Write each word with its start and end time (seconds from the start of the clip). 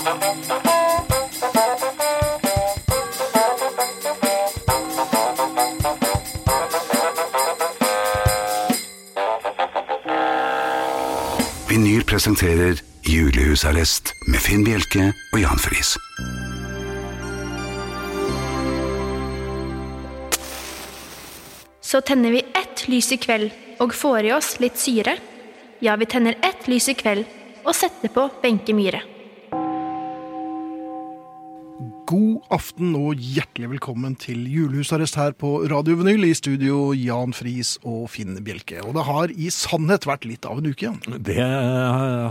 Vinyl 0.00 0.14
presenterer 12.08 12.80
Julehusarrest 13.04 14.14
med 14.24 14.40
Finn 14.40 14.64
Bjelke 14.64 15.10
og 15.34 15.38
Jan 15.42 15.60
Friis. 15.60 15.92
Så 21.84 22.00
tenner 22.00 22.32
vi 22.32 22.40
ett 22.56 22.88
lys 22.88 23.12
i 23.12 23.20
kveld 23.20 23.52
og 23.84 23.92
får 23.92 24.32
i 24.32 24.32
oss 24.32 24.54
litt 24.64 24.80
syre. 24.80 25.18
Ja, 25.84 26.00
vi 26.00 26.08
tenner 26.08 26.40
ett 26.40 26.72
lys 26.72 26.88
i 26.88 26.96
kveld 26.96 27.28
og 27.66 27.74
setter 27.76 28.08
på 28.08 28.30
Wenche 28.40 28.72
Myhre. 28.72 29.19
God 32.10 32.40
aften 32.50 32.88
og 32.98 33.20
hjertelig 33.22 33.68
velkommen 33.76 34.16
til 34.18 34.40
julehusarrest 34.50 35.14
her 35.14 35.34
på 35.38 35.60
Radio 35.70 35.94
Vinyl. 36.00 36.24
I 36.26 36.32
studio 36.34 36.88
Jan 36.96 37.30
Friis 37.36 37.76
og 37.86 38.08
Finn 38.10 38.34
Bjelke. 38.42 38.80
Og 38.82 38.96
det 38.96 39.04
har 39.06 39.30
i 39.30 39.46
sannhet 39.54 40.08
vært 40.10 40.26
litt 40.26 40.48
av 40.48 40.58
en 40.58 40.66
uke 40.66 40.88
igjen. 40.88 40.98
Det 41.22 41.38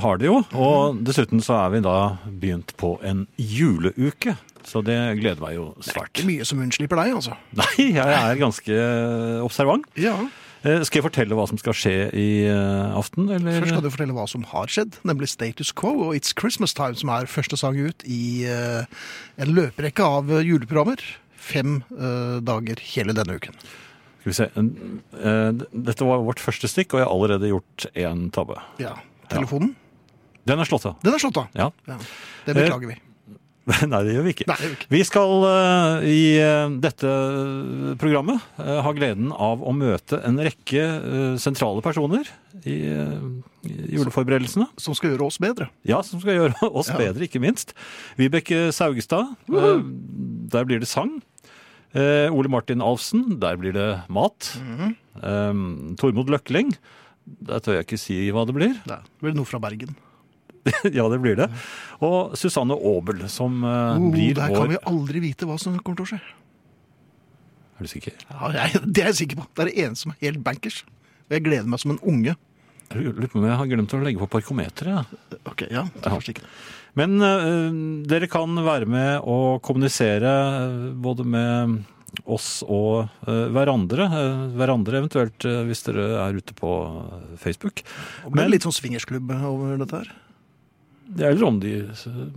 har 0.04 0.20
det 0.20 0.28
jo. 0.28 0.42
Og 0.52 1.00
dessuten 1.08 1.40
så 1.46 1.62
er 1.62 1.72
vi 1.78 1.82
da 1.86 1.96
begynt 2.28 2.76
på 2.82 2.98
en 3.08 3.24
juleuke. 3.40 4.36
Så 4.68 4.84
det 4.84 5.00
gleder 5.22 5.40
meg 5.46 5.56
jo 5.56 5.70
svært. 5.80 6.12
Det 6.12 6.26
Ikke 6.26 6.32
mye 6.34 6.50
som 6.52 6.60
unnslipper 6.66 7.00
deg, 7.00 7.16
altså. 7.22 7.40
Nei, 7.56 7.88
jeg 7.96 8.20
er 8.20 8.44
ganske 8.44 8.84
observant. 9.48 9.88
Ja. 9.96 10.18
Eh, 10.68 10.82
Skal 10.84 11.00
jeg 11.00 11.06
fortelle 11.06 11.38
hva 11.38 11.46
som 11.48 11.60
skal 11.62 11.76
skje 11.78 11.94
i 12.20 12.28
eh, 12.52 12.98
aften, 13.00 13.30
eller? 13.32 13.62
Først 13.62 13.72
skal 13.72 13.86
du 13.86 13.90
fortelle 13.94 14.16
hva 14.18 14.26
som 14.28 14.44
har 14.52 14.68
skjedd, 14.72 14.98
nemlig 15.08 15.30
Status 15.32 15.72
Quo 15.72 15.94
og 16.10 16.18
It's 16.18 16.34
Christmas 16.36 16.74
Time, 16.76 16.98
som 17.00 17.12
er 17.16 17.30
første 17.32 17.56
sang 17.60 17.80
ut 17.80 18.04
i 18.04 18.44
eh, 18.50 18.84
en 19.40 19.54
løperekke 19.56 20.04
av 20.04 20.34
juleprogrammer. 20.44 21.04
Fem 21.40 21.80
dager 22.46 22.82
hele 22.92 23.14
denne 23.16 23.38
uken. 23.40 23.56
Skal 24.20 24.28
vi 24.28 24.36
se. 24.36 24.48
Dette 25.72 26.06
var 26.06 26.20
vårt 26.28 26.42
første 26.44 26.68
stikk, 26.70 26.92
og 26.94 27.00
jeg 27.00 27.08
har 27.08 27.14
allerede 27.16 27.50
gjort 27.50 27.86
én 27.98 28.26
tabbe. 28.36 28.60
Ja. 28.84 28.98
Telefonen, 29.32 29.72
Den 30.46 30.60
er 30.60 30.68
slått 30.68 30.86
av. 30.92 30.98
den 31.02 31.16
er 31.16 31.24
slått 31.24 31.40
av. 31.40 31.48
Ja. 31.56 31.70
Ja. 31.88 31.96
Det 32.46 32.58
beklager 32.60 32.92
vi. 32.92 33.00
Nei, 33.92 34.02
det 34.08 34.14
gjør 34.16 34.26
vi 34.26 34.34
ikke. 34.34 34.48
Nei, 34.50 34.70
vi 34.92 35.02
skal 35.08 35.34
uh, 35.46 36.06
i 36.08 36.20
uh, 36.42 36.72
dette 36.82 37.12
programmet 38.02 38.42
uh, 38.60 38.80
ha 38.86 38.94
gleden 38.98 39.32
av 39.36 39.62
å 39.62 39.74
møte 39.76 40.20
en 40.26 40.40
rekke 40.42 40.84
eh, 40.84 41.36
sentrale 41.42 41.82
personer 41.86 42.28
i, 42.64 42.76
eh, 42.90 43.16
i 43.70 43.96
juleforberedelsene. 43.98 44.68
Som 44.82 44.96
skal 44.98 45.14
gjøre 45.14 45.28
oss 45.30 45.40
bedre. 45.42 45.70
Ja, 45.88 46.02
som 46.06 46.22
skal 46.24 46.38
gjøre 46.40 46.70
oss 46.80 46.90
Ja. 46.92 46.98
bedre, 47.00 47.28
ikke 47.28 47.42
minst. 47.44 47.74
Vibeke 48.20 48.70
Saugestad, 48.76 49.36
-huh. 49.48 49.84
der 50.52 50.66
blir 50.66 50.80
det 50.80 50.88
sang. 50.88 51.22
Eh, 51.94 52.30
Ole 52.34 52.50
Martin 52.50 52.82
Alfsen, 52.82 53.40
der 53.40 53.58
blir 53.58 53.74
det 53.74 54.02
mat. 54.10 54.58
Mhm. 54.62 54.96
eh, 55.24 55.96
Tormod 55.98 56.30
Løkling, 56.30 56.76
der 57.26 57.60
tør 57.60 57.74
jeg 57.80 57.86
ikke 57.88 57.98
si 58.00 58.32
hva 58.32 58.46
det 58.46 58.56
blir. 58.56 58.74
Det 58.86 59.00
blir 59.22 59.34
noe 59.34 59.46
fra 59.46 59.60
Bergen. 59.60 59.96
ja, 61.00 61.06
det 61.12 61.22
blir 61.24 61.40
det. 61.40 61.50
Og 62.06 62.36
Susanne 62.40 62.78
Aabel, 62.78 63.26
som 63.32 63.64
eh, 63.64 63.96
Oh, 64.00 64.12
blir 64.14 64.38
der 64.38 64.54
kan 64.54 64.70
vi 64.72 64.80
aldri 64.90 65.24
vite 65.24 65.50
hva 65.50 65.58
som 65.62 65.78
kommer 65.80 66.02
til 66.02 66.08
å 66.08 66.12
skje. 66.14 66.22
Er 67.80 67.88
du 67.88 67.92
sikker? 67.92 68.16
Ja, 68.28 68.52
jeg, 68.58 68.84
det 68.84 69.04
er 69.04 69.12
jeg 69.14 69.22
sikker 69.24 69.42
på. 69.42 69.50
Det 69.56 69.64
er 69.64 69.72
det 69.72 69.84
eneste 69.86 70.06
som 70.06 70.16
er 70.16 70.24
helt 70.26 70.44
bankers. 70.44 70.84
Og 71.30 71.38
jeg 71.38 71.46
gleder 71.46 71.70
meg 71.72 71.82
som 71.82 71.94
en 71.96 72.02
unge. 72.04 72.36
Lurer 72.90 73.30
på 73.30 73.38
om 73.38 73.46
jeg 73.46 73.58
har 73.60 73.70
glemt 73.70 73.94
å 73.94 74.02
legge 74.02 74.22
på 74.24 74.28
parkometeret. 74.34 75.12
Ok, 75.48 75.68
ja, 75.70 75.86
det 75.94 76.08
er 76.10 76.16
først 76.16 76.32
ikke. 76.34 76.46
Men 76.98 77.22
uh, 77.22 77.70
dere 78.10 78.28
kan 78.32 78.58
være 78.66 78.90
med 78.90 79.28
og 79.30 79.62
kommunisere 79.64 80.32
eh, 80.34 80.88
både 80.98 81.24
med 81.24 81.76
oss 82.26 82.64
og 82.66 83.06
uh, 83.30 83.46
hverandre. 83.54 84.08
Uh, 84.10 84.48
hverandre 84.58 85.04
eventuelt 85.04 85.46
hvis 85.70 85.86
dere 85.86 86.08
er 86.26 86.40
ute 86.42 86.58
på 86.58 86.74
Facebook. 87.40 87.86
Og 88.26 88.34
med 88.36 88.50
litt 88.52 88.66
sånn 88.66 88.76
swingersklubb 88.76 89.36
over 89.38 89.78
dette 89.84 90.02
her. 90.02 90.12
Eller 91.18 91.44
om 91.48 91.60
de 91.60 91.72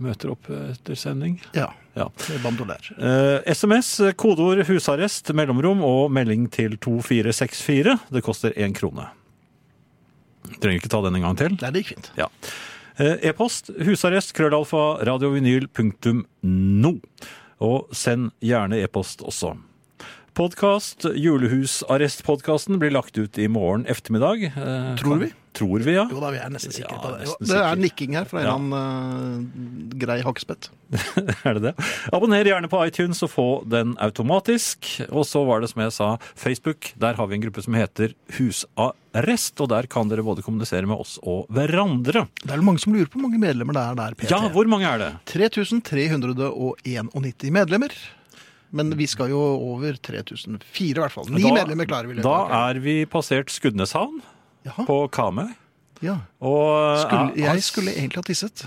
møter 0.01 0.31
opp 0.33 0.47
etter 0.49 0.95
sending. 0.97 1.35
Ja, 1.53 1.67
Ja. 1.95 2.07
det 2.17 2.35
er 2.39 2.41
bandolær. 2.41 2.87
Eh, 2.97 3.51
SMS, 3.53 3.99
kodeord 4.17 4.63
husarrest, 4.65 5.29
mellomrom 5.37 5.83
og 5.85 6.09
melding 6.11 6.47
til 6.49 6.77
2464. 6.81 7.99
Det 8.09 8.23
koster 8.25 8.49
én 8.57 8.73
krone. 8.73 9.09
Trenger 10.59 10.79
ikke 10.81 10.89
ta 10.89 11.01
den 11.05 11.15
en 11.15 11.21
gang 11.27 11.37
til. 11.37 11.49
Nei, 11.61 11.69
det 11.71 11.83
gikk 11.83 11.93
fint. 11.95 12.09
Ja. 12.17 12.27
Eh, 12.97 13.17
E-post 13.29 13.69
husarrest 13.85 14.33
krøllalfa 14.33 15.03
radiovinyl.no. 15.05 16.91
Og 17.63 17.87
send 17.95 18.31
gjerne 18.43 18.81
e-post 18.83 19.21
også. 19.23 19.53
Podkast, 20.33 21.05
julehusarrestpodkasten, 21.13 22.79
blir 22.81 22.91
lagt 22.95 23.17
ut 23.21 23.37
i 23.37 23.45
morgen 23.47 23.85
ettermiddag. 23.85 24.47
Eh, 24.49 24.95
Tror 24.97 25.19
vi? 25.21 25.31
Tror 25.53 25.83
vi, 25.85 25.93
ja. 25.93 26.07
Jo 26.09 26.17
da, 26.23 26.31
vi 26.33 26.39
er 26.41 26.49
nesten 26.49 26.71
sikre 26.73 26.95
Ja, 26.95 27.01
på 27.03 27.09
det. 27.13 27.27
Det 27.49 27.57
er 27.61 27.75
nikking 27.77 28.15
her 28.17 28.25
fra 28.25 28.39
en 28.41 28.47
Ja. 28.47 28.53
annen 28.57 28.73
uh, 28.73 29.45
grei 30.01 30.15
hakkespett. 30.25 30.69
Er 31.45 31.53
det 31.59 31.63
det? 31.67 31.73
Abonner 32.13 32.45
gjerne 32.49 32.65
på 32.69 32.79
iTunes 32.87 33.21
og 33.25 33.29
få 33.33 33.45
den 33.69 33.93
automatisk. 34.01 34.77
Og 35.11 35.25
så 35.29 35.43
var 35.45 35.61
det 35.61 35.69
som 35.69 35.81
jeg 35.85 35.91
sa, 35.93 36.07
Facebook. 36.35 36.89
Der 36.97 37.13
har 37.19 37.27
vi 37.29 37.35
en 37.37 37.43
gruppe 37.45 37.61
som 37.65 37.73
heter 37.77 38.13
Husarrest. 38.37 39.61
Og 39.61 39.67
der 39.69 39.85
kan 39.89 40.09
dere 40.09 40.23
både 40.25 40.41
kommunisere 40.45 40.85
med 40.89 40.97
oss 41.05 41.19
og 41.21 41.45
hverandre. 41.53 42.25
Det 42.41 42.49
er 42.49 42.57
vel 42.57 42.65
mange 42.65 42.79
som 42.81 42.93
lurer 42.97 43.05
på 43.13 43.17
hvor 43.21 43.27
mange 43.29 43.41
medlemmer 43.45 43.73
det 43.77 43.83
er 43.85 43.93
der, 44.01 44.11
PT. 44.17 44.29
Ja, 44.33 44.41
hvor 44.53 44.65
mange 44.69 44.85
er 44.89 44.97
det? 45.05 45.11
3391 45.29 47.53
medlemmer. 47.53 47.93
Men 48.73 48.89
vi 48.97 49.05
skal 49.05 49.29
jo 49.29 49.37
over 49.37 49.93
3004 50.01 50.57
i 50.89 50.97
hvert 50.97 51.13
fall. 51.13 51.29
Ni 51.29 51.43
Da- 51.45 51.53
medlemmer 51.61 51.85
klarer 51.85 52.09
vi. 52.09 52.17
Da 52.25 52.39
er 52.71 52.79
vi 52.81 53.03
passert 53.05 53.53
Skudeneshavn 53.53 54.17
Jaha, 54.65 54.85
på 54.87 54.97
Karmøy. 55.11 55.49
ja. 56.01 56.17
Og 56.41 56.99
Skulle, 57.03 57.31
ja, 57.37 57.53
jeg 57.53 57.63
skulle 57.63 57.91
egentlig 57.95 58.17
ha 58.21 58.21
tisset. 58.27 58.65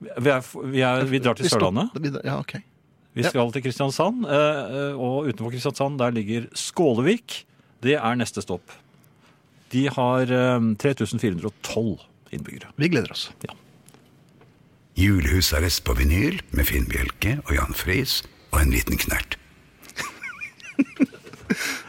vi, 0.00 0.30
er, 0.30 0.42
vi, 0.72 0.80
er, 0.80 1.04
vi 1.04 1.18
drar 1.18 1.34
til 1.38 1.44
Vi 1.44 1.48
Sørlandet. 1.52 2.20
Ja, 2.24 2.38
ok. 2.38 2.54
Vi 3.14 3.22
Ja. 3.22 3.28
skal 3.28 3.52
til 3.52 3.62
Kristiansand. 3.62 4.24
eh, 4.24 4.94
Og 4.96 5.26
utenfor 5.28 5.50
Kristiansand 5.52 5.98
der 5.98 6.10
ligger 6.10 6.46
Skålevik. 6.54 7.44
Det 7.82 7.94
er 7.98 8.14
neste 8.16 8.40
stopp. 8.42 8.70
De 9.72 9.88
har 9.88 10.22
eh, 10.22 10.60
3412 10.80 11.98
innbyggere. 12.32 12.72
Vi 12.76 12.88
gleder 12.88 13.10
oss. 13.12 13.30
Julehusarrest 14.96 15.84
på 15.84 15.94
vinyl 15.96 16.40
med 16.52 16.66
Finn 16.68 16.84
Bjelke 16.88 17.38
og 17.46 17.54
Jan 17.56 17.72
Friis 17.74 18.22
og 18.52 18.60
en 18.62 18.70
liten 18.72 18.96
knert. 19.00 19.36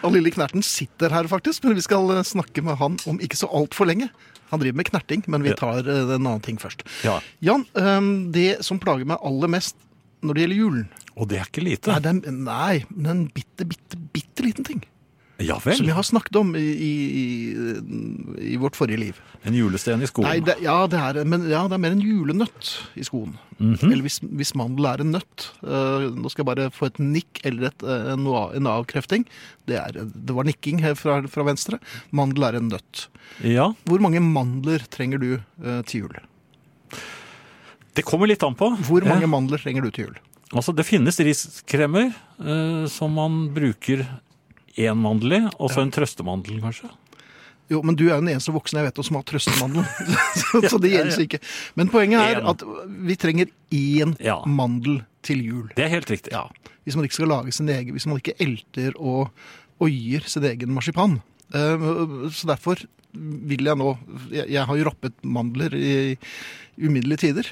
Og 0.03 0.15
lille 0.15 0.33
Knerten 0.33 0.65
sitter 0.65 1.13
her 1.13 1.29
faktisk, 1.31 1.63
men 1.65 1.77
vi 1.77 1.85
skal 1.85 2.11
eh, 2.15 2.23
snakke 2.27 2.63
med 2.65 2.79
han 2.81 2.99
om 3.09 3.19
ikke 3.23 3.39
så 3.39 3.49
altfor 3.51 3.89
lenge. 3.89 4.09
Han 4.53 4.61
driver 4.61 4.77
med 4.77 4.85
knerting, 4.85 5.23
men 5.33 5.41
vi 5.45 5.55
tar 5.57 5.81
eh, 5.81 6.03
en 6.03 6.19
annen 6.19 6.43
ting 6.45 6.59
først. 6.61 6.85
Ja. 7.05 7.17
Jan, 7.41 7.65
eh, 7.79 8.01
det 8.35 8.61
som 8.65 8.81
plager 8.81 9.07
meg 9.09 9.23
aller 9.25 9.49
mest 9.49 9.79
når 10.23 10.37
det 10.37 10.43
gjelder 10.45 10.61
julen 10.61 10.83
Og 11.19 11.27
det 11.29 11.39
er 11.39 11.49
ikke 11.49 11.63
lite. 11.65 11.91
Nei, 11.91 11.99
det 12.01 12.11
er, 12.13 12.35
nei, 12.37 12.75
men 12.93 13.09
en 13.11 13.23
bitte, 13.33 13.67
bitte, 13.69 13.99
bitte 14.13 14.45
liten 14.45 14.67
ting. 14.67 14.83
Ja 15.43 15.57
Som 15.59 15.71
vel. 15.71 15.87
jeg 15.89 15.97
har 15.97 16.05
snakket 16.07 16.37
om 16.39 16.53
i, 16.57 16.63
i, 16.87 16.93
i 18.53 18.57
vårt 18.61 18.77
forrige 18.79 19.01
liv. 19.01 19.21
En 19.43 19.55
julesten 19.57 20.03
i 20.03 20.09
skoen? 20.09 20.27
Nei, 20.29 20.39
det, 20.45 20.57
ja, 20.63 20.75
det 20.89 20.99
er, 20.99 21.21
men, 21.27 21.47
ja, 21.51 21.63
det 21.67 21.77
er 21.77 21.83
mer 21.83 21.95
en 21.95 22.03
julenøtt 22.03 22.73
i 22.99 23.05
skoen. 23.07 23.35
Mhm. 23.59 23.89
Eller 23.91 24.03
hvis, 24.05 24.19
hvis 24.23 24.53
mandel 24.59 24.89
er 24.89 25.03
en 25.03 25.13
nøtt. 25.15 25.47
Uh, 25.61 26.09
nå 26.15 26.31
skal 26.31 26.43
jeg 26.43 26.51
bare 26.53 26.69
få 26.73 26.89
et 26.89 27.01
nikk 27.03 27.43
eller 27.47 27.69
et, 27.71 27.85
eh, 27.85 28.11
en, 28.15 28.27
en 28.59 28.69
avkrefting. 28.73 29.25
Det, 29.69 29.79
er, 29.79 30.03
det 30.03 30.35
var 30.35 30.47
nikking 30.47 30.83
fra, 30.99 31.21
fra 31.31 31.47
venstre. 31.47 31.79
Mandel 32.15 32.49
er 32.49 32.59
en 32.59 32.69
nøtt. 32.73 33.07
Ja, 33.45 33.71
Hvor 33.89 34.03
mange 34.03 34.21
mandler 34.23 34.83
trenger 34.93 35.21
du 35.21 35.31
uh, 35.37 35.81
til 35.87 36.05
jul? 36.05 36.21
det 37.93 38.01
kommer 38.07 38.29
litt 38.29 38.43
an 38.45 38.55
på. 38.57 38.71
Hvor 38.87 39.05
mange 39.05 39.27
mandler 39.29 39.61
trenger 39.61 39.85
du 39.85 39.91
til 39.93 40.07
jul? 40.07 40.15
Altså, 40.53 40.73
det 40.75 40.85
finnes 40.85 41.17
riskremer 41.25 42.11
eh, 42.11 42.85
som 42.91 43.13
man 43.17 43.47
bruker 43.53 44.05
én 44.77 44.97
mandel 44.97 45.33
i, 45.37 45.41
og 45.59 45.69
så 45.71 45.81
en 45.83 45.91
trøstemandel, 45.93 46.59
kanskje. 46.63 46.89
Jo, 47.71 47.79
men 47.85 47.95
du 47.95 48.03
er 48.09 48.15
jo 48.17 48.21
den 48.21 48.33
eneste 48.33 48.51
voksne 48.53 48.81
jeg 48.81 48.89
vet 48.89 48.99
om 48.99 49.05
som 49.07 49.15
har 49.17 49.23
trøstemandel. 49.29 49.85
så, 50.41 50.61
så 50.73 50.79
det 50.83 50.91
gjelder 50.91 51.21
ikke. 51.23 51.39
Men 51.79 51.89
poenget 51.93 52.19
er 52.19 52.41
at 52.51 52.63
vi 53.07 53.15
trenger 53.15 53.47
én 53.71 54.15
Ja. 54.19 54.39
mandel 54.45 55.01
til 55.23 55.39
jul. 55.45 55.69
Det 55.77 55.85
er 55.85 55.93
helt 55.95 56.09
riktig. 56.11 56.33
Ja. 56.35 56.43
Hvis 56.83 56.97
man 56.99 57.05
ikke 57.07 57.15
skal 57.21 57.31
lage 57.31 57.53
sin 57.55 57.69
egen, 57.71 57.93
hvis 57.95 58.05
man 58.09 58.19
ikke 58.19 58.35
elter 58.43 58.91
og 58.99 59.31
oier 59.83 60.25
sin 60.27 60.43
egen 60.43 60.73
marsipan. 60.75 61.21
Eh, 61.55 61.87
Så 62.35 62.47
derfor 62.49 62.81
vil 63.13 63.63
jeg 63.63 63.77
nå 63.77 63.91
Jeg, 64.33 64.49
jeg 64.49 64.65
har 64.65 64.75
jo 64.77 64.83
rappet 64.89 65.13
mandler 65.23 65.73
i 65.77 66.17
uminnelige 66.81 67.17
tider. 67.29 67.47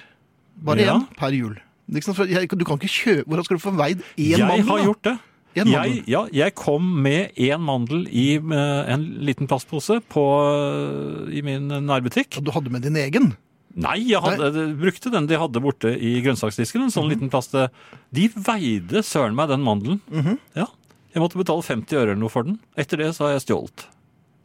Bare 0.62 0.81
Ja. 0.83 0.97
én 1.00 1.07
per 1.17 1.31
jul. 1.31 1.56
Jeg, 1.91 2.47
du 2.50 2.65
kan 2.65 2.77
ikke 2.79 2.88
kjøpe 2.91 3.25
Hvordan 3.27 3.44
skal 3.45 3.57
du 3.57 3.62
få 3.63 3.71
veid 3.75 4.01
én 4.17 4.38
jeg 4.38 4.39
mandel? 4.47 4.67
har 4.69 4.83
gjort 4.85 5.03
det. 5.03 5.17
Jeg, 5.56 6.03
ja, 6.07 6.21
jeg 6.31 6.53
kom 6.56 6.86
med 7.03 7.33
én 7.36 7.59
mandel 7.59 8.06
i 8.07 8.38
eh, 8.39 8.92
en 8.94 9.01
liten 9.27 9.50
plastpose 9.51 9.98
på, 10.07 10.24
eh, 10.56 11.38
i 11.38 11.42
min 11.44 11.68
nærbutikk. 11.68 12.38
Og 12.39 12.45
du 12.48 12.51
hadde 12.56 12.71
med 12.71 12.86
din 12.88 12.95
egen? 12.95 13.33
Nei, 13.75 13.98
jeg 14.12 14.19
hadde, 14.24 14.50
jeg 14.56 14.77
brukte 14.80 15.12
den 15.12 15.27
de 15.27 15.38
hadde 15.39 15.62
borte 15.63 15.92
i 15.95 16.18
grønnsaksdisken. 16.24 16.83
En 16.88 16.92
sånn 16.92 17.07
Mhm. 17.07 17.12
liten 17.13 17.30
plast. 17.31 17.53
eh, 17.56 17.68
De 18.13 18.27
veide 18.30 19.03
søren 19.03 19.36
meg 19.36 19.48
den 19.50 19.63
mandelen. 19.63 20.00
Mhm. 20.12 20.38
Ja. 20.56 20.68
Jeg 21.13 21.21
måtte 21.24 21.36
betale 21.39 21.62
50 21.63 21.95
øre 21.98 22.12
eller 22.12 22.15
noe 22.15 22.30
for 22.30 22.44
den. 22.44 22.59
Etter 22.77 22.98
det 22.98 23.12
så 23.15 23.25
har 23.27 23.33
jeg 23.39 23.42
stjålet. 23.48 23.86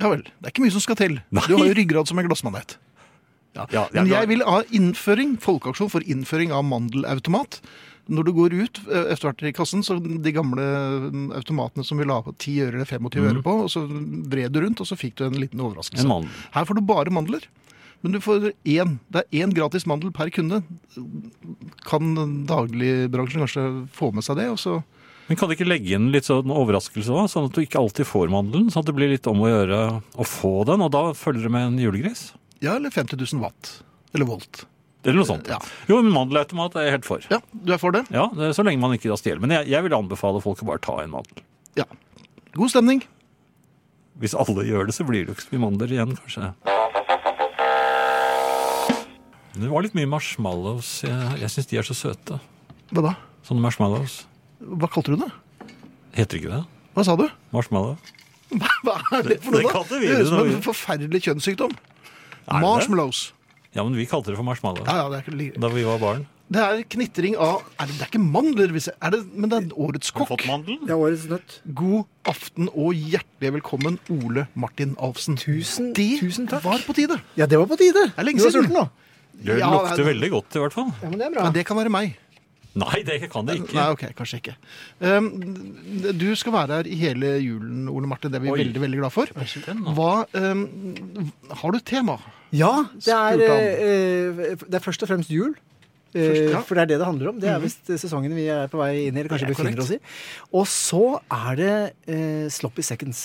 Ja 0.01 0.09
vel. 0.11 0.23
Det 0.23 0.47
er 0.47 0.51
ikke 0.51 0.63
mye 0.67 0.73
som 0.73 0.81
skal 0.81 0.97
til. 0.97 1.23
Nei. 1.31 1.43
Du 1.47 1.57
har 1.57 1.67
jo 1.67 1.75
ryggrad 1.75 2.07
som 2.09 2.19
en 2.19 2.27
glassmanet. 2.29 2.77
Ja. 3.55 3.67
Ja, 3.73 3.87
Men 3.95 4.07
jeg 4.09 4.29
vil 4.29 4.43
ha 4.45 4.63
innføring, 4.75 5.39
folkeaksjon 5.41 5.89
for 5.91 6.01
innføring 6.01 6.51
av 6.53 6.65
mandelautomat. 6.65 7.61
Når 8.07 8.27
du 8.29 8.33
går 8.37 8.55
ut 8.55 8.81
eh, 8.87 9.09
etter 9.13 9.29
hvert 9.29 9.45
i 9.49 9.55
kassen, 9.57 9.83
så 9.83 9.97
de 9.99 10.33
gamle 10.35 10.63
mm, 11.11 11.29
automatene 11.41 11.85
som 11.87 11.99
vi 11.99 12.07
la 12.07 12.21
på 12.23 12.35
10 12.37 12.59
øre 12.69 12.79
eller 12.79 12.87
25 12.89 13.25
øre 13.33 13.43
på, 13.43 13.55
og 13.65 13.71
så 13.73 13.83
vred 13.87 14.55
du 14.55 14.61
rundt, 14.63 14.83
og 14.83 14.87
så 14.87 14.99
fikk 14.99 15.17
du 15.19 15.27
en 15.27 15.39
liten 15.41 15.63
overraskelse. 15.63 16.05
En 16.07 16.13
mandel. 16.13 16.43
Her 16.55 16.69
får 16.69 16.79
du 16.79 16.85
bare 16.87 17.15
mandler. 17.15 17.49
Men 18.05 18.13
du 18.13 18.21
får 18.23 18.53
én. 18.69 18.99
Det 19.11 19.25
er 19.25 19.41
én 19.43 19.55
gratis 19.57 19.87
mandel 19.89 20.13
per 20.15 20.31
kunde. 20.31 20.61
Kan 21.89 22.13
dagligbransjen 22.47 23.43
kanskje 23.43 23.65
få 23.97 24.13
med 24.15 24.27
seg 24.27 24.39
det? 24.39 24.51
Og 24.53 24.61
så 24.63 24.77
Men 25.27 25.41
kan 25.41 25.51
du 25.51 25.57
ikke 25.57 25.67
legge 25.67 25.97
inn 25.97 26.13
litt 26.15 26.29
sånn 26.29 26.53
overraskelse 26.55 27.11
òg, 27.11 27.27
sånn 27.33 27.49
at 27.49 27.57
du 27.57 27.65
ikke 27.65 27.81
alltid 27.81 28.07
får 28.07 28.31
mandelen? 28.31 28.69
Sånn 28.71 28.85
at 28.85 28.93
det 28.93 28.95
blir 28.95 29.11
litt 29.11 29.27
om 29.27 29.43
å 29.43 29.51
gjøre 29.51 29.81
å 30.15 30.27
få 30.29 30.61
den, 30.69 30.85
og 30.87 30.93
da 30.95 31.09
følger 31.19 31.49
det 31.49 31.55
med 31.57 31.73
en 31.73 31.81
julegris? 31.83 32.29
Ja, 32.63 32.77
eller 32.77 32.95
50 32.95 33.19
000 33.19 33.43
watt. 33.43 33.73
Eller 34.15 34.29
volt. 34.29 34.63
Eller 35.07 35.21
noe 35.21 35.29
sånt. 35.29 35.47
Ja. 35.51 35.61
Jo, 35.89 36.01
men 36.03 36.11
mandelautomat 36.15 36.75
er 36.81 36.89
jeg 36.89 36.97
helt 36.97 37.07
for. 37.07 37.27
Ja, 37.31 37.39
du 37.55 37.73
er 37.73 37.79
for 37.81 37.95
det? 37.95 38.03
Ja, 38.11 38.27
det 38.35 38.51
Så 38.59 38.65
lenge 38.67 38.83
man 38.83 38.97
ikke 38.97 39.13
da 39.13 39.19
stjeler. 39.21 39.39
Men 39.45 39.55
jeg, 39.55 39.71
jeg 39.71 39.87
vil 39.87 39.95
anbefale 39.95 40.43
folk 40.43 40.65
å 40.65 40.69
bare 40.73 40.83
ta 40.83 40.97
en 41.05 41.13
mandel. 41.15 41.45
Ja. 41.79 41.87
God 42.57 42.73
stemning. 42.75 43.05
Hvis 44.19 44.35
alle 44.35 44.65
gjør 44.67 44.89
det, 44.89 44.97
så 44.97 45.05
blir 45.07 45.23
det 45.27 45.31
jo 45.31 45.37
ikke 45.37 45.47
så 45.47 45.55
mye 45.55 45.65
mandler 45.67 45.93
igjen, 45.93 46.17
kanskje. 46.25 46.51
Det 49.57 49.69
var 49.73 49.85
litt 49.87 49.95
mye 49.97 50.09
marshmallows. 50.11 50.89
Jeg, 51.07 51.37
jeg 51.41 51.53
syns 51.53 51.71
de 51.71 51.79
er 51.81 51.87
så 51.89 51.97
søte. 51.97 52.41
Hva 52.93 53.05
da? 53.09 53.13
Sånne 53.47 53.63
marshmallows. 53.65 54.25
Hva 54.61 54.89
kalte 54.93 55.15
du 55.15 55.23
det? 55.23 55.31
Heter 56.17 56.41
ikke 56.41 56.53
det? 56.53 56.63
Hva 56.97 57.05
sa 57.07 57.15
du? 57.21 57.27
Marshmallow? 57.55 57.97
Hva 58.57 58.97
er 59.19 59.27
det 59.31 59.39
for 59.45 59.57
noe? 59.57 59.63
da? 59.69 59.83
Det, 59.89 60.01
det, 60.01 60.07
Det 60.07 60.11
høres 60.13 60.29
ut 60.29 60.33
som 60.33 60.53
en 60.57 60.65
forferdelig 60.65 61.23
kjønnssykdom. 61.29 61.75
Marshmallows. 62.63 63.23
Ja, 63.77 63.85
men 63.85 63.95
vi 63.99 64.07
kalte 64.09 64.33
det 64.33 64.39
for 64.39 64.47
marshmallow 64.47 64.87
Ja, 64.89 65.03
ja, 65.03 65.09
det 65.13 65.19
er 65.21 65.27
ikke 65.27 65.37
li- 65.37 65.53
da 65.61 65.69
vi 65.73 65.85
var 65.85 65.99
barn. 66.01 66.27
Det 66.49 66.61
er 66.63 66.83
knitring 66.95 67.35
av 67.43 67.65
er 67.83 67.87
det, 67.91 67.97
det 67.99 68.05
er 68.07 68.11
ikke 68.13 68.23
mandler, 68.23 68.71
hvis 68.73 68.87
jeg, 68.87 68.95
er 69.03 69.11
det, 69.17 69.21
men 69.35 69.51
det 69.51 69.57
er 69.59 69.73
årets 69.83 70.13
kokk. 70.15 70.29
fått 70.31 70.45
mandelen? 70.47 70.85
Det 70.87 70.95
er 70.95 71.01
årets 71.03 71.25
nøtt. 71.29 71.57
God 71.75 72.05
aften 72.25 72.69
og 72.73 72.95
hjertelig 72.95 73.51
velkommen, 73.59 73.99
Ole 74.15 74.47
Martin 74.55 74.95
Alfsen. 75.03 75.37
Tusen, 75.37 75.93
Det 75.93 76.21
tusen 76.23 76.47
takk. 76.49 76.63
var 76.63 76.79
på 76.87 76.95
tide. 76.95 77.19
Ja, 77.37 77.47
det 77.51 77.59
var 77.59 77.67
på 77.67 77.77
tide. 77.77 78.13
er 78.17 78.23
lenge 78.25 78.39
du 78.39 78.45
var 78.47 78.55
siden. 78.55 78.71
sulten 78.71 78.79
nå. 78.79 78.89
Det 79.43 79.59
Ja, 79.59 79.71
lukter 79.75 79.97
det- 79.97 80.07
veldig 80.07 80.31
godt, 80.31 80.55
i 80.57 80.59
hvert 80.63 80.73
fall. 80.73 80.93
Ja, 81.03 81.09
men 81.11 81.19
det 81.19 81.27
er 81.27 81.31
bra. 81.35 81.43
Men 81.43 81.53
det 81.53 81.67
kan 81.67 81.77
være 81.77 81.91
meg. 81.91 82.17
Nei, 82.77 83.03
det 83.03 83.31
kan 83.33 83.45
det 83.47 83.57
ikke. 83.57 83.75
Nei, 83.75 83.91
ok, 83.91 84.03
kanskje 84.15 84.37
ikke. 84.41 84.55
Um, 85.01 85.31
du 86.17 86.35
skal 86.37 86.53
være 86.53 86.69
her 86.77 86.87
i 86.87 86.95
hele 86.95 87.41
julen, 87.43 87.89
Ole 87.89 88.07
Martin. 88.07 88.31
Det 88.31 88.37
er 88.39 88.45
vi 88.45 88.51
Oi. 88.53 88.59
veldig 88.65 88.81
veldig 88.87 88.99
glad 89.01 89.13
for. 89.13 89.27
Hva, 89.97 90.27
um, 90.35 91.33
har 91.51 91.71
du 91.73 91.79
et 91.79 91.85
tema? 91.85 92.19
Ja, 92.57 92.73
det 92.97 93.13
er, 93.13 93.39
Spurte 93.39 94.51
eh, 94.51 94.67
det 94.67 94.79
er 94.81 94.85
først 94.85 95.05
og 95.07 95.11
fremst 95.13 95.33
jul. 95.33 95.55
Eh, 96.17 96.23
Først, 96.31 96.43
ja. 96.55 96.61
For 96.65 96.79
det 96.79 96.85
er 96.87 96.91
det 96.95 96.99
det 97.03 97.09
handler 97.09 97.33
om. 97.35 97.41
Det 97.43 97.51
er 97.53 97.59
visst 97.61 97.91
sesongen 98.01 98.33
vi 98.37 98.47
er 98.53 98.71
på 98.73 98.81
vei 98.81 98.93
inn 99.07 99.17
i, 99.17 99.21
eller 99.21 99.33
kanskje 99.35 99.51
befinner 99.51 99.77
korrekt. 99.77 99.85
oss 99.85 99.97
i. 99.99 100.55
Og 100.57 100.65
så 100.71 101.03
er 101.37 101.59
det 101.61 101.75
uh, 102.09 102.47
sloppy 102.53 102.85
seconds. 102.87 103.25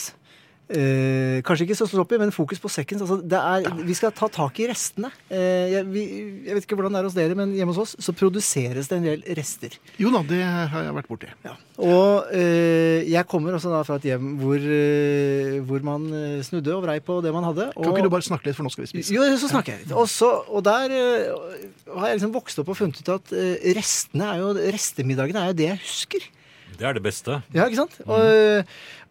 Eh, 0.72 1.40
kanskje 1.44 1.66
ikke 1.68 1.76
så 1.76 1.88
sloppy, 1.90 2.18
men 2.22 2.32
fokus 2.32 2.62
på 2.62 2.70
seconds. 2.72 3.04
Altså, 3.04 3.18
det 3.20 3.40
er, 3.40 3.82
vi 3.84 3.96
skal 3.98 4.14
ta 4.16 4.30
tak 4.32 4.60
i 4.64 4.70
restene. 4.70 5.10
Eh, 5.28 5.74
jeg, 5.74 5.88
vi, 5.92 6.04
jeg 6.48 6.56
vet 6.58 6.68
ikke 6.68 6.78
hvordan 6.80 6.96
det 6.96 7.02
er 7.02 7.10
hos 7.10 7.18
dere, 7.18 7.38
men 7.38 7.52
hjemme 7.58 7.76
hos 7.76 7.82
oss 7.84 7.96
så 8.00 8.16
produseres 8.16 8.88
det 8.92 9.00
en 9.00 9.08
del 9.10 9.26
rester. 9.38 9.76
Jo 10.00 10.14
da, 10.16 10.24
det 10.30 10.40
har 10.46 10.88
jeg 10.88 10.96
vært 10.96 11.12
borti. 11.12 11.32
Ja. 11.48 11.58
Og 11.82 12.32
eh, 12.38 13.04
jeg 13.10 13.28
kommer 13.30 13.58
også 13.58 13.72
da 13.74 13.82
fra 13.88 13.98
et 14.00 14.08
hjem 14.12 14.36
hvor, 14.42 14.60
eh, 14.62 15.60
hvor 15.68 15.86
man 15.86 16.08
eh, 16.16 16.42
snudde 16.46 16.76
og 16.76 16.86
vrei 16.86 17.00
på 17.04 17.20
det 17.26 17.34
man 17.36 17.48
hadde. 17.50 17.72
Og, 17.76 17.84
Kan 17.84 17.96
ikke 17.96 18.08
du 18.08 18.14
bare 18.14 18.28
snakke 18.28 18.48
litt, 18.50 18.58
for 18.60 18.68
nå 18.68 18.74
skal 18.74 18.86
vi 18.86 18.92
spise? 18.94 19.16
Jo, 19.16 19.26
så 19.42 19.52
snakker 19.52 19.76
jeg 19.76 19.86
litt. 19.86 19.96
Også, 19.98 20.30
og 20.52 20.64
der 20.68 20.94
eh, 20.96 21.66
har 21.98 22.12
jeg 22.12 22.22
liksom 22.22 22.36
vokst 22.38 22.62
opp 22.64 22.72
og 22.72 22.80
funnet 22.80 23.02
ut 23.02 23.16
at 23.18 23.34
restene 23.76 24.30
er 24.36 24.46
jo, 24.46 24.54
restemiddagene 24.78 25.42
er 25.42 25.52
jo 25.52 25.60
det 25.60 25.74
jeg 25.74 25.82
husker. 25.84 26.32
Det 26.80 26.88
er 26.88 26.96
det 26.98 27.04
beste. 27.06 27.42
Ja, 27.54 27.66
ikke 27.68 27.82
sant? 27.82 27.98
Og, 28.08 28.66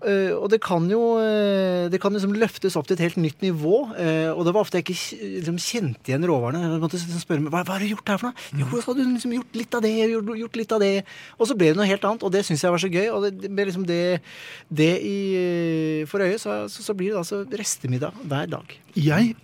eh, 0.08 0.30
og 0.34 0.46
det 0.50 0.58
kan 0.64 0.86
jo 0.90 1.18
eh, 1.20 1.88
Det 1.92 2.00
kan 2.00 2.14
liksom 2.14 2.32
løftes 2.34 2.74
opp 2.78 2.86
til 2.88 2.96
et 2.96 3.02
helt 3.04 3.18
nytt 3.20 3.42
nivå. 3.44 3.74
eh, 4.00 4.30
Og 4.32 4.44
det 4.46 4.54
var 4.56 4.64
ofte 4.64 4.80
jeg 4.80 4.86
ikke 4.88 5.18
liksom 5.36 5.58
kjente 5.60 6.10
igjen 6.10 6.24
råvarene. 6.26 6.62
Jeg 6.64 6.80
måtte 6.82 6.98
liksom 6.98 7.20
spørre 7.22 7.44
meg, 7.44 7.52
hva, 7.52 7.62
hva 7.68 7.76
har 7.76 7.84
du 7.84 7.90
gjort 7.92 8.08
her 8.14 8.18
for 8.22 8.30
noe? 8.30 8.62
Jo, 8.62 8.70
så 8.80 8.90
hadde 8.94 9.04
du 9.04 9.12
liksom 9.12 9.34
gjort 9.36 9.58
litt 9.60 9.74
av 9.78 9.84
det, 9.84 9.92
gjort, 10.14 10.32
gjort 10.40 10.56
litt 10.62 10.72
av 10.76 10.80
det. 10.86 10.92
Og 11.38 11.50
så 11.50 11.58
ble 11.60 11.68
det 11.70 11.76
noe 11.82 11.90
helt 11.90 12.08
annet, 12.08 12.24
og 12.26 12.32
det 12.34 12.42
syns 12.48 12.64
jeg 12.64 12.74
var 12.74 12.82
så 12.82 12.90
gøy. 12.90 13.06
Og 13.12 13.28
det, 13.28 13.50
med 13.50 13.70
liksom 13.70 13.84
det, 13.86 14.00
det 14.72 14.90
i, 15.04 15.18
for 16.10 16.24
øye, 16.24 16.38
så, 16.40 16.62
så, 16.72 16.82
så 16.86 16.96
blir 16.96 17.12
det 17.12 17.20
altså 17.22 17.44
restemiddag 17.50 18.16
hver 18.24 18.50
dag. 18.56 18.74
Jeg 18.96 19.34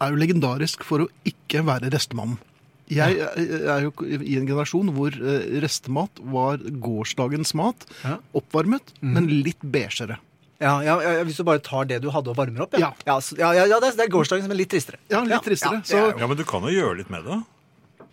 er 0.00 0.10
jo 0.10 0.18
legendarisk 0.18 0.82
for 0.84 1.04
å 1.04 1.10
ikke 1.28 1.62
være 1.66 1.92
restemannen. 1.94 2.40
Jeg 2.92 3.16
er 3.16 3.86
jo 3.86 3.92
i 4.04 4.34
en 4.36 4.46
generasjon 4.46 4.90
hvor 4.92 5.14
eh, 5.16 5.46
restemat 5.64 6.20
var 6.20 6.58
gårsdagens 6.58 7.54
mat, 7.56 7.86
Oppvarmet, 8.04 8.18
oppvarmet, 8.36 8.92
men 9.00 9.28
litt 9.30 9.62
beigere. 9.64 10.18
Ja, 10.60 10.76
ja, 10.84 10.94
ja, 11.02 11.24
Hvis 11.26 11.36
du 11.40 11.44
bare 11.44 11.60
tar 11.64 11.88
det 11.90 12.00
du 12.04 12.10
hadde 12.14 12.30
og 12.30 12.36
varmer 12.38 12.64
opp? 12.66 12.76
Ja. 12.78 12.92
ja, 13.06 13.16
ja, 13.40 13.50
ja, 13.56 13.64
ja 13.72 13.80
det, 13.82 13.94
er, 13.94 14.04
er 14.04 14.12
men 14.48 14.56
litt 14.60 14.70
tristere. 14.72 15.00
Ja, 15.10 15.24
litt 15.26 15.42
tristere. 15.44 15.80
Ja, 15.82 15.88
Så, 15.88 16.04
Ja, 16.20 16.28
men 16.30 16.36
du 16.38 16.44
kan 16.48 16.62
jo 16.62 16.72
gjøre 16.72 16.98
litt 17.00 17.10
med 17.10 17.24
det. 17.26 17.40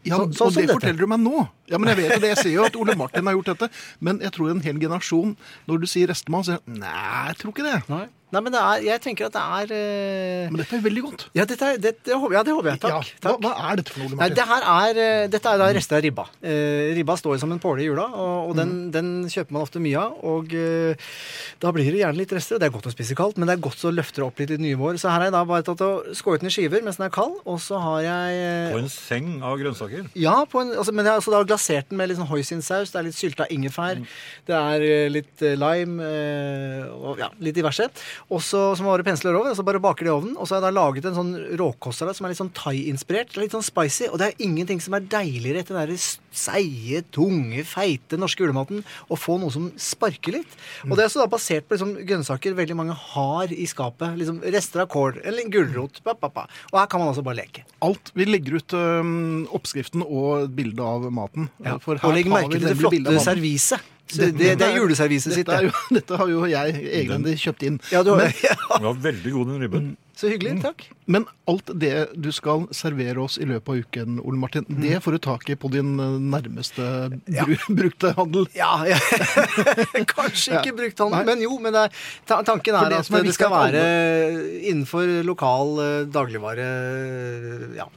ja, 0.09 0.17
Så- 0.17 0.31
så, 0.33 0.45
og 0.47 0.53
det 0.55 0.63
dette. 0.67 0.73
forteller 0.79 0.99
du 0.99 1.07
meg 1.07 1.19
nå. 1.19 1.47
Ja, 1.69 1.77
men 1.77 1.89
Jeg 1.89 1.97
vet 1.97 2.15
jo 2.15 2.19
det, 2.19 2.29
jeg 2.35 2.37
ser 2.37 2.49
jo 2.55 2.63
at 2.65 2.75
Ole 2.75 2.95
Martin 2.95 3.25
har 3.25 3.33
gjort 3.35 3.51
dette. 3.53 3.69
Men 3.99 4.19
jeg 4.19 4.31
tror 4.31 4.49
en 4.51 4.61
hel 4.61 4.79
generasjon, 4.79 5.35
når 5.67 5.79
du 5.79 5.87
sier 5.87 6.07
restemat, 6.07 6.45
så 6.45 6.57
sier 6.57 6.79
nei, 6.79 7.27
jeg 7.27 7.37
tror 7.37 7.51
ikke 7.53 7.67
det. 7.69 7.89
Nei. 7.89 8.07
Nei, 8.31 8.39
men 8.45 8.53
det 8.55 8.59
er, 8.63 8.83
jeg 8.85 9.01
tenker 9.03 9.27
at 9.27 9.33
det 9.35 9.41
er 9.43 9.71
eh, 9.75 10.49
Men 10.51 10.61
dette 10.61 10.77
er 10.77 10.83
veldig 10.85 11.01
godt. 11.03 11.23
Ja, 11.35 11.43
dette 11.49 11.67
er, 11.67 11.79
det, 11.83 11.91
det, 12.07 12.15
håper- 12.15 12.35
ja, 12.37 12.43
det 12.47 12.53
håper 12.55 12.69
jeg. 12.71 12.79
Takk. 12.85 13.09
Ja, 13.25 13.33
hva, 13.33 13.33
hva 13.43 13.71
er 13.73 13.81
dette 13.81 13.91
for 13.91 13.99
noe, 14.03 14.07
Ole 14.13 14.19
Nei, 14.21 14.29
det 14.37 14.45
her 14.51 14.67
er, 14.73 14.99
eh, 15.05 15.25
dette 15.33 15.51
er 15.51 15.59
da 15.59 15.67
rester 15.75 15.97
av 15.99 16.03
ribba. 16.05 16.25
Eh, 16.39 16.93
ribba 16.95 17.17
står 17.19 17.41
som 17.41 17.51
en 17.51 17.59
påle 17.59 17.83
i 17.83 17.89
jula, 17.89 18.05
og, 18.15 18.51
og 18.51 18.55
den, 18.59 18.71
den 18.93 19.09
kjøper 19.31 19.55
man 19.57 19.65
ofte 19.67 19.81
mye 19.83 19.99
av. 19.99 20.15
Og 20.31 20.55
eh, 20.55 21.09
da 21.61 21.73
blir 21.75 21.91
det 21.91 21.99
gjerne 22.01 22.21
litt 22.21 22.31
rester. 22.37 22.61
Det 22.61 22.69
er 22.69 22.73
godt 22.77 22.87
å 22.87 22.93
spise 22.95 23.17
kaldt, 23.19 23.35
men 23.41 23.51
det 23.51 23.57
er 23.57 23.63
godt 23.67 23.83
å 23.83 23.91
løfte 23.93 24.21
det 24.21 24.27
opp 24.29 24.39
litt 24.39 24.55
i 24.55 24.59
nye 24.63 24.79
vår. 24.79 25.01
Så 25.01 25.11
her 25.11 25.19
har 25.19 25.27
jeg 25.27 25.35
da 25.35 25.43
bare 25.51 25.67
tatt 25.67 25.83
og 25.85 26.11
skåret 26.17 26.43
den 26.45 26.51
i 26.51 26.55
skiver 26.55 26.85
mens 26.87 27.01
den 27.01 27.07
er 27.09 27.13
kald, 27.15 27.35
og 27.43 27.59
så 27.63 27.81
har 27.83 27.99
jeg 28.07 28.39
eh, 28.47 28.71
På 28.71 28.79
en 28.81 28.89
seng 28.95 29.29
av 29.43 29.59
grønnsaker. 29.59 30.07
Ja, 30.19 30.37
på 30.47 30.63
en, 30.63 30.71
altså, 30.77 30.95
men 30.95 31.03
jeg 31.05 31.13
har 31.15 31.19
altså 31.21 31.35
da 31.35 31.43
glasert 31.51 31.91
den 31.91 31.99
med 31.99 32.09
litt 32.13 32.21
sånn 32.21 32.31
hoisinsaus. 32.31 32.95
Det 32.95 33.01
er 33.03 33.09
litt 33.09 33.19
sylta 33.19 33.49
ingefær. 33.51 33.99
Det 34.47 34.55
er 34.57 34.87
eh, 34.87 35.05
litt 35.11 35.43
lime 35.59 36.09
og 36.95 37.19
ja, 37.21 37.27
litt 37.43 37.55
diverse. 37.59 37.89
Og 38.29 38.41
så 38.45 38.61
så 38.75 38.83
må 38.83 38.91
man 38.91 38.99
bare 38.99 39.07
pensler 39.09 39.35
over, 39.37 39.51
og 39.51 39.57
så 39.57 39.65
bare 39.65 39.81
baker 39.83 40.07
det 40.07 40.11
i 40.11 40.13
ovnen. 40.13 40.35
Og 40.37 40.47
så 40.47 40.55
har 40.55 40.61
jeg 40.61 40.67
da 40.67 40.73
laget 40.77 41.07
en 41.09 41.17
sånn 41.17 41.31
råkostsalat 41.59 42.17
som 42.17 42.27
er 42.27 42.33
litt 42.33 42.41
sånn 42.41 42.53
thai-inspirert. 42.57 43.35
Litt 43.39 43.55
sånn 43.55 43.65
spicy. 43.65 44.07
Og 44.11 44.19
det 44.21 44.29
er 44.29 44.45
ingenting 44.45 44.81
som 44.83 44.95
er 44.97 45.07
deiligere 45.11 45.63
etter 45.63 45.79
den 45.79 45.99
seige, 46.31 47.01
tunge, 47.11 47.65
feite 47.67 48.19
norske 48.19 48.45
julematen 48.45 48.85
å 49.11 49.17
få 49.19 49.37
noe 49.41 49.51
som 49.53 49.69
sparker 49.79 50.37
litt. 50.39 50.57
Og 50.87 50.95
det 50.97 51.05
er 51.05 51.13
så 51.13 51.23
da 51.23 51.29
basert 51.31 51.67
på 51.67 51.75
liksom, 51.75 51.93
grønnsaker 52.07 52.55
veldig 52.57 52.77
mange 52.79 52.97
har 53.13 53.51
i 53.51 53.67
skapet. 53.69 54.15
Liksom 54.19 54.41
Rester 54.51 54.85
av 54.85 54.91
kål 54.91 55.21
eller 55.23 55.43
en 55.43 55.53
gulrot. 55.53 56.01
Og 56.05 56.77
her 56.79 56.87
kan 56.91 57.01
man 57.01 57.11
altså 57.11 57.25
bare 57.25 57.41
leke. 57.41 57.65
Alt. 57.83 58.13
Vi 58.15 58.27
legger 58.27 58.59
ut 58.59 58.75
øhm, 58.77 59.47
oppskriften 59.55 60.05
og 60.05 60.51
bildet 60.55 60.83
av 60.85 61.07
maten. 61.13 61.49
Ja. 61.65 61.77
For 61.83 61.99
og 61.99 62.15
legg 62.15 62.29
merke 62.31 62.57
til 62.57 62.69
det 62.69 62.77
flotte 62.79 63.17
serviset. 63.23 63.89
Så 64.11 64.27
det, 64.27 64.53
det, 64.59 64.67
er 64.67 64.77
juleserviset 64.77 65.33
sitt. 65.33 65.47
Dette, 65.47 65.57
er 65.57 65.69
jo, 65.69 65.73
dette 65.97 66.17
har 66.19 66.29
jo 66.31 66.45
jeg 66.51 66.77
egentlig 67.01 67.37
kjøpt 67.41 67.67
inn. 67.67 67.81
Ja, 67.93 68.03
du 68.03 68.11
har, 68.13 68.27
ja. 68.43 68.55
Den 68.75 68.87
var 68.89 69.03
veldig 69.09 69.31
god, 69.37 69.51
den 69.53 69.61
ribben. 69.65 69.91
Så 70.21 70.29
hyggelig. 70.29 70.59
Takk. 70.61 70.83
Men 71.09 71.23
alt 71.49 71.71
det 71.81 71.93
du 72.21 72.27
skal 72.35 72.67
servere 72.75 73.23
oss 73.23 73.39
i 73.41 73.45
løpet 73.49 73.71
av 73.71 73.79
uken, 73.87 74.19
Ole 74.21 74.37
Martin, 74.37 74.67
Mm. 74.69 74.81
det 74.83 74.99
får 75.01 75.15
du 75.15 75.19
tak 75.23 75.47
i 75.49 75.55
på 75.57 75.71
din 75.73 75.95
øh, 75.99 76.19
nærmeste 76.21 76.83
bru, 77.25 77.55
brukte 77.79 78.11
handel. 78.19 78.45
Ja, 78.53 78.83
ja. 78.85 78.99
Kanskje 80.13 80.59
ikke 80.59 80.69
Ja. 80.73 80.77
brukt 80.77 81.01
handel, 81.01 81.25
men 81.31 81.41
jo. 81.41 81.57
Men 81.63 81.73
det 81.73 81.87
er, 81.87 82.43
tanken 82.45 82.77
er 82.77 82.91
det 82.93 82.99
at 83.01 83.09
er 83.09 83.25
det 83.25 83.33
skal 83.33 83.49
være 83.55 83.81
innenfor 84.69 85.09
lokal 85.25 85.73
eh, 85.87 85.97
dagligvare 86.13 86.69
ja, 87.79 87.87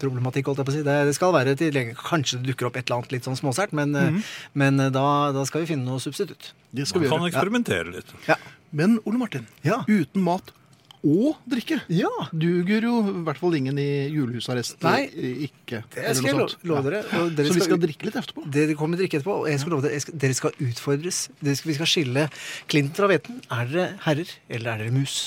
problematikk, 0.00 0.46
holdt 0.50 0.60
jeg 0.62 0.68
på 0.68 0.72
å 0.72 0.76
si. 0.78 0.82
Det, 0.86 0.96
det 1.08 1.14
skal 1.16 1.32
være 1.34 1.56
tilgjengelig. 1.58 1.96
Kanskje 2.02 2.38
det 2.42 2.52
dukker 2.52 2.68
opp 2.70 2.76
et 2.80 2.86
eller 2.88 3.00
annet 3.02 3.16
litt 3.16 3.26
sånn 3.28 3.38
småsært, 3.38 3.72
men, 3.76 3.94
mm. 3.96 4.20
Men 4.58 4.80
eh, 4.86 4.92
da, 4.94 5.06
da 5.36 5.42
skal 5.48 5.64
vi 5.64 5.72
finne 5.74 5.86
noe 5.88 6.02
substitutt. 6.02 6.52
Det 6.70 6.86
skal 6.88 7.00
Man 7.00 7.06
vi 7.06 7.10
kan 7.14 7.20
gjøre. 7.24 7.32
eksperimentere 7.34 7.96
litt. 7.98 8.14
Ja. 8.28 8.36
Men 8.70 8.98
Ole 9.08 9.18
Martin, 9.18 9.46
Ja. 9.64 9.82
uten 9.88 10.22
mat 10.22 10.52
og 10.98 11.36
drikke 11.46 11.76
ja. 11.94 12.08
duger 12.34 12.82
jo 12.82 12.94
i 13.06 13.20
hvert 13.22 13.38
fall 13.38 13.54
ingen 13.54 13.76
i 13.78 14.10
julehusarrest 14.10 14.82
Nei. 14.82 15.04
eh, 15.14 15.44
ikke. 15.46 15.84
Det 15.94 16.16
skal 16.18 16.26
jeg 16.32 16.48
love 16.66 16.82
dere. 16.90 17.04
Og 17.20 17.30
dere 17.38 17.46
Så 17.46 17.54
vi 17.54 17.60
skal 17.62 17.68
skal 17.70 17.82
drikke 17.84 18.08
litt 18.08 18.18
etterpå. 18.18 18.42
Dere 18.50 18.74
kommer 18.74 18.98
drikke 18.98 19.20
etterpå, 19.20 19.36
og 19.44 19.48
jeg 19.48 19.60
skal 19.62 19.72
love 19.76 19.86
dere, 19.86 19.94
jeg 19.94 20.02
skal, 20.08 20.18
dere 20.26 20.34
skal 20.40 20.58
utfordres. 20.58 21.20
Dere 21.38 21.54
skal, 21.60 21.70
vi 21.70 21.76
skal 21.78 21.92
skille 21.94 22.26
Klint 22.66 22.98
fra 22.98 23.06
hveten. 23.12 23.38
Er 23.48 23.70
dere 23.70 23.86
herrer, 24.08 24.34
eller 24.50 24.74
er 24.74 24.78
dere 24.84 24.96
mus? 24.98 25.18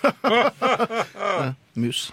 Mus. 1.80 2.10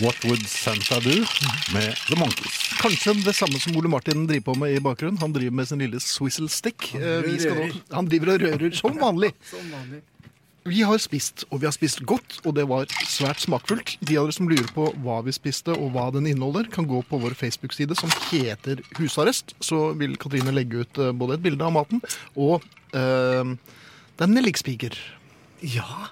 What 0.00 0.24
Would 0.24 0.46
Santa 0.48 1.00
Do 1.04 1.18
med 1.74 1.96
The 2.08 2.16
Monkeys. 2.16 2.54
Kanskje 2.80 3.12
det 3.26 3.34
samme 3.36 3.60
som 3.60 3.76
Ole 3.76 3.90
Martin 3.92 4.24
driver 4.26 4.46
på 4.46 4.54
med 4.62 4.76
i 4.76 4.80
bakgrunnen. 4.80 5.20
Han 5.20 5.34
driver 5.34 5.52
med 5.58 5.68
sin 5.68 5.82
lille 5.84 6.00
swizzle 6.00 6.48
stick. 6.48 6.94
Han, 6.94 7.26
vi 7.26 7.36
skal 7.42 7.76
han 7.92 8.08
driver 8.08 8.32
og 8.32 8.46
rører 8.46 8.72
som 8.78 8.96
vanlig. 8.96 9.34
Som 9.52 9.68
vanlig. 9.74 10.00
Vi 10.64 10.84
har 10.86 11.00
spist, 11.02 11.42
og 11.50 11.58
vi 11.58 11.66
har 11.66 11.74
spist 11.74 12.04
godt, 12.06 12.36
og 12.46 12.54
det 12.54 12.64
var 12.70 12.86
svært 13.10 13.42
smakfullt. 13.42 13.96
De 13.98 14.14
av 14.20 14.28
dere 14.28 14.36
som 14.36 14.46
lurer 14.46 14.68
på 14.70 14.86
hva 15.02 15.16
vi 15.26 15.34
spiste 15.34 15.74
og 15.74 15.90
hva 15.96 16.06
den 16.14 16.28
inneholder, 16.30 16.68
kan 16.70 16.86
gå 16.86 17.00
på 17.08 17.18
vår 17.18 17.34
Facebook-side 17.34 17.98
som 17.98 18.12
heter 18.28 18.84
Husarrest. 18.94 19.56
Så 19.58 19.88
vil 19.98 20.14
Katrine 20.22 20.54
legge 20.54 20.84
ut 20.84 21.02
eh, 21.02 21.10
både 21.10 21.36
et 21.36 21.42
bilde 21.42 21.66
av 21.66 21.74
maten 21.74 21.98
og 22.38 22.62
øh, 22.94 23.56
det 24.12 24.28
er 24.28 24.30
nellikspiker. 24.30 24.94
Ja. 25.66 26.06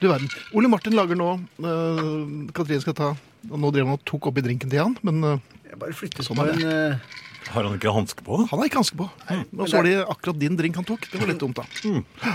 Du 0.00 0.08
verden. 0.10 0.28
Ole 0.56 0.68
Martin 0.68 0.96
lager 0.96 1.16
nå 1.18 1.30
uh, 1.64 2.50
Katrine 2.56 2.82
skal 2.84 2.96
ta 2.96 3.14
og 3.46 3.60
Nå 3.62 3.70
drev 3.70 3.86
han 3.86 3.96
og 3.96 4.02
tok 4.08 4.28
oppi 4.32 4.42
drinken 4.42 4.72
til 4.72 4.82
han, 4.82 4.96
men 5.06 5.22
uh, 5.24 5.56
Jeg 5.68 5.78
bare 5.80 5.96
flytter 5.96 6.26
Sånn 6.26 6.40
på 6.40 6.46
en 6.50 6.64
eh, 6.66 7.16
Har 7.52 7.62
han 7.62 7.76
ikke 7.78 7.94
hanske 7.94 8.26
på? 8.26 8.42
han 8.42 8.58
har 8.58 8.68
ikke 8.68 8.82
hanske 8.82 8.98
på. 8.98 9.06
Og 9.06 9.66
så 9.70 9.78
var 9.78 9.86
det 9.86 9.96
akkurat 10.02 10.40
din 10.40 10.58
drink 10.58 10.80
han 10.80 10.86
tok. 10.88 11.06
Det 11.12 11.20
var 11.20 11.30
litt 11.30 11.38
dumt, 11.38 11.60
da. 11.60 12.32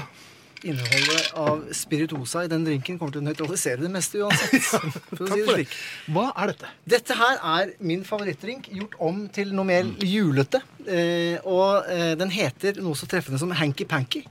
Innholdet 0.62 1.32
av 1.42 1.64
spirituosa 1.74 2.44
i 2.46 2.50
den 2.52 2.64
drinken 2.64 3.00
kommer 3.00 3.16
til 3.16 3.24
å 3.24 3.26
nøytralisere 3.26 3.82
det 3.82 3.90
meste 3.92 4.22
uansett. 4.22 4.68
For 5.18 5.26
å 5.26 5.30
si 5.32 5.42
det 5.42 5.56
slik. 5.58 5.74
Hva 6.14 6.28
er 6.32 6.52
dette? 6.54 6.70
Dette 6.94 7.18
her 7.18 7.40
er 7.56 7.72
min 7.82 8.06
favorittdrink 8.08 8.70
gjort 8.70 8.94
om 9.02 9.24
til 9.34 9.56
noe 9.58 9.68
mer 9.68 9.90
julete. 10.06 10.62
Eh, 10.86 11.42
og 11.50 11.90
eh, 11.90 12.14
den 12.20 12.32
heter 12.34 12.78
noe 12.86 12.96
så 13.00 13.10
treffende 13.10 13.42
som 13.42 13.52
Hanky 13.58 13.90
Panky. 13.90 14.22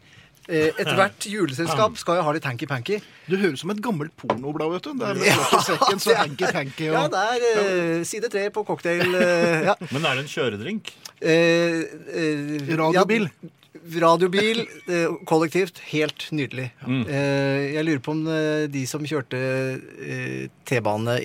Eh, 0.50 0.72
Ethvert 0.82 1.26
juleselskap 1.30 1.94
skal 2.00 2.18
jo 2.18 2.24
ha 2.26 2.32
litt 2.34 2.46
hanky-panky. 2.48 2.96
Du 3.30 3.36
høres 3.38 3.62
som 3.62 3.70
et 3.70 3.78
gammelt 3.84 4.10
pornoblad, 4.18 4.72
vet 4.74 4.88
du. 4.88 4.96
Det 4.98 5.06
er 5.12 5.20
med 5.20 5.28
ja, 5.30 5.60
sekken, 5.68 6.02
så 6.02 6.16
hanky-panky 6.24 6.88
og 6.90 6.96
Ja, 6.96 7.04
det 7.12 7.22
er 7.36 7.46
eh, 7.62 8.02
side 8.08 8.30
tre 8.32 8.48
på 8.50 8.64
cocktail. 8.66 9.06
eh, 9.14 9.68
ja. 9.70 9.76
Men 9.94 10.08
er 10.10 10.18
det 10.18 10.26
en 10.26 10.32
kjøredrink? 10.34 10.90
Eh, 11.22 11.86
eh, 12.10 12.76
Radiobil. 12.80 13.28
Ja, 13.30 13.54
radiobil, 14.00 14.64
eh, 14.88 15.14
kollektivt. 15.26 15.80
Helt 15.90 16.28
nydelig. 16.32 16.70
Mm. 16.86 17.04
jeg 17.08 17.84
lurer 17.86 18.02
på 18.04 18.12
om 18.12 18.26
eh, 18.28 18.66
de 18.70 18.84
som 18.86 19.04
kjørte 19.06 19.38
eh, 19.38 20.50
T-bane 20.68 21.16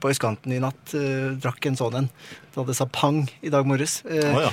på 0.00 0.10
østkanten 0.10 0.52
i 0.56 0.60
natt, 0.62 0.94
eh, 0.94 1.32
drakk 1.40 1.70
en 1.70 1.78
sånn 1.78 2.02
en. 2.02 2.10
Da 2.56 2.64
det 2.64 2.76
sa 2.78 2.86
pang 2.88 3.26
i 3.44 3.52
dag 3.52 3.66
morges. 3.68 4.00
Oh, 4.08 4.46
ja. 4.46 4.52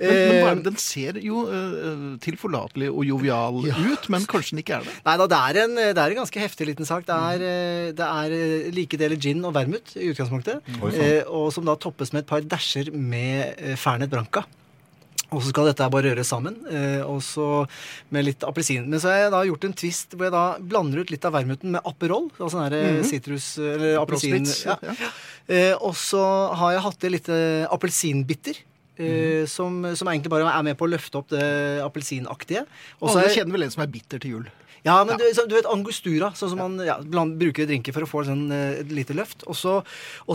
Men, 0.00 0.10
men 0.10 0.58
eh? 0.58 0.62
Den 0.66 0.76
ser 0.80 1.18
jo 1.24 1.44
eh, 1.48 2.02
tilforlatelig 2.24 2.90
og 2.92 3.06
jovial 3.08 3.62
ut, 3.64 4.08
men 4.12 4.26
kanskje 4.28 4.56
den 4.56 4.62
ikke 4.64 4.80
er 4.80 4.88
det. 4.88 4.96
Nei 5.06 5.16
da, 5.22 5.28
det 5.30 5.40
er, 5.40 5.60
en, 5.64 5.78
det 5.80 6.02
er 6.02 6.12
en 6.12 6.20
ganske 6.20 6.42
heftig 6.42 6.68
liten 6.70 6.88
sak. 6.88 7.06
Det 7.08 7.16
er, 7.16 7.46
eh, 7.46 7.88
det 7.96 8.10
er 8.10 8.36
eh, 8.36 8.68
like 8.76 9.00
deler 9.00 9.20
gin 9.20 9.44
og 9.46 9.56
vermut 9.56 9.94
i 9.96 10.10
utgangspunktet. 10.12 10.60
Mm. 10.76 10.86
eh, 10.92 11.22
og 11.24 11.48
som 11.54 11.66
da 11.68 11.78
toppes 11.80 12.12
med 12.12 12.24
et 12.24 12.30
par 12.30 12.44
dæsjer 12.44 12.92
med 12.92 13.56
eh, 13.56 13.76
Fernet 13.80 14.12
Branca. 14.12 14.44
Og 15.34 15.42
så 15.42 15.50
skal 15.50 15.66
dette 15.70 15.88
bare 15.90 16.12
røres 16.12 16.28
sammen, 16.30 16.54
eh, 16.70 17.00
og 17.02 17.18
så 17.24 17.64
med 18.14 18.28
litt 18.28 18.44
appelsin. 18.46 18.84
Men 18.86 19.02
så 19.02 19.10
har 19.10 19.24
jeg 19.24 19.32
da 19.34 19.40
gjort 19.48 19.66
en 19.66 19.74
twist 19.80 20.14
hvor 20.14 20.28
jeg 20.28 20.34
da 20.36 20.44
blander 20.62 21.02
ut 21.02 21.10
litt 21.10 21.26
av 21.26 21.34
vermuten 21.34 21.74
med 21.74 21.88
Aperol. 21.88 22.28
Altså 22.38 22.62
sitrus, 22.62 22.76
her 22.76 23.10
sitrus 23.10 23.48
eller 23.58 23.98
appelsin. 24.02 24.46
Ja. 24.68 24.78
ja. 24.86 25.10
Eh, 25.46 25.74
og 25.74 25.96
så 25.98 26.22
har 26.60 26.76
jeg 26.76 26.84
hatt 26.86 27.06
i 27.08 27.12
litt 27.16 27.30
eh, 27.32 27.66
appelsinbitter. 27.74 28.62
eh, 28.96 29.42
som, 29.50 29.82
som 29.98 30.08
egentlig 30.08 30.32
bare 30.32 30.48
er 30.48 30.62
med 30.64 30.78
på 30.78 30.86
å 30.86 30.92
løfte 30.94 31.20
opp 31.20 31.28
det 31.34 31.42
appelsinaktige. 31.84 32.64
Alle 33.02 33.26
kjenner 33.34 33.58
vel 33.58 33.66
en 33.66 33.74
som 33.74 33.84
er 33.84 33.92
bitter 33.92 34.22
til 34.22 34.38
jul. 34.38 34.46
Ja, 34.86 34.96
men 35.06 35.18
Du, 35.18 35.26
du 35.26 35.54
vet 35.56 35.66
angostura, 35.68 36.30
sånn 36.38 36.52
som 36.52 36.60
man 36.62 36.78
ja, 36.86 36.96
bland, 37.02 37.36
bruker 37.40 37.64
i 37.64 37.70
drinker 37.72 37.94
for 37.96 38.06
å 38.06 38.10
få 38.10 38.22
sånn, 38.28 38.46
eh, 38.54 38.80
et 38.84 38.92
lite 38.94 39.16
løft. 39.16 39.42
Og 39.50 39.58
så, 39.58 39.80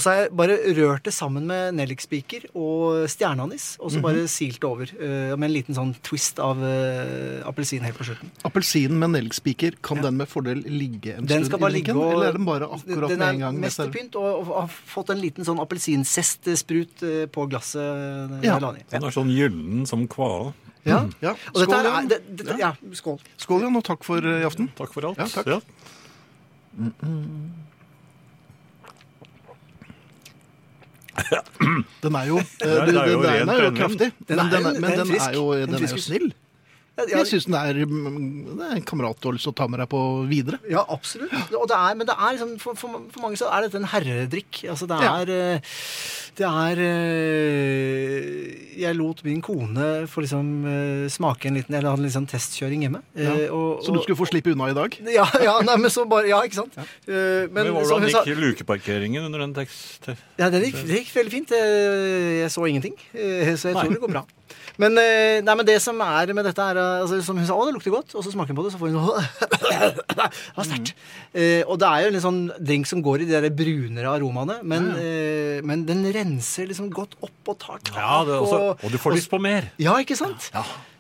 har 0.04 0.18
jeg 0.18 0.32
bare 0.36 0.58
rørt 0.78 1.08
det 1.08 1.14
sammen 1.16 1.48
med 1.50 1.78
nellikspiker 1.80 2.50
og 2.52 3.08
stjerneanis, 3.12 3.76
og 3.80 3.94
så 3.94 4.04
bare 4.04 4.28
silt 4.32 4.62
det 4.62 4.70
over 4.70 4.90
Uh, 5.02 5.34
med 5.40 5.48
en 5.48 5.54
liten 5.54 5.76
sånn 5.76 5.92
twist 6.06 6.40
av 6.42 6.60
uh, 6.60 7.42
appelsin 7.48 7.84
helt 7.86 7.98
på 7.98 8.06
slutten. 8.06 8.30
Appelsinen 8.48 9.00
med 9.00 9.14
nellikspiker, 9.16 9.78
kan 9.86 10.02
den 10.04 10.18
med 10.20 10.30
fordel 10.30 10.62
ligge 10.68 11.16
en 11.16 11.30
Den 11.30 11.46
stund 11.48 11.64
i 11.64 11.72
ligge 11.78 11.94
drinken? 11.94 12.02
og 12.02 12.16
Eller 12.16 12.32
er 12.32 12.38
den 12.38 12.48
bare 12.48 12.68
akkurat 12.68 13.14
Den 13.14 13.22
med 13.22 13.28
er 13.28 13.36
en 13.36 13.44
gang? 13.46 13.58
Den 13.58 13.66
mest 13.66 13.80
til 13.82 13.94
pynt 13.94 14.18
og, 14.20 14.28
og 14.42 14.52
har 14.60 14.76
fått 14.92 15.14
en 15.16 15.22
liten 15.22 15.48
sånn 15.48 15.62
appelsinsestsprut 15.64 17.06
uh, 17.08 17.24
på 17.32 17.48
glasset. 17.52 18.36
Ja. 18.46 18.60
den 18.60 19.08
er 19.08 19.16
sånn 19.16 19.32
gyllen 19.34 19.88
som 19.90 20.06
kvala. 20.12 20.52
Ja. 20.88 21.04
Ja. 21.22 21.36
Og 21.54 21.60
dette 21.62 21.68
Skål, 21.70 21.80
er, 21.86 21.90
Jan. 21.92 22.08
det, 22.10 22.20
dette, 22.42 22.56
ja, 22.60 22.72
skål. 22.98 23.20
Skål, 23.38 23.62
Jan, 23.68 23.76
og 23.78 23.84
takk 23.86 24.06
for 24.08 24.18
eh, 24.26 24.42
i 24.42 24.48
aften. 24.48 24.72
Takk 24.78 24.94
for 24.96 25.12
alt. 25.12 25.22
Ja, 25.22 25.28
takk. 25.30 25.62
Den 32.02 32.16
er 32.18 32.30
jo, 32.30 32.38
Den 32.62 32.70
er- 32.70 32.86
det 32.86 32.96
er 33.02 33.10
jo 33.12 33.22
den, 33.24 33.50
er 33.50 33.64
jo 33.68 33.74
kraftig. 33.76 34.12
Den 34.28 34.38
Men 34.40 34.50
den 34.52 34.66
er, 34.66 34.80
men 34.80 34.92
den 35.00 35.12
jo, 35.36 35.52
den 35.54 35.76
er 35.76 35.86
jo 35.92 35.98
snill. 36.02 36.32
Ja, 37.00 37.06
Jeg 37.18 37.28
syns 37.30 37.46
den 37.48 37.56
er, 37.56 37.78
mm, 37.88 38.58
det 38.60 38.66
er 38.68 38.76
en 38.76 38.84
kamerat 38.86 39.18
du 39.24 39.30
har 39.30 39.34
lyst 39.38 39.46
til 39.48 39.54
å 39.54 39.58
ta 39.58 39.66
med 39.72 39.80
deg 39.80 39.88
på 39.90 40.00
videre. 40.30 40.60
Ja, 40.70 40.84
absolutt. 40.92 41.32
Og 41.56 41.64
det 41.72 41.78
er, 41.78 41.96
men 41.98 42.06
det 42.10 42.16
er 42.18 42.34
liksom, 42.36 42.52
for, 42.62 42.76
for, 42.78 42.98
for 43.14 43.24
mange 43.24 43.40
så 43.40 43.48
er 43.48 43.64
dette 43.66 43.80
en 43.80 43.88
herredrikk. 43.94 44.60
Altså, 44.70 44.90
det 44.92 44.98
er 45.08 45.32
eh, 45.38 45.80
Det 46.38 46.48
er 46.48 46.80
eh, 46.80 48.80
Jeg 48.80 48.96
lot 48.96 49.20
min 49.26 49.42
kone 49.44 49.88
få 50.10 50.24
liksom 50.24 50.52
eh, 50.70 51.06
smake 51.12 51.50
en 51.50 51.58
liten 51.60 51.76
Eller 51.76 51.92
hadde 51.92 52.06
en 52.06 52.08
liten 52.08 52.28
testkjøring 52.30 52.86
hjemme. 52.86 53.02
Ja. 53.20 53.34
og, 53.52 53.84
Så 53.86 53.94
du 53.94 54.00
skulle 54.04 54.20
få 54.20 54.30
slippe 54.30 54.54
unna 54.56 54.70
i 54.72 54.78
dag? 54.78 54.96
ja, 55.12 55.26
ja, 55.44 55.58
nei, 55.66 55.78
men 55.82 55.92
så 55.94 56.06
bare, 56.10 56.30
ja, 56.32 56.42
ikke 56.48 56.62
sant? 56.62 56.78
Ja. 56.80 56.88
Men, 57.12 57.68
men 57.68 57.74
hvordan 57.76 58.08
sa 58.14 58.24
gikk 58.26 58.40
lukeparkeringen 58.42 59.26
under 59.28 59.44
den 59.44 59.56
tekst... 59.58 60.08
ja, 60.40 60.50
det 60.54 60.64
gikk, 60.70 60.80
det 60.88 61.02
gikk 61.02 61.12
veldig 61.20 61.34
fint. 61.34 61.56
Jeg, 61.56 62.38
jeg 62.42 62.54
så 62.54 62.68
ingenting, 62.70 62.96
eh, 63.14 63.52
så 63.56 63.74
jeg 63.74 63.82
tror 63.82 63.92
det 63.92 64.02
går 64.04 64.16
bra. 64.16 64.24
Men, 64.82 64.96
eh, 64.98 65.40
nei, 65.44 65.54
men 65.58 65.68
det 65.68 65.78
som 65.84 66.00
er 66.04 66.32
med 66.36 66.46
dette, 66.48 66.64
er 66.64 66.80
eh, 66.80 67.02
altså, 67.04 67.20
som 67.26 67.38
hun 67.38 67.48
sa, 67.48 67.58
å, 67.58 67.66
det 67.68 67.76
lukter 67.76 67.94
godt, 67.94 68.16
og 68.16 68.24
så 68.26 68.32
smaker 68.34 68.54
hun 68.54 68.60
på 68.62 68.66
det, 68.66 68.74
så 68.74 68.80
får 68.82 68.94
hun 68.94 69.00
Det 70.12 70.58
var 70.58 70.68
sterkt. 70.68 70.94
Eh, 71.34 71.62
og 71.66 71.80
det 71.82 71.90
er 71.90 72.06
jo 72.06 72.12
en 72.12 72.18
litt 72.18 72.26
sånn 72.26 72.42
drink 72.58 72.90
som 72.90 73.04
går 73.06 73.24
i 73.24 73.28
de 73.30 73.36
der 73.36 73.54
brunere 73.56 74.14
aromaene, 74.16 74.60
men, 74.68 74.90
eh, 74.98 75.60
men 75.68 75.86
den 75.88 76.04
renser 76.22 76.70
liksom 76.70 76.88
godt 76.94 77.18
opp 77.26 77.52
og 77.52 77.60
tar 77.60 77.82
tak. 77.84 77.98
Ja, 77.98 78.22
det 78.28 78.38
også, 78.38 78.62
og, 78.72 78.86
og 78.86 78.94
du 78.94 78.98
får 79.02 79.18
lyst 79.18 79.30
på 79.32 79.40
mer. 79.42 79.68
Ja, 79.82 79.98
ikke 80.00 80.16
sant? 80.20 80.52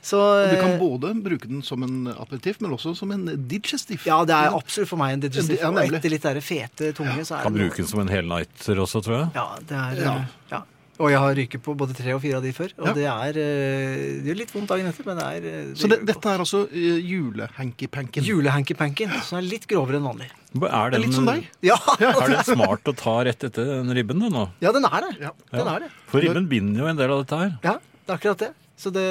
Så, 0.02 0.18
Du 0.50 0.56
kan 0.58 0.72
eh, 0.74 0.80
både 0.82 1.12
bruke 1.22 1.46
den 1.46 1.62
som 1.62 1.84
en 1.86 2.08
aperitiff, 2.10 2.58
men 2.62 2.74
også 2.74 2.96
som 2.98 3.12
en 3.14 3.28
digestif. 3.48 4.08
ja, 4.10 4.18
det 4.26 4.34
er 4.34 4.56
absolutt 4.58 4.90
for 4.90 4.98
meg 4.98 5.14
en 5.14 5.22
digestif. 5.28 5.62
Ja, 5.62 5.70
og 5.70 5.78
etter 5.94 6.10
litt 6.10 6.26
der 6.26 6.42
fete 6.42 6.90
tunge, 6.98 7.22
så 7.22 7.38
er 7.38 7.46
Kan 7.46 7.54
det 7.54 7.62
Kan 7.62 7.70
bruke 7.70 7.84
den 7.84 7.92
som 7.92 8.02
en 8.02 8.10
helnighter 8.10 8.82
også, 8.82 9.04
tror 9.06 9.18
jeg. 9.20 9.30
Ja, 9.38 9.48
det 9.70 9.78
er 9.78 10.26
Ja. 10.52 10.62
Og 11.02 11.10
jeg 11.10 11.20
har 11.24 11.34
ryket 11.38 11.62
på 11.66 11.74
både 11.78 11.96
tre 11.98 12.14
og 12.14 12.22
fire 12.22 12.38
av 12.38 12.44
de 12.46 12.52
før. 12.54 12.74
Og 12.78 12.90
Ja. 12.92 12.94
det 12.94 13.06
er 13.10 13.40
eh, 13.42 14.22
Det 14.22 14.30
gjør 14.30 14.38
litt 14.42 14.54
vondt 14.54 14.70
dagen 14.70 14.90
etter, 14.92 15.08
men 15.08 15.18
det 15.18 15.26
er 15.26 15.40
det 15.46 15.54
Så 15.82 15.90
det, 15.90 15.98
dette 16.06 16.30
er 16.30 16.44
altså 16.44 16.62
uh, 16.70 17.00
julehanky-panken. 17.12 18.24
Julehanky-panken, 18.28 19.16
som 19.26 19.40
er 19.42 19.48
litt 19.48 19.66
grovere 19.72 19.98
enn 19.98 20.08
vanlig. 20.08 20.30
Er 20.62 20.92
Det 20.92 21.00
den, 21.00 21.06
litt 21.08 21.18
som 21.18 21.26
deg. 21.30 21.48
Ja, 21.72 21.78
er 22.00 22.36
det 22.36 22.46
smart 22.48 22.86
å 22.92 22.96
ta 22.98 23.18
rett 23.26 23.44
etter 23.50 23.66
den 23.82 23.92
ribben, 23.98 24.22
nå? 24.22 24.48
ja 24.62 24.72
den 24.76 24.86
er 24.86 25.00
det. 25.08 25.14
Ja. 25.28 25.32
Den 25.52 25.68
er 25.74 25.86
det. 25.88 25.92
For 26.12 26.22
ribben 26.24 26.48
binder 26.52 26.86
jo 26.86 26.92
en 26.92 27.00
del 27.00 27.12
av 27.18 27.24
dette 27.26 27.40
her. 27.44 27.56
Ja, 27.66 27.78
det 28.06 28.14
er 28.14 28.20
akkurat 28.20 28.46
det. 28.46 28.52
Så, 28.82 28.90
det. 28.94 29.06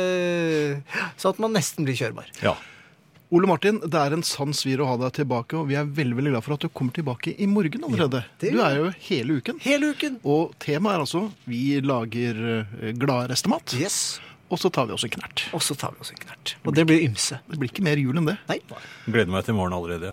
så 1.20 1.30
at 1.30 1.38
man 1.42 1.52
nesten 1.54 1.86
blir 1.86 1.94
kjørbar. 1.98 2.26
Ja. 2.42 2.56
Ole 3.30 3.46
Martin, 3.46 3.76
det 3.86 3.94
er 3.94 4.14
en 4.16 4.24
sann 4.26 4.50
svir 4.58 4.80
å 4.82 4.88
ha 4.88 4.96
deg 4.98 5.12
tilbake, 5.20 5.54
og 5.54 5.68
vi 5.70 5.76
er 5.78 5.86
veldig 5.86 6.16
veldig 6.18 6.32
glad 6.32 6.42
for 6.42 6.56
at 6.56 6.64
du 6.64 6.68
kommer 6.74 6.94
tilbake 6.96 7.36
i 7.38 7.46
morgen 7.46 7.84
allerede. 7.86 8.24
det 8.42 8.50
du 8.56 8.58
er 8.64 8.74
jo 8.80 8.88
hele 9.06 9.36
uken. 9.38 9.60
Hele 9.62 9.92
uken. 9.94 10.16
Og 10.26 10.56
temaet 10.58 10.96
er 10.96 11.04
altså 11.04 11.22
vi 11.46 11.60
lager 11.80 12.40
glad 12.40 12.98
gladrestemat, 12.98 13.76
Yes. 13.78 14.18
og 14.50 14.58
så 14.58 14.70
tar 14.74 14.86
vi 14.90 14.96
oss 14.96 15.04
en 15.06 15.10
knert. 15.14 15.44
Og 15.54 15.62
så 15.62 15.76
tar 15.78 15.94
vi 15.94 16.02
oss 16.02 16.10
en 16.10 16.18
knert. 16.24 16.56
Og 16.66 16.74
det 16.74 16.86
blir 16.90 17.04
ymse. 17.06 17.38
Det 17.46 17.58
blir 17.60 17.70
ikke 17.70 17.86
mer 17.86 18.02
jul 18.02 18.18
enn 18.18 18.26
det. 18.32 18.36
Nei. 18.50 18.58
Gleder 19.06 19.30
meg 19.30 19.44
til 19.46 19.54
morgen 19.54 19.78
allerede. 19.78 20.10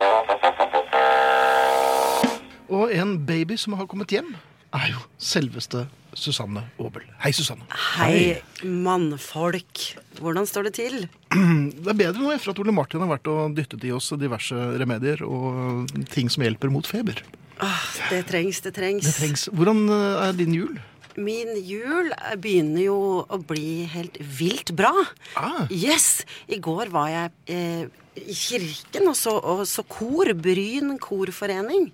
Og 2.70 2.92
en 2.94 3.18
baby 3.26 3.58
som 3.58 3.74
har 3.80 3.88
kommet 3.90 4.12
hjem, 4.14 4.36
er 4.76 4.92
jo 4.92 5.04
selveste 5.22 5.86
Susanne 6.18 6.64
Aabel. 6.82 7.06
Hei, 7.22 7.32
Susanne. 7.36 7.68
Hei, 7.98 8.40
mannfolk. 8.66 9.84
Hvordan 10.18 10.48
står 10.50 10.70
det 10.70 10.74
til? 10.80 10.96
Det 11.84 11.92
er 11.94 12.00
bedre 12.00 12.24
nå 12.24 12.32
etter 12.34 12.54
at 12.54 12.62
Ole 12.64 12.74
Martin 12.74 13.04
har 13.04 13.12
vært 13.12 13.30
og 13.30 13.54
dyttet 13.58 13.86
i 13.86 13.94
oss 13.94 14.10
diverse 14.18 14.56
remedier 14.82 15.22
og 15.28 15.92
ting 16.14 16.32
som 16.34 16.46
hjelper 16.46 16.74
mot 16.74 16.88
feber. 16.90 17.22
Ah, 17.64 17.86
det 18.12 18.24
trengs, 18.30 18.62
det 18.66 18.76
trengs. 18.78 19.06
Det 19.06 19.16
trengs. 19.18 19.48
Hvordan 19.54 19.88
eh, 19.90 20.26
er 20.28 20.36
din 20.38 20.54
jul? 20.54 20.76
Min 21.18 21.56
jul 21.66 22.12
begynner 22.38 22.84
jo 22.84 22.98
å 23.26 23.40
bli 23.42 23.88
helt 23.90 24.20
vilt 24.22 24.76
bra. 24.78 24.92
Ah. 25.34 25.64
Yes! 25.74 26.22
I 26.46 26.60
går 26.62 26.92
var 26.94 27.10
jeg 27.10 27.32
eh, 27.50 28.04
kirken 28.26 29.10
og 29.12 29.18
så, 29.18 29.34
og 29.38 29.66
så 29.70 29.84
kor. 29.88 30.32
Bryn 30.38 30.96
korforening. 31.02 31.90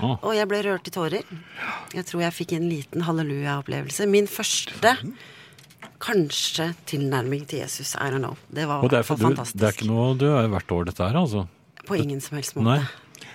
Ah. 0.00 0.16
Og 0.20 0.34
jeg 0.36 0.48
ble 0.50 0.62
rørt 0.66 0.90
i 0.90 0.94
tårer. 0.94 1.32
Jeg 1.94 2.06
tror 2.08 2.26
jeg 2.26 2.36
fikk 2.36 2.56
en 2.56 2.68
liten 2.70 3.06
halleluja-opplevelse. 3.06 4.06
Min 4.10 4.28
første 4.30 4.96
kanskje 6.02 6.70
tilnærming 6.88 7.46
til 7.48 7.62
Jesus. 7.64 7.94
I 7.94 8.10
don't 8.12 8.22
know. 8.22 8.36
Det 8.48 8.66
var 8.68 8.84
Og 8.84 8.90
det 8.90 9.00
er, 9.00 9.02
for, 9.02 9.16
du, 9.16 9.34
det 9.34 9.66
er 9.66 9.74
ikke 9.74 9.88
noe 9.90 10.14
du 10.18 10.28
er 10.28 10.48
hvert 10.52 10.72
år, 10.72 10.86
dette 10.90 11.04
her, 11.04 11.16
altså? 11.16 11.46
På 11.86 11.96
ingen 11.96 12.20
som 12.20 12.38
helst 12.38 12.56
måte. 12.56 12.76
Nei. 12.76 13.32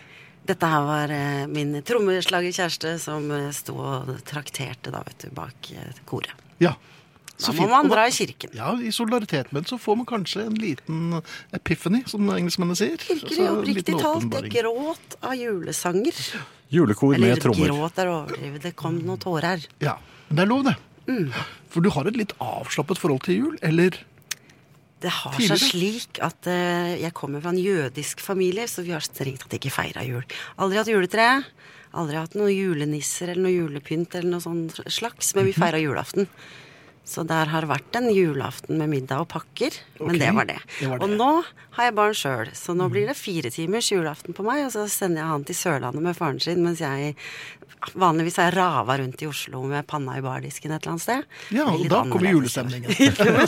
Dette 0.52 0.68
her 0.68 0.86
var 0.88 1.12
eh, 1.14 1.44
min 1.48 1.76
trommeslagerkjæreste 1.86 2.96
som 3.02 3.28
eh, 3.32 3.50
sto 3.56 3.76
og 3.78 4.10
trakterte 4.28 4.94
da, 4.94 5.04
vet 5.06 5.28
du, 5.28 5.34
bak 5.38 5.70
eh, 5.76 6.02
koret. 6.10 6.34
Ja. 6.62 6.74
Da 7.42 7.52
må 7.58 7.68
man 7.72 7.90
dra 7.90 8.04
i 8.08 8.12
kirken. 8.14 8.52
Ja, 8.54 8.74
i 8.78 8.92
solidaritet 8.94 9.52
med 9.52 9.64
det 9.64 9.70
så 9.74 9.78
får 9.82 9.98
man 9.98 10.06
kanskje 10.10 10.46
en 10.46 10.56
liten 10.62 11.22
epiphany, 11.58 12.04
som 12.08 12.28
engelskmennene 12.30 12.78
sier. 12.78 12.98
Virker 13.02 13.28
Altså, 13.28 13.48
en 13.48 13.58
oppriktig 13.64 13.98
talt. 14.00 14.50
Gråt 14.54 15.18
av 15.24 15.34
julesanger. 15.40 16.22
Julekor 16.72 17.16
Eller 17.16 17.34
med 17.36 17.42
trommer. 17.44 17.68
gråt 17.74 17.98
er 18.00 18.08
overdrevet. 18.14 18.62
Det 18.62 18.76
kom 18.80 19.00
noen 19.02 19.20
tårer. 19.20 19.66
Ja, 19.84 19.98
men 20.30 20.38
det 20.38 20.44
er 20.46 20.52
lov, 20.54 20.64
det. 20.70 20.76
Mm. 21.08 21.34
For 21.74 21.82
du 21.82 21.90
har 21.90 22.08
et 22.08 22.16
litt 22.20 22.32
avslappet 22.40 22.98
forhold 23.02 23.24
til 23.26 23.36
jul, 23.42 23.58
eller? 23.62 23.98
Det 25.02 25.10
har 25.10 25.34
Tidligere? 25.34 25.58
seg 25.58 25.72
slik 25.74 26.20
at 26.22 26.46
uh, 26.46 26.92
jeg 27.02 27.12
kommer 27.18 27.42
fra 27.42 27.50
en 27.50 27.58
jødisk 27.58 28.20
familie, 28.22 28.68
så 28.70 28.84
vi 28.86 28.92
har 28.94 29.02
strengt 29.02 29.42
tatt 29.48 29.56
ikke 29.58 29.72
feira 29.74 30.04
jul. 30.06 30.22
Aldri 30.62 30.78
hatt 30.78 30.92
juletre. 30.94 31.28
Aldri 31.98 32.16
hatt 32.22 32.36
noen 32.38 32.54
julenisser 32.54 33.34
eller 33.34 33.42
noe 33.50 33.52
julepynt 33.56 34.14
eller 34.16 34.30
noe 34.38 34.44
sånn 34.46 34.70
slags, 34.88 35.34
men 35.36 35.50
vi 35.50 35.52
Mhm. 35.56 35.60
feira 35.60 35.80
julaften. 35.82 36.28
Så 37.08 37.24
der 37.28 37.50
har 37.50 37.66
vært 37.68 37.98
en 37.98 38.08
julaften 38.14 38.78
med 38.78 38.92
middag 38.92 39.24
og 39.24 39.32
pakker, 39.34 39.74
men 40.00 40.20
det 40.22 40.30
var 40.38 40.46
det. 40.48 40.60
det 40.80 40.90
var 40.92 41.02
det. 41.02 41.08
Og 41.08 41.16
nå 41.18 41.30
har 41.78 41.88
jeg 41.88 41.96
barn 41.98 42.14
sjøl, 42.16 42.52
så 42.56 42.76
nå 42.78 42.88
blir 42.94 43.10
det 43.10 43.18
fire 43.18 43.50
timers 43.52 43.90
julaften 43.92 44.38
på 44.38 44.46
meg, 44.46 44.68
og 44.68 44.76
så 44.76 44.86
sender 44.92 45.24
jeg 45.24 45.32
han 45.34 45.48
til 45.50 45.58
Sørlandet 45.58 46.06
med 46.06 46.16
faren 46.18 46.40
sin, 46.44 46.62
mens 46.64 46.84
jeg 46.84 47.16
vanligvis 47.98 48.38
er 48.44 48.54
rava 48.54 49.00
rundt 49.02 49.24
i 49.26 49.28
Oslo 49.30 49.64
med 49.66 49.88
panna 49.90 50.20
i 50.20 50.24
bardisken 50.24 50.72
et 50.76 50.84
eller 50.84 50.94
annet 50.94 51.06
sted. 51.08 51.26
Ja, 51.58 51.66
og 51.74 51.88
da 51.90 52.04
kommer 52.06 52.30
julestemningen. 52.30 52.94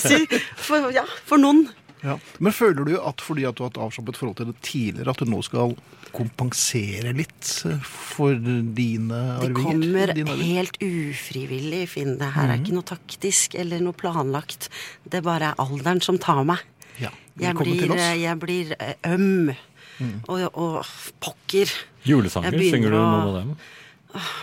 For, 0.65 0.89
ja, 0.95 1.05
for 1.27 1.41
noen. 1.41 1.67
Ja. 2.03 2.17
Men 2.43 2.51
føler 2.51 2.86
du 2.86 2.93
at 3.00 3.22
fordi 3.24 3.45
at 3.48 3.55
du 3.55 3.63
har 3.63 3.69
hatt 3.72 3.77
avslappet 3.79 4.17
forhold 4.19 4.36
til 4.41 4.50
det 4.51 4.57
tidligere, 4.62 5.10
at 5.13 5.22
du 5.24 5.29
nå 5.31 5.39
skal 5.45 5.75
kompensere 6.13 7.13
litt 7.15 7.50
eh, 7.69 7.79
for 7.83 8.36
dine 8.38 9.19
arvinger? 9.38 9.53
Det 9.53 9.63
kommer 9.63 10.13
Dine 10.13 10.33
arvinger? 10.36 10.53
helt 10.60 10.77
ufrivillig, 10.83 11.83
Finn. 11.93 12.17
Det 12.19 12.31
her 12.36 12.50
er 12.50 12.57
Mhm. 12.57 12.63
ikke 12.65 12.75
noe 12.77 12.88
taktisk 12.91 13.55
eller 13.55 13.79
noe 13.79 13.93
planlagt. 13.93 14.69
Det 15.10 15.24
bare 15.24 15.51
er 15.53 15.55
alderen 15.63 16.01
som 16.03 16.17
tar 16.19 16.43
meg. 16.43 16.60
Ja, 17.00 17.10
Jeg 17.39 17.55
blir, 17.55 17.79
til 17.79 17.91
oss. 17.91 17.98
Jeg 18.19 18.39
blir 18.39 18.75
øm. 19.05 19.55
øm. 20.01 20.22
Og, 20.27 20.50
og 20.57 20.86
pokker. 21.22 21.72
Julesanger, 22.05 22.51
synger 22.60 22.91
du 22.91 22.98
noen 22.98 23.27
av 23.27 23.33
dem? 23.39 23.55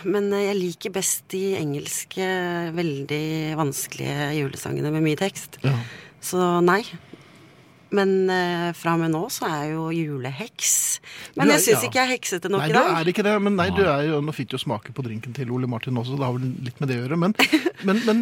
Men 0.03 0.33
eh, 0.33 0.47
jeg 0.49 0.57
liker 0.57 0.91
best 0.91 1.23
de 1.29 1.55
engelske, 1.55 2.25
veldig 2.75 3.55
vanskelige 3.55 4.31
julesangene 4.41 4.91
med 4.91 5.03
mye 5.05 5.15
tekst. 5.15 5.57
Ja. 5.63 5.77
Så 6.21 6.59
nei. 6.65 6.83
Men 7.91 8.29
eh, 8.31 8.71
fra 8.77 8.93
og 8.95 9.01
med 9.03 9.11
nå 9.11 9.25
så 9.33 9.47
er 9.49 9.63
jeg 9.65 9.73
jo 9.75 9.85
juleheks. 9.91 10.99
Men 11.35 11.47
Du 11.47 11.51
er- 11.51 11.57
jeg 11.57 11.63
syns 11.65 11.81
ja. 11.83 11.89
ikke 11.89 11.99
jeg 11.99 12.07
er 12.07 12.11
heksete 12.15 12.49
nok 12.51 12.61
Nei, 12.61 12.69
i 12.69 12.71
du 12.71 12.77
dag. 12.79 12.91
er 13.01 13.09
ikke 13.11 13.23
det. 13.27 13.33
Men 13.41 13.55
nei, 13.59 13.69
du 13.75 13.81
er 13.83 14.03
jo, 14.07 14.21
nå 14.23 14.31
fikk 14.35 14.49
du 14.51 14.55
jo 14.55 14.61
smake 14.63 14.93
på 14.95 15.03
drinken 15.03 15.33
til 15.35 15.51
Ole 15.51 15.67
Martin 15.67 15.97
også, 15.99 16.15
det 16.15 16.23
har 16.23 16.33
vel 16.37 16.53
litt 16.63 16.79
med 16.79 16.89
det 16.91 16.97
å 16.97 17.01
gjøre. 17.03 17.17
Men, 17.19 17.35
men, 17.87 18.01
men 18.05 18.21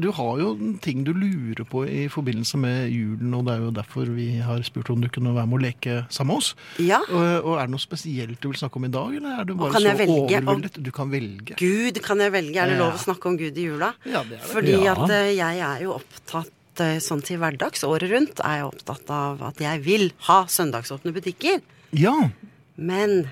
du 0.00 0.10
har 0.12 0.38
jo 0.42 0.50
ting 0.84 1.04
du 1.06 1.12
lurer 1.16 1.64
på 1.64 1.86
i 1.88 2.06
forbindelse 2.12 2.60
med 2.60 2.90
julen, 2.92 3.32
og 3.38 3.46
det 3.48 3.54
er 3.56 3.64
jo 3.64 3.70
derfor 3.80 4.12
vi 4.16 4.28
har 4.44 4.60
spurt 4.68 4.90
om 4.92 5.00
du 5.00 5.08
kunne 5.08 5.32
være 5.36 5.46
med 5.48 5.58
å 5.60 5.64
leke 5.64 5.96
sammen 6.12 6.34
med 6.36 6.42
oss. 6.42 6.52
Ja. 6.82 7.00
Og, 7.08 7.24
og 7.46 7.52
er 7.60 7.66
det 7.68 7.74
noe 7.76 7.84
spesielt 7.86 8.40
du 8.42 8.48
vil 8.50 8.58
snakke 8.60 8.76
om 8.80 8.84
i 8.88 8.92
dag, 8.92 9.14
eller 9.16 9.40
er 9.40 9.44
du 9.48 9.54
bare 9.56 9.72
kan 9.76 9.80
så 9.84 9.92
jeg 9.92 10.00
velge? 10.02 10.40
overveldet? 10.42 10.80
Du 10.82 10.90
kan 10.96 11.10
velge. 11.12 11.56
Gud, 11.60 12.02
kan 12.04 12.20
jeg 12.24 12.32
velge? 12.34 12.58
Er 12.60 12.72
det 12.74 12.78
lov 12.80 12.96
å 12.98 13.02
snakke 13.06 13.30
om 13.32 13.36
Gud 13.40 13.56
i 13.56 13.66
jula? 13.70 13.92
Ja, 14.04 14.24
det 14.26 14.40
er 14.40 14.44
det. 14.44 14.50
Fordi 14.52 14.76
Ja. 14.84 14.92
at 14.96 15.10
eh, 15.16 15.32
jeg 15.38 15.64
er 15.70 15.82
jo 15.86 15.94
opptatt 15.96 16.52
eh, 16.84 16.98
sånn 17.02 17.22
til 17.24 17.40
hverdags, 17.42 17.84
året 17.86 18.10
rundt, 18.12 18.40
er 18.44 18.60
jeg 18.60 18.68
opptatt 18.68 19.10
av 19.12 19.42
at 19.50 19.60
jeg 19.62 19.82
vil 19.84 20.10
ha 20.28 20.44
søndagsåpne 20.50 21.14
butikker. 21.16 21.60
Ja. 21.96 22.14
Men 22.76 23.28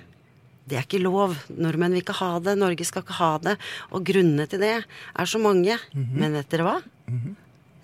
det 0.69 0.79
er 0.79 0.87
ikke 0.87 1.03
lov. 1.03 1.37
Nordmenn 1.53 1.93
vil 1.93 2.05
ikke 2.05 2.17
ha 2.23 2.39
det. 2.41 2.57
Norge 2.61 2.87
skal 2.89 3.05
ikke 3.05 3.19
ha 3.19 3.33
det. 3.45 3.57
Og 3.93 4.05
grunnene 4.09 4.47
til 4.49 4.63
det 4.65 4.77
er 4.81 5.27
så 5.29 5.41
mange. 5.43 5.77
Mhm. 5.93 6.15
Men 6.21 6.39
vet 6.39 6.49
dere 6.55 6.69
hva? 6.69 6.77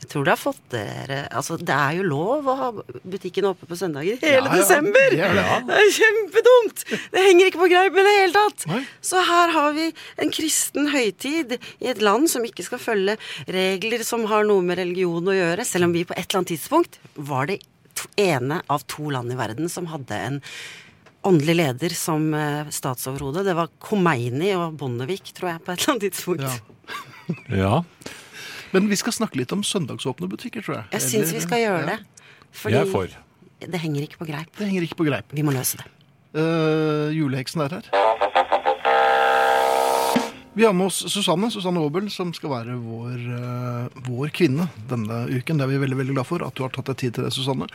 Jeg 0.00 0.08
tror 0.08 0.24
dere 0.24 0.32
har 0.32 0.40
fått 0.40 0.60
dere 0.72 1.18
Altså, 1.36 1.58
det 1.60 1.74
er 1.76 1.98
jo 1.98 2.04
lov 2.08 2.46
å 2.48 2.54
ha 2.56 2.68
butikken 3.04 3.48
oppe 3.50 3.68
på 3.68 3.76
søndager 3.78 4.16
hele 4.22 4.38
Ja, 4.38 4.46
ja, 4.46 4.60
desember! 4.62 5.12
det 5.12 5.20
er 5.26 5.34
det. 5.36 5.44
Det 5.68 5.80
er 5.82 5.90
kjempedumt! 5.98 6.84
Det 7.12 7.24
henger 7.26 7.50
ikke 7.50 7.62
på 7.62 7.68
greip 7.72 7.98
i 8.00 8.04
det 8.06 8.14
hele 8.16 8.34
tatt. 8.36 8.66
Nei. 8.70 8.80
Så 9.04 9.20
her 9.28 9.52
har 9.56 9.74
vi 9.76 9.90
en 10.24 10.32
kristen 10.34 10.88
høytid 10.94 11.56
i 11.60 11.90
et 11.92 12.00
land 12.04 12.30
som 12.32 12.46
ikke 12.48 12.64
skal 12.66 12.80
følge 12.82 13.18
regler 13.50 14.04
som 14.06 14.24
har 14.30 14.48
noe 14.48 14.64
med 14.64 14.80
religion 14.80 15.28
å 15.28 15.36
gjøre, 15.36 15.66
selv 15.68 15.90
om 15.90 15.96
vi 15.96 16.06
på 16.08 16.16
et 16.16 16.24
eller 16.24 16.40
annet 16.40 16.54
tidspunkt 16.54 17.00
var 17.14 17.50
det 17.52 17.60
ene 18.20 18.62
av 18.72 18.86
to 18.88 19.10
land 19.12 19.32
i 19.34 19.36
verden 19.36 19.68
som 19.68 19.90
hadde 19.92 20.16
en 20.16 20.40
åndelig 21.28 21.56
leder 21.58 21.92
som 21.92 22.30
eh, 22.32 22.70
statsoverhode. 22.72 23.44
Det 23.44 23.52
var 23.58 23.68
Khomeini 23.84 24.54
og 24.56 24.78
Bondevik, 24.80 25.34
tror 25.36 25.52
jeg, 25.52 25.64
på 25.66 25.74
et 25.74 25.82
eller 25.82 25.92
annet 25.94 26.08
tidspunkt. 26.08 26.48
ja. 27.52 27.76
Men 28.72 28.88
vi 28.90 28.96
skal 28.96 29.12
snakke 29.12 29.36
litt 29.40 29.52
om 29.52 29.62
søndagsåpne 29.66 30.28
butikker, 30.30 30.62
tror 30.62 30.74
jeg. 30.80 30.84
Jeg 30.92 31.02
syns 31.08 31.32
vi 31.34 31.40
skal 31.40 31.58
gjøre 31.64 31.80
Ja. 31.80 31.86
det. 31.96 32.26
Fordi 32.52 32.74
Jeg 32.74 32.86
er 32.86 32.90
for. 32.92 33.06
det 33.72 33.80
henger 33.80 34.02
ikke 34.02 34.18
på 34.18 34.26
greip. 34.26 34.50
Det 34.58 34.66
henger 34.68 34.82
ikke 34.86 34.96
på 34.96 35.04
greip. 35.08 35.24
Vi 35.32 35.42
må 35.42 35.50
løse 35.52 35.76
det. 35.78 35.86
Uh, 36.34 37.10
juleheksen 37.10 37.60
er 37.60 37.68
her. 37.68 37.82
Vi 40.60 40.66
har 40.66 40.74
med 40.76 40.90
oss 40.90 40.98
Susanne 41.08 41.48
Susanne 41.48 41.80
Aabel, 41.80 42.10
som 42.12 42.34
skal 42.36 42.50
være 42.52 42.74
vår, 42.76 43.20
uh, 43.32 44.00
vår 44.04 44.28
kvinne 44.36 44.66
denne 44.90 45.22
uken. 45.32 45.56
Det 45.56 45.64
er 45.64 45.70
vi 45.70 45.78
veldig 45.80 45.96
veldig 46.02 46.16
glad 46.18 46.28
for 46.28 46.44
at 46.44 46.52
du 46.58 46.60
har 46.66 46.74
tatt 46.74 46.90
deg 46.90 46.98
tid 47.00 47.14
til 47.16 47.24
det, 47.24 47.30
Susanne. 47.32 47.68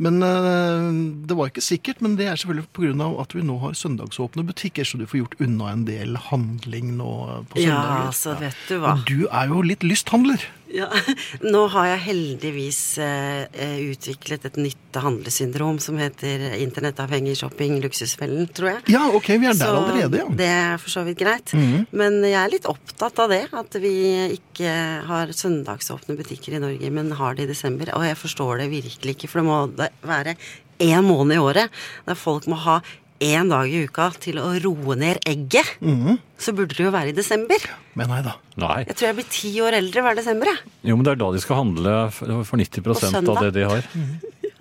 Men 0.00 0.22
uh, 0.24 0.88
Det 1.28 1.36
var 1.36 1.50
ikke 1.50 1.66
sikkert, 1.66 2.00
men 2.00 2.16
det 2.16 2.30
er 2.30 2.40
selvfølgelig 2.40 2.70
pga. 2.72 3.10
at 3.20 3.36
vi 3.36 3.44
nå 3.44 3.58
har 3.60 3.76
søndagsåpne 3.76 4.46
butikker, 4.48 4.88
så 4.88 4.96
du 4.96 5.04
får 5.04 5.20
gjort 5.20 5.36
unna 5.44 5.68
en 5.74 5.84
del 5.84 6.16
handling 6.30 6.96
nå 6.96 7.12
på 7.52 7.60
søndager. 7.60 8.08
Ja, 8.08 8.16
så 8.16 8.38
vet 8.40 8.64
du 8.70 8.78
hva. 8.80 8.96
Og 8.96 9.04
du 9.04 9.28
er 9.28 9.52
jo 9.52 9.60
litt 9.60 9.84
lysthandler. 9.84 10.48
Ja, 10.74 10.88
Nå 11.52 11.64
har 11.74 11.88
jeg 11.92 12.02
heldigvis 12.04 12.80
eh, 13.02 13.42
eh, 13.50 13.76
utviklet 13.90 14.46
et 14.48 14.58
nytt 14.60 14.98
handlesyndrom 15.00 15.80
som 15.82 15.98
heter 16.00 16.44
internettavhengig 16.60 17.36
shopping, 17.40 17.78
luksusfellen, 17.82 18.48
tror 18.54 18.72
jeg. 18.74 18.84
Ja, 18.94 19.04
ok, 19.16 19.32
vi 19.36 19.50
er 19.50 19.58
der 19.58 19.60
Så 19.60 19.80
allerede, 19.80 20.22
ja. 20.22 20.28
Det 20.40 20.50
er 20.54 20.80
for 20.82 20.94
så 20.94 21.04
vidt 21.06 21.20
greit. 21.20 21.54
Men 21.90 22.20
jeg 22.26 22.38
er 22.38 22.54
litt 22.54 22.68
opptatt 22.70 23.22
av 23.22 23.30
det, 23.32 23.44
at 23.56 23.78
vi 23.82 23.94
ikke 24.38 24.72
har 25.10 25.34
søndagsåpne 25.34 26.18
butikker 26.18 26.56
i 26.56 26.62
Norge, 26.62 26.90
men 26.94 27.12
har 27.18 27.38
det 27.38 27.46
i 27.48 27.52
desember. 27.52 27.92
Og 27.98 28.06
jeg 28.06 28.18
forstår 28.18 28.64
det 28.64 28.70
virkelig 28.72 29.16
ikke, 29.16 29.30
for 29.30 29.42
det 29.42 29.48
må 29.50 29.60
være 30.06 30.36
én 30.80 31.04
måned 31.04 31.36
i 31.36 31.42
året 31.42 31.80
der 32.06 32.16
folk 32.18 32.46
må 32.48 32.56
ha 32.64 32.80
én 33.20 33.50
dag 33.52 33.68
i 33.68 33.82
uka 33.86 34.08
til 34.20 34.38
å 34.40 34.50
roe 34.64 34.96
ned 34.96 35.20
egget. 35.28 35.76
mm. 35.80 36.18
Så 36.40 36.54
burde 36.56 36.72
det 36.72 36.86
jo 36.86 36.92
være 36.94 37.12
i 37.12 37.16
desember. 37.16 37.60
Men 37.98 38.08
nei 38.08 38.22
da. 38.24 38.32
Nei. 38.60 38.78
Jeg 38.88 38.96
tror 38.96 39.08
jeg 39.10 39.16
blir 39.18 39.26
ti 39.28 39.50
år 39.60 39.76
eldre 39.76 40.04
hver 40.06 40.16
desember, 40.16 40.48
jeg. 40.48 40.72
Jo, 40.88 40.96
men 40.96 41.04
det 41.04 41.12
er 41.12 41.20
da 41.20 41.28
de 41.34 41.42
skal 41.44 41.58
handle 41.60 41.96
for 42.16 42.56
90 42.56 43.28
av 43.28 43.42
det 43.44 43.50
de 43.58 43.66
har. 43.68 43.90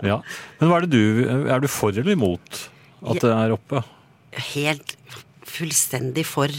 Ja. 0.03 0.19
Men 0.59 0.69
hva 0.71 0.77
er 0.79 0.87
det 0.87 0.91
du 0.95 1.23
Er 1.51 1.59
du 1.63 1.67
for 1.71 1.91
eller 1.95 2.11
imot 2.15 2.67
at 2.99 3.19
det 3.23 3.31
er 3.31 3.55
oppe? 3.55 3.83
helt 4.53 4.93
fullstendig 5.49 6.25
for. 6.27 6.51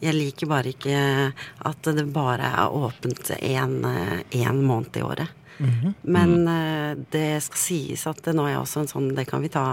Jeg 0.00 0.14
liker 0.16 0.48
bare 0.48 0.70
ikke 0.72 1.00
at 1.68 1.88
det 1.96 2.06
bare 2.14 2.52
er 2.62 2.72
åpent 2.72 3.32
én 3.40 4.62
måned 4.64 4.96
i 4.96 5.02
året. 5.04 5.28
Mhm. 5.60 5.94
Men 6.02 6.48
uh, 6.48 7.04
det 7.12 7.42
skal 7.44 7.60
sies 7.60 8.06
at 8.08 8.30
nå 8.32 8.46
er 8.46 8.54
jeg 8.54 8.60
også 8.62 8.80
en 8.80 8.90
sånn 8.90 9.08
Det 9.16 9.26
kan 9.28 9.42
vi 9.44 9.50
ta 9.52 9.64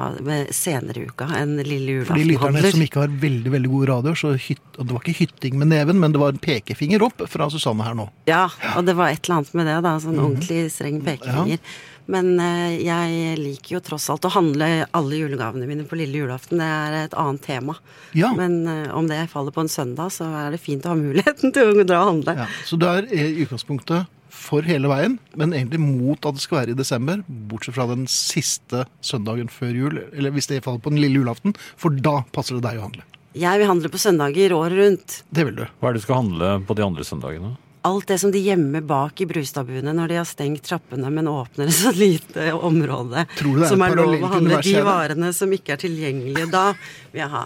senere 0.52 1.00
i 1.00 1.08
uka. 1.08 1.30
En 1.39 1.56
lille 1.63 2.02
For 2.08 2.19
de 2.19 2.28
lytterne 2.28 2.63
som 2.65 2.84
ikke 2.84 3.06
har 3.06 3.13
veldig 3.23 3.54
veldig 3.54 3.71
god 3.71 3.89
radio, 3.93 4.15
så 4.19 4.34
hyt, 4.36 4.63
og 4.78 4.88
det 4.88 4.97
var 4.97 5.06
ikke 5.06 5.21
hytting 5.23 5.60
med 5.62 5.71
neven, 5.71 6.02
men 6.02 6.15
det 6.15 6.21
var 6.21 6.36
en 6.36 6.41
pekefinger 6.43 7.06
opp 7.08 7.23
fra 7.32 7.50
Susanne 7.54 7.86
her 7.88 7.95
nå. 7.97 8.10
Ja, 8.30 8.47
og 8.76 8.88
det 8.88 8.97
var 9.00 9.13
et 9.13 9.23
eller 9.23 9.39
annet 9.39 9.54
med 9.56 9.69
det, 9.69 9.78
da. 9.86 9.93
Mhm. 9.95 10.04
Sånn 10.08 10.26
ordentlig 10.26 10.65
streng 10.73 11.00
pekefinger. 11.06 11.63
Men 12.08 12.38
uh, 12.39 12.71
jeg 12.71 13.36
liker 13.39 13.78
jo 13.78 13.84
tross 13.84 14.08
alt 14.12 14.26
å 14.28 14.32
handle 14.32 14.67
alle 14.95 15.19
julegavene 15.19 15.67
mine 15.67 15.84
på 15.88 16.00
lille 16.00 16.21
julaften. 16.23 16.62
Det 16.62 16.67
er 16.67 17.00
et 17.02 17.17
annet 17.19 17.43
tema. 17.43 17.76
Ja. 18.15 18.32
Men 18.38 18.62
uh, 18.67 18.95
om 18.95 19.10
det 19.12 19.26
faller 19.32 19.56
på 19.56 19.65
en 19.65 19.71
søndag, 19.71 20.13
så 20.15 20.30
er 20.45 20.56
det 20.56 20.62
fint 20.63 20.88
å 20.88 20.93
ha 20.95 21.00
muligheten 21.00 21.52
til 21.56 21.73
å 21.73 21.88
dra 21.88 22.06
og 22.06 22.13
handle. 22.13 22.38
Ja, 22.43 22.47
så 22.67 22.80
du 22.80 22.88
er 22.88 23.08
i 23.12 23.43
utgangspunktet 23.43 24.08
for 24.38 24.65
hele 24.67 24.89
veien, 24.91 25.17
men 25.39 25.54
egentlig 25.56 25.82
mot 25.82 26.30
at 26.30 26.38
det 26.38 26.43
skal 26.43 26.62
være 26.62 26.73
i 26.76 26.80
desember, 26.80 27.21
bortsett 27.50 27.76
fra 27.76 27.88
den 27.89 28.08
siste 28.12 28.86
søndagen 29.06 29.52
før 29.52 29.76
jul, 29.76 30.02
eller 30.13 30.36
hvis 30.36 30.50
det 30.52 30.63
faller 30.65 30.84
på 30.84 30.93
den 30.93 31.02
lille 31.04 31.21
julaften, 31.21 31.56
for 31.80 31.93
da 31.93 32.21
passer 32.36 32.58
det 32.58 32.65
deg 32.69 32.80
å 32.80 32.88
handle. 32.88 33.06
Jeg 33.38 33.62
vil 33.62 33.69
handle 33.69 33.89
på 33.93 34.02
søndager 34.02 34.54
året 34.56 34.80
rundt. 34.80 35.21
Det 35.30 35.45
vil 35.45 35.58
du. 35.60 35.65
Hva 35.78 35.89
er 35.89 35.95
det 35.95 36.02
du 36.02 36.06
skal 36.08 36.21
handle 36.23 36.52
på 36.65 36.78
de 36.78 36.86
andre 36.86 37.06
søndagene? 37.06 37.54
Alt 37.88 38.10
det 38.10 38.17
som 38.19 38.32
de 38.34 38.39
gjemmer 38.41 38.82
bak 38.84 39.21
i 39.21 39.28
Brustadbuene 39.30 39.93
når 39.95 40.12
de 40.12 40.17
har 40.19 40.28
stengt 40.28 40.65
trappene, 40.65 41.12
men 41.13 41.30
åpner 41.30 41.69
et 41.69 41.78
så 41.78 41.93
lite 41.95 42.50
område 42.56 43.28
Tror 43.38 43.54
du 43.54 43.62
det 43.62 43.67
er 43.69 43.71
som 43.71 43.86
er 43.86 43.95
lov 43.95 44.15
å 44.17 44.32
handle 44.34 44.60
de 44.65 44.73
varene 44.84 45.32
som 45.36 45.54
ikke 45.56 45.76
er 45.78 45.84
tilgjengelige. 45.86 46.50
Da 46.52 46.71
vil 47.13 47.21
jeg 47.21 47.32
ha. 47.36 47.45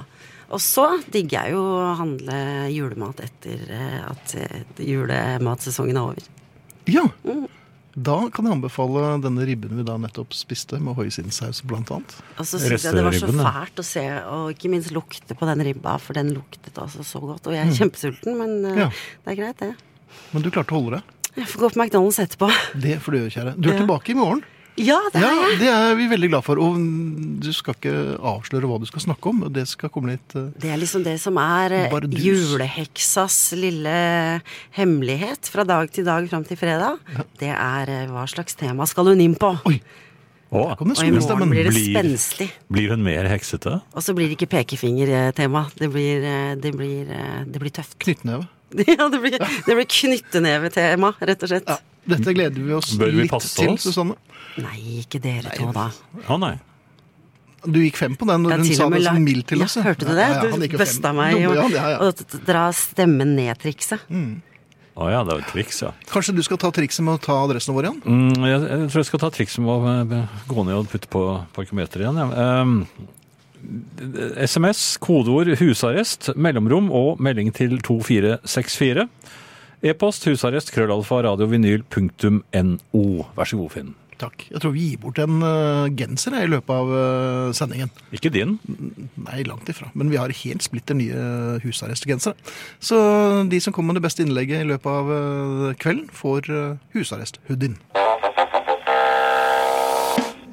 Og 0.51 0.59
så 0.63 0.87
digger 1.11 1.45
jeg 1.45 1.55
jo 1.55 1.61
å 1.63 1.91
handle 1.99 2.37
julemat 2.73 3.21
etter 3.23 3.61
eh, 3.71 3.99
at 4.03 4.35
eh, 4.39 4.63
julematsesongen 4.83 5.99
er 5.99 6.09
over. 6.09 6.31
Ja. 6.89 7.03
Da 7.91 8.15
kan 8.31 8.45
jeg 8.47 8.55
anbefale 8.55 9.01
denne 9.21 9.43
ribben 9.45 9.75
vi 9.75 9.83
da 9.83 9.97
nettopp 9.99 10.31
spiste, 10.33 10.79
med 10.79 10.95
hoisinsaus 10.95 11.59
annet. 11.67 12.13
Og 12.39 12.45
så 12.47 12.57
synes 12.61 12.85
jeg 12.87 12.95
det 12.95 13.03
var 13.03 13.11
så 13.19 13.27
fælt 13.35 13.81
å 13.83 13.83
se, 13.83 14.05
og 14.31 14.53
ikke 14.53 14.71
minst 14.71 14.93
lukte 14.95 15.35
på 15.35 15.45
den 15.49 15.59
ribba, 15.67 15.97
for 15.99 16.13
den 16.15 16.31
luktet 16.33 16.71
altså 16.79 17.03
så 17.03 17.19
godt. 17.19 17.47
Og 17.51 17.53
jeg 17.57 17.67
er 17.67 17.75
kjempesulten, 17.81 18.37
men 18.39 18.65
eh, 18.71 18.77
Ja. 18.85 18.89
det 19.25 19.33
er 19.33 19.41
greit, 19.41 19.57
det. 19.59 19.75
Men 20.31 20.41
du 20.41 20.49
klarte 20.49 20.71
å 20.71 20.79
holde 20.79 21.01
det. 21.01 21.03
Jeg 21.35 21.47
får 21.47 21.59
gå 21.65 21.69
på 21.73 21.79
McDonald's 21.83 22.19
etterpå. 22.23 22.47
Det 22.79 22.97
får 23.03 23.11
du 23.11 23.17
gjøre, 23.19 23.31
kjære. 23.35 23.53
Du 23.59 23.69
er 23.69 23.73
Ja. 23.75 23.79
tilbake 23.83 24.09
i 24.11 24.15
morgen. 24.15 24.41
Ja, 24.79 24.97
det 25.11 25.19
er 25.19 25.35
jeg. 25.35 25.55
Det 25.59 25.69
er 25.71 25.95
vi 25.99 26.05
veldig 26.11 26.29
glad 26.31 26.45
for. 26.45 26.59
Og 26.63 26.77
du 27.43 27.49
skal 27.53 27.75
ikke 27.75 27.93
avsløre 28.31 28.69
hva 28.69 28.77
du 28.81 28.85
skal 28.87 29.03
snakke 29.03 29.31
om. 29.31 29.41
Det 29.53 29.65
skal 29.69 29.91
komme 29.93 30.13
litt 30.13 30.35
uh, 30.37 30.47
Det 30.61 30.71
er 30.71 30.79
liksom 30.79 31.03
det 31.05 31.17
som 31.21 31.37
er 31.41 31.75
eh, 31.75 31.89
Bardus. 31.91 32.21
juleheksas 32.23 33.39
lille 33.59 33.95
hemmelighet 34.77 35.51
fra 35.51 35.65
dag 35.67 35.91
til 35.91 36.07
dag 36.07 36.29
fram 36.31 36.45
til 36.47 36.59
fredag. 36.59 37.01
Det 37.41 37.51
er 37.51 37.91
uh, 37.91 38.13
hva 38.15 38.23
slags 38.31 38.55
tema 38.59 38.87
skal 38.89 39.11
hun 39.11 39.21
inn 39.23 39.35
på? 39.35 39.51
Oi, 39.67 39.81
Og 40.51 40.81
i 41.03 41.11
morgen 41.11 41.51
blir 41.51 41.67
det 41.67 41.75
Blir- 41.75 41.91
spenstig. 41.91 42.49
blir 42.71 42.95
hun 42.95 43.03
mer 43.03 43.27
heksete? 43.31 43.81
Og 43.93 44.03
så 44.03 44.15
blir 44.15 44.31
det 44.31 44.39
ikke 44.39 44.51
pekefingertema. 44.55 45.67
Det 45.79 45.91
blir, 45.91 46.25
det 46.59 46.73
blir, 46.75 47.11
det 47.47 47.59
blir 47.59 47.71
tøft. 47.75 47.99
Knyttneve. 47.99 48.47
Ja, 48.87 49.09
det 49.11 49.19
blir, 49.19 49.35
det 49.35 49.73
blir 49.75 49.83
knyttenevetema, 49.83 51.09
rett 51.19 51.41
og 51.43 51.49
slett. 51.51 51.67
Ja, 51.67 51.75
dette 52.15 52.33
gleder 52.33 52.55
vi 52.63 52.73
oss 52.73 52.93
Bør 52.95 53.11
vi 53.11 53.25
litt 53.25 53.33
passe 53.33 53.51
til, 53.57 53.73
oss? 53.73 53.83
Susanne. 53.83 54.15
Nei, 54.59 54.77
ikke 55.03 55.21
dere 55.23 55.53
to, 55.55 55.69
da. 55.75 55.87
Å 56.27 56.37
nei. 56.41 56.55
Du 57.61 57.77
gikk 57.77 57.99
fem 57.99 58.15
på 58.17 58.25
den 58.25 58.41
når 58.41 58.57
hun 58.57 58.69
sa 58.73 58.87
det 58.89 59.03
så 59.05 59.13
mildt 59.21 59.51
til 59.51 59.61
ja. 59.61 59.67
Hørte 59.85 60.07
du 60.07 60.15
det? 60.17 60.27
Ja, 60.33 60.39
ja, 60.41 60.57
du 60.57 60.77
busta 60.81 61.11
meg 61.13 61.37
jo. 61.43 61.51
og, 61.53 62.23
dra 62.47 62.63
stemmen 62.73 63.35
ned-trikset. 63.37 64.07
Å 64.91 65.07
ja, 65.07 65.21
det 65.23 65.33
er 65.33 65.39
jo 65.39 65.47
triks, 65.53 65.77
ja. 65.85 65.93
Kanskje 66.09 66.33
du 66.35 66.41
skal 66.43 66.59
ta 66.59 66.71
trikset 66.75 67.05
med 67.05 67.15
å 67.15 67.21
ta 67.21 67.37
adressen 67.45 67.75
vår 67.77 67.87
igjen? 67.87 68.01
Mm, 68.03 68.47
jeg, 68.49 68.57
jeg 68.65 68.89
tror 68.91 68.99
jeg 68.99 69.07
skal 69.07 69.21
ta 69.23 69.29
trikset 69.33 69.63
med 69.63 69.71
å 69.71 70.25
gå 70.51 70.65
ned 70.67 70.75
og 70.81 70.89
putte 70.91 71.07
på 71.11 71.21
parkometeret 71.55 72.03
igjen. 72.03 72.19
Ja. 72.19 72.27
Um, 72.65 72.73
SMS, 74.41 74.97
kodeord 75.01 75.53
'husarrest', 75.53 76.33
mellomrom 76.35 76.89
og 76.91 77.21
melding 77.21 77.53
til 77.55 77.77
2464. 77.79 79.07
E-post 79.81 80.27
husarrest 80.27 80.73
krøllalfa 80.73 81.23
radiovinyl.no. 81.29 83.05
Vær 83.37 83.47
så 83.49 83.57
god, 83.57 83.71
Finn. 83.73 83.95
Takk. 84.21 84.45
Jeg 84.51 84.61
tror 84.61 84.73
vi 84.75 84.83
gir 84.91 84.99
bort 85.01 85.17
en 85.23 85.39
uh, 85.41 85.89
genser 85.97 86.35
jeg, 86.37 86.45
i 86.45 86.51
løpet 86.51 86.75
av 86.75 86.91
uh, 86.93 87.53
sendingen. 87.57 87.89
Ikke 88.13 88.29
din. 88.33 88.59
Nei, 89.17 89.41
langt 89.49 89.69
ifra. 89.71 89.89
Men 89.97 90.11
vi 90.13 90.19
har 90.21 90.33
helt 90.43 90.65
splitter 90.65 90.97
nye 90.99 91.57
husarrestgensere. 91.63 92.37
Så 92.77 92.99
de 93.49 93.61
som 93.63 93.73
kommer 93.73 93.95
med 93.95 94.01
det 94.01 94.07
beste 94.09 94.25
innlegget 94.25 94.61
i 94.61 94.69
løpet 94.69 94.93
av 94.93 95.09
uh, 95.09 95.71
kvelden, 95.81 96.05
får 96.13 96.53
husarrest-hoodien. 96.93 97.79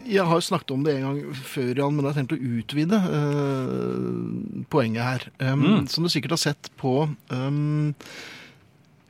Jeg 0.09 0.25
har 0.25 0.41
snakket 0.41 0.73
om 0.73 0.85
det 0.87 0.95
en 0.97 1.05
gang 1.05 1.37
før, 1.37 1.75
Jan, 1.77 1.93
men 1.93 2.07
jeg 2.07 2.09
har 2.09 2.17
tenkt 2.17 2.33
å 2.33 2.39
utvide 2.41 2.99
eh, 3.19 4.63
poenget 4.73 5.05
her. 5.05 5.27
Um, 5.51 5.85
Som 5.91 6.07
du 6.07 6.13
sikkert 6.13 6.33
har 6.39 6.41
sett 6.41 6.71
på 6.81 6.95
um, 7.29 7.93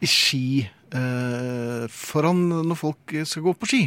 i 0.02 0.10
ski 0.10 0.66
eh, 0.66 1.86
foran 1.92 2.42
når 2.50 2.80
folk 2.82 3.14
skal 3.22 3.46
gå 3.46 3.54
på 3.54 3.70
ski. 3.70 3.82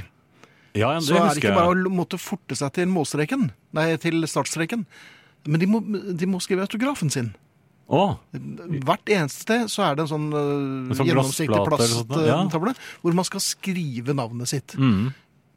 Ja, 0.73 0.93
ja, 0.93 0.99
det 0.99 1.07
Så 1.07 1.17
er 1.19 1.29
det 1.29 1.41
ikke 1.43 1.55
bare 1.57 1.75
å 1.75 1.91
måtte 1.91 2.19
forte 2.21 2.55
seg 2.55 2.71
til 2.77 2.91
målstreken, 2.91 3.49
nei, 3.75 3.87
til 3.99 4.23
startstreken. 4.29 4.85
Men 5.49 5.63
de 5.63 5.67
må, 5.67 5.81
de 5.81 6.29
må 6.29 6.39
skrive 6.43 6.63
autografen 6.67 7.11
sin. 7.11 7.33
Oh. 7.91 8.13
Hvert 8.31 9.09
eneste 9.11 9.43
sted 9.43 9.71
så 9.73 9.83
er 9.89 9.97
det 9.97 10.05
en 10.05 10.11
sånn, 10.13 10.27
En 10.31 10.95
sånn 10.95 11.09
gjennomsiktig 11.09 11.57
plasttavle 11.67 12.71
ja. 12.71 12.77
hvor 13.01 13.17
man 13.17 13.27
skal 13.27 13.43
skrive 13.43 14.15
navnet 14.15 14.53
sitt. 14.53 14.77
mm. 14.79 15.11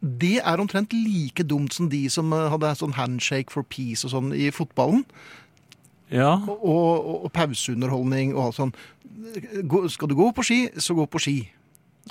Det 0.05 0.35
er 0.45 0.61
omtrent 0.61 0.93
like 0.93 1.47
dumt 1.49 1.73
som 1.73 1.87
de 1.89 2.03
som 2.13 2.29
uh, 2.37 2.51
hadde 2.53 2.75
sånn 2.77 2.93
handshake 2.93 3.49
for 3.55 3.65
peace 3.65 4.05
og 4.05 4.13
sånn 4.13 4.35
i 4.37 4.51
fotballen. 4.53 5.07
Ja. 6.13 6.35
Og, 6.45 6.61
og, 6.61 7.23
og 7.25 7.33
pauseunderholdning 7.33 8.35
og 8.35 8.51
alt 8.51 8.59
sånn. 8.59 8.75
Skal 9.95 10.11
du 10.11 10.17
gå 10.19 10.29
på 10.37 10.45
ski, 10.45 10.59
så 10.77 10.99
gå 10.99 11.07
på 11.09 11.23
ski. 11.25 11.39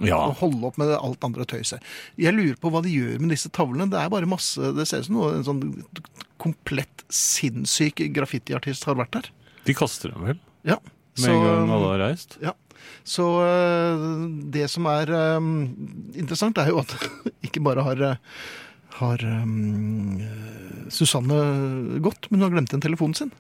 Ja. 0.02 0.18
Og 0.26 0.40
holde 0.40 0.66
opp 0.66 0.78
med 0.82 0.90
alt 0.96 1.24
andre 1.28 1.46
tøyset. 1.46 1.84
Jeg 2.18 2.34
lurer 2.34 2.56
på 2.58 2.72
hva 2.74 2.82
de 2.82 2.90
gjør 2.94 3.20
med 3.22 3.30
disse 3.36 3.52
tavlene. 3.54 3.86
Det 3.92 4.00
er 4.02 4.10
bare 4.10 4.30
masse, 4.30 4.72
det 4.74 4.88
ser 4.90 5.04
ut 5.04 5.10
som 5.12 5.20
noe, 5.20 5.34
en 5.38 5.46
sånn 5.46 5.62
komplett 6.42 7.04
sinnssyk 7.14 8.02
graffitiartist 8.16 8.88
har 8.90 8.98
vært 9.00 9.14
der. 9.20 9.30
De 9.68 9.76
kaster 9.78 10.12
dem 10.16 10.26
vel 10.26 10.40
Ja. 10.68 10.80
med 11.22 11.30
en 11.30 11.44
gang 11.46 11.70
alle 11.76 11.92
har 11.94 12.02
reist? 12.08 12.38
Ja. 12.42 12.56
Så 13.08 13.24
øh, 13.46 14.28
det 14.52 14.66
som 14.72 14.86
er 14.92 15.08
øh, 15.14 15.40
interessant, 16.20 16.58
er 16.58 16.72
jo 16.74 16.82
at 16.82 16.92
ikke 17.46 17.62
bare 17.64 17.84
har, 17.86 18.02
øh, 18.02 18.16
har 19.00 19.24
um, 19.44 20.20
Susanne 20.92 22.00
gått, 22.04 22.28
men 22.32 22.40
hun 22.42 22.48
har 22.50 22.56
glemt 22.58 22.74
igjen 22.74 22.84
telefonen 22.84 23.16
sin. 23.16 23.32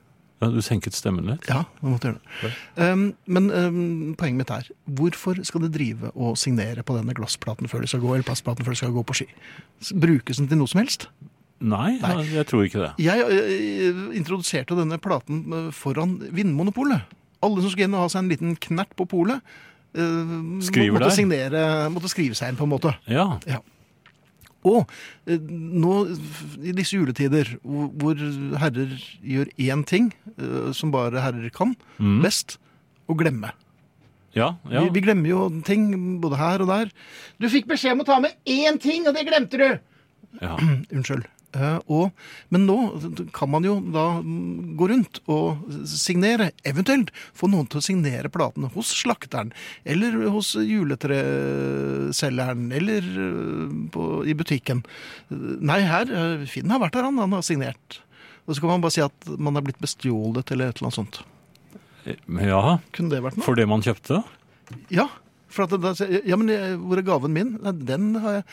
Du 0.51 0.61
senket 0.65 0.95
stemmen 0.97 1.27
litt? 1.29 1.45
Ja, 1.49 1.63
jeg 1.79 1.91
måtte 1.91 2.11
gjøre 2.11 2.21
det. 2.43 2.51
Um, 2.75 3.05
men 3.25 3.49
um, 3.51 4.15
poenget 4.19 4.41
mitt 4.41 4.53
er, 4.53 4.69
hvorfor 4.99 5.39
skal 5.47 5.65
de 5.65 5.71
drive 5.73 6.11
og 6.13 6.37
signere 6.41 6.83
på 6.85 6.97
denne 6.97 7.15
glassplaten 7.17 7.71
før 7.71 7.85
de 7.85 7.91
skal 7.91 8.03
gå, 8.03 8.15
eller 8.15 8.27
plastplaten 8.27 8.65
før 8.65 8.75
de 8.75 8.81
skal 8.81 8.95
gå 8.95 9.05
på 9.07 9.17
ski? 9.21 9.27
Brukes 9.93 10.41
den 10.41 10.49
til 10.51 10.59
noe 10.59 10.71
som 10.71 10.83
helst? 10.83 11.07
Nei, 11.63 11.97
Nei. 12.01 12.13
Jeg, 12.19 12.31
jeg 12.35 12.47
tror 12.49 12.63
ikke 12.67 12.81
det. 12.81 12.93
Jeg 13.03 13.23
jeg 13.23 13.91
introduserte 14.19 14.75
denne 14.75 14.99
platen 14.99 15.45
øh, 15.47 15.69
foran 15.75 16.17
Vinmonopolet. 16.35 17.05
Alle 17.43 17.63
som 17.63 17.71
skulle 17.71 17.87
inn 17.87 17.95
og 17.95 18.05
ha 18.05 18.09
seg 18.11 18.23
en 18.23 18.31
liten 18.31 18.57
knert 18.67 18.91
på 18.99 19.07
polet, 19.09 19.39
uh, 19.95 20.33
måtte, 20.59 21.11
signere, 21.15 21.63
måtte 21.93 22.11
skrive 22.11 22.35
seg 22.39 22.51
inn 22.51 22.59
på 22.59 22.67
en 22.67 22.73
måte. 22.75 22.93
Ja. 23.07 23.29
Ja. 23.47 23.61
Og 24.67 24.89
eh, 25.27 25.39
nå 25.39 25.95
i 26.63 26.73
disse 26.75 26.95
juletider, 26.97 27.49
hvor 27.63 28.19
herrer 28.61 28.93
gjør 29.23 29.51
én 29.59 29.83
ting 29.89 30.11
eh, 30.37 30.71
som 30.75 30.91
bare 30.93 31.23
herrer 31.23 31.51
kan 31.53 31.75
Mm. 31.99 32.21
best, 32.23 32.57
å 33.07 33.15
glemme. 33.19 33.51
Ja, 34.33 34.55
ja. 34.71 34.81
Vi, 34.85 34.93
vi 34.95 35.01
glemmer 35.05 35.29
jo 35.29 35.41
ting 35.67 35.91
både 36.23 36.39
her 36.39 36.63
og 36.63 36.71
der. 36.71 36.89
Du 37.37 37.45
fikk 37.51 37.67
beskjed 37.69 37.93
om 37.93 38.01
å 38.01 38.07
ta 38.07 38.15
med 38.23 38.33
én 38.49 38.79
ting, 38.81 39.05
og 39.07 39.13
det 39.13 39.27
glemte 39.27 39.59
du! 39.61 39.67
ja. 40.41 40.55
Unnskyld. 40.95 41.27
Eh, 41.53 41.77
og, 41.85 42.09
men 42.53 42.63
nå 42.65 42.75
kan 43.35 43.49
man 43.53 43.63
jo 43.67 43.75
da 43.93 44.21
gå 44.23 44.87
rundt 44.89 45.19
og 45.29 45.57
signere, 45.89 46.51
eventuelt 46.65 47.11
få 47.37 47.47
noen 47.51 47.67
til 47.69 47.77
å 47.77 47.85
signere 47.85 48.29
platene 48.33 48.69
hos 48.73 48.89
slakteren, 49.03 49.51
eller 49.85 50.11
hos 50.33 50.55
juletreselgeren, 50.57 52.71
eller 52.79 53.01
eh, 53.05 53.69
på, 53.93 54.01
i 54.25 54.33
butikken. 54.37 54.83
Nei, 55.29 55.81
her, 55.89 56.05
eh, 56.09 56.45
Finn 56.49 56.71
har 56.73 56.81
vært 56.83 56.95
her, 56.97 57.05
han, 57.09 57.21
han 57.21 57.33
har 57.37 57.43
signert. 57.45 57.89
Og 58.47 58.51
så 58.55 58.59
kan 58.59 58.69
man 58.73 58.83
bare 58.83 58.95
si 58.95 59.05
at 59.05 59.17
man 59.37 59.57
er 59.59 59.65
blitt 59.65 59.83
bestjålet, 59.83 60.51
eller 60.51 60.65
et 60.71 60.77
eller 60.79 60.87
annet 60.89 60.99
sånt. 60.99 61.15
ja. 62.43 62.63
Kunne 62.95 63.09
det 63.13 63.23
vært 63.23 63.37
noe? 63.37 63.45
For 63.45 63.53
det 63.59 63.67
man 63.71 63.85
kjøpte? 63.85 64.15
Ja. 64.91 65.07
For 65.53 65.61
at 65.69 65.99
ja, 66.01 66.35
men 66.39 66.49
hvor 66.81 66.97
er 66.97 67.05
gaven 67.05 67.33
min? 67.35 67.49
Den 67.85 68.03
har 68.23 68.31
jeg 68.39 68.45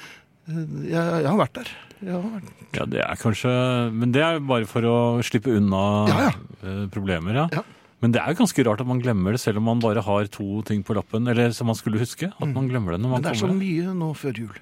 jeg, 0.50 0.90
jeg 0.90 1.28
har 1.28 1.38
vært 1.38 1.54
der. 1.60 1.68
Jeg. 2.00 2.42
Ja, 2.76 2.84
det 2.88 3.00
er 3.04 3.18
kanskje 3.20 3.50
Men 3.92 4.12
det 4.14 4.22
er 4.24 4.38
bare 4.40 4.64
for 4.70 4.86
å 4.88 4.94
slippe 5.26 5.52
unna 5.58 5.82
Ja, 6.08 6.18
ja. 6.28 6.32
eh, 6.64 6.86
problemer, 6.92 7.34
ja. 7.42 7.46
Ja. 7.52 7.64
Men 8.00 8.14
det 8.14 8.22
er 8.22 8.32
jo 8.32 8.38
ganske 8.40 8.64
rart 8.64 8.80
at 8.80 8.88
man 8.88 9.02
glemmer 9.02 9.34
det, 9.36 9.40
selv 9.42 9.60
om 9.60 9.66
man 9.68 9.80
bare 9.82 10.00
har 10.00 10.28
to 10.32 10.62
ting 10.64 10.80
på 10.86 10.94
lappen. 10.96 11.28
Eller 11.28 11.52
som 11.52 11.68
man 11.68 11.76
skulle 11.76 12.00
huske. 12.00 12.30
At 12.32 12.48
man 12.48 12.70
glemmer 12.70 12.94
det 12.96 13.02
når 13.02 13.10
man 13.12 13.20
kommer. 13.20 13.28
Men 13.28 13.28
det 13.28 13.36
er 13.36 13.40
så 13.44 13.52
mye 13.52 13.92
nå 13.98 14.08
før 14.16 14.40
jul. 14.40 14.54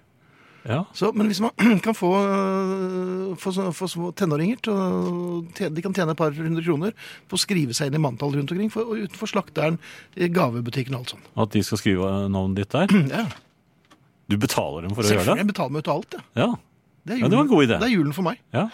Ja. 0.69 0.81
Så, 0.93 1.13
men 1.15 1.31
hvis 1.31 1.39
man 1.41 1.55
kan 1.87 1.95
få, 1.95 2.11
øh, 2.19 3.37
få, 3.39 3.53
få 3.73 3.87
små 3.89 4.11
tenåringer 4.19 4.59
til 4.61 5.71
De 5.73 5.85
kan 5.85 5.95
tjene 5.95 6.13
et 6.13 6.19
par 6.19 6.35
hundre 6.35 6.65
kroner 6.67 6.97
på 7.31 7.39
å 7.39 7.41
skrive 7.41 7.77
seg 7.79 7.89
inn 7.93 8.01
i 8.01 8.03
manntall 8.03 8.35
rundt 8.35 8.51
omkring 8.53 8.73
for, 8.75 8.91
utenfor 8.99 9.31
slakteren, 9.31 9.79
i 10.19 10.27
gavebutikken 10.29 10.99
og 10.99 11.05
alt 11.07 11.15
sånt. 11.15 11.31
At 11.39 11.55
de 11.55 11.63
skal 11.65 11.81
skrive 11.81 12.11
navnet 12.35 12.65
ditt 12.65 12.75
der. 12.75 12.91
Ja, 13.15 13.29
Du 14.29 14.37
betaler 14.37 14.85
dem 14.85 14.93
for 14.99 15.07
å 15.07 15.07
gjøre 15.07 15.23
Selvfølgelig. 15.23 15.39
det? 15.39 15.45
Jeg 15.47 15.53
betaler 15.55 15.73
meg 15.73 15.87
ut 15.87 15.89
av 15.89 16.01
alt, 16.03 16.19
ja. 16.19 16.25
Ja. 16.43 16.51
Det 17.09 17.17
er, 17.17 17.23
Ja, 17.25 17.29
det 17.33 17.39
var 17.39 17.45
en 17.47 17.51
god 17.51 17.65
idé. 17.65 17.79
Det 17.81 17.89
er 17.89 17.95
julen 17.97 18.13
for 18.17 18.27
meg. 18.29 18.41
ja. 18.53 18.69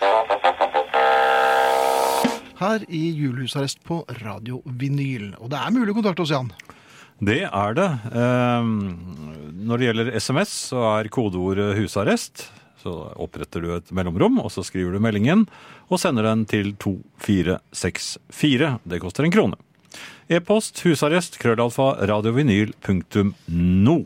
Her 2.55 2.85
i 2.88 3.01
julehusarrest 3.18 3.81
på 3.85 3.97
Radio 4.23 4.61
Vinyl. 4.79 5.33
Og 5.42 5.51
det 5.53 5.59
er 5.59 5.73
mulig 5.75 5.90
å 5.92 5.97
kontakte 5.99 6.23
oss, 6.23 6.31
Jan. 6.33 6.49
Det 7.20 7.42
er 7.47 7.75
det. 7.77 7.88
Ehm, 8.14 8.77
Når 9.64 9.79
det 9.81 9.87
gjelder 9.88 10.11
SMS, 10.20 10.51
så 10.70 10.83
er 11.01 11.09
kodeord 11.09 11.57
'husarrest'. 11.77 12.47
Så 12.83 12.92
oppretter 13.16 13.61
du 13.62 13.75
et 13.77 13.90
mellomrom, 13.92 14.38
og 14.40 14.51
så 14.53 14.62
skriver 14.64 14.92
du 14.92 14.99
meldingen 15.01 15.47
og 15.90 15.99
sender 15.99 16.23
den 16.23 16.44
til 16.44 16.75
2464. 16.77 18.79
Det 18.87 19.01
koster 19.01 19.25
en 19.25 19.31
krone. 19.33 19.57
E-post 20.33 20.80
husarrest 20.87 21.35
krøllalfa 21.42 21.90
radiovinyl.no. 22.09 23.96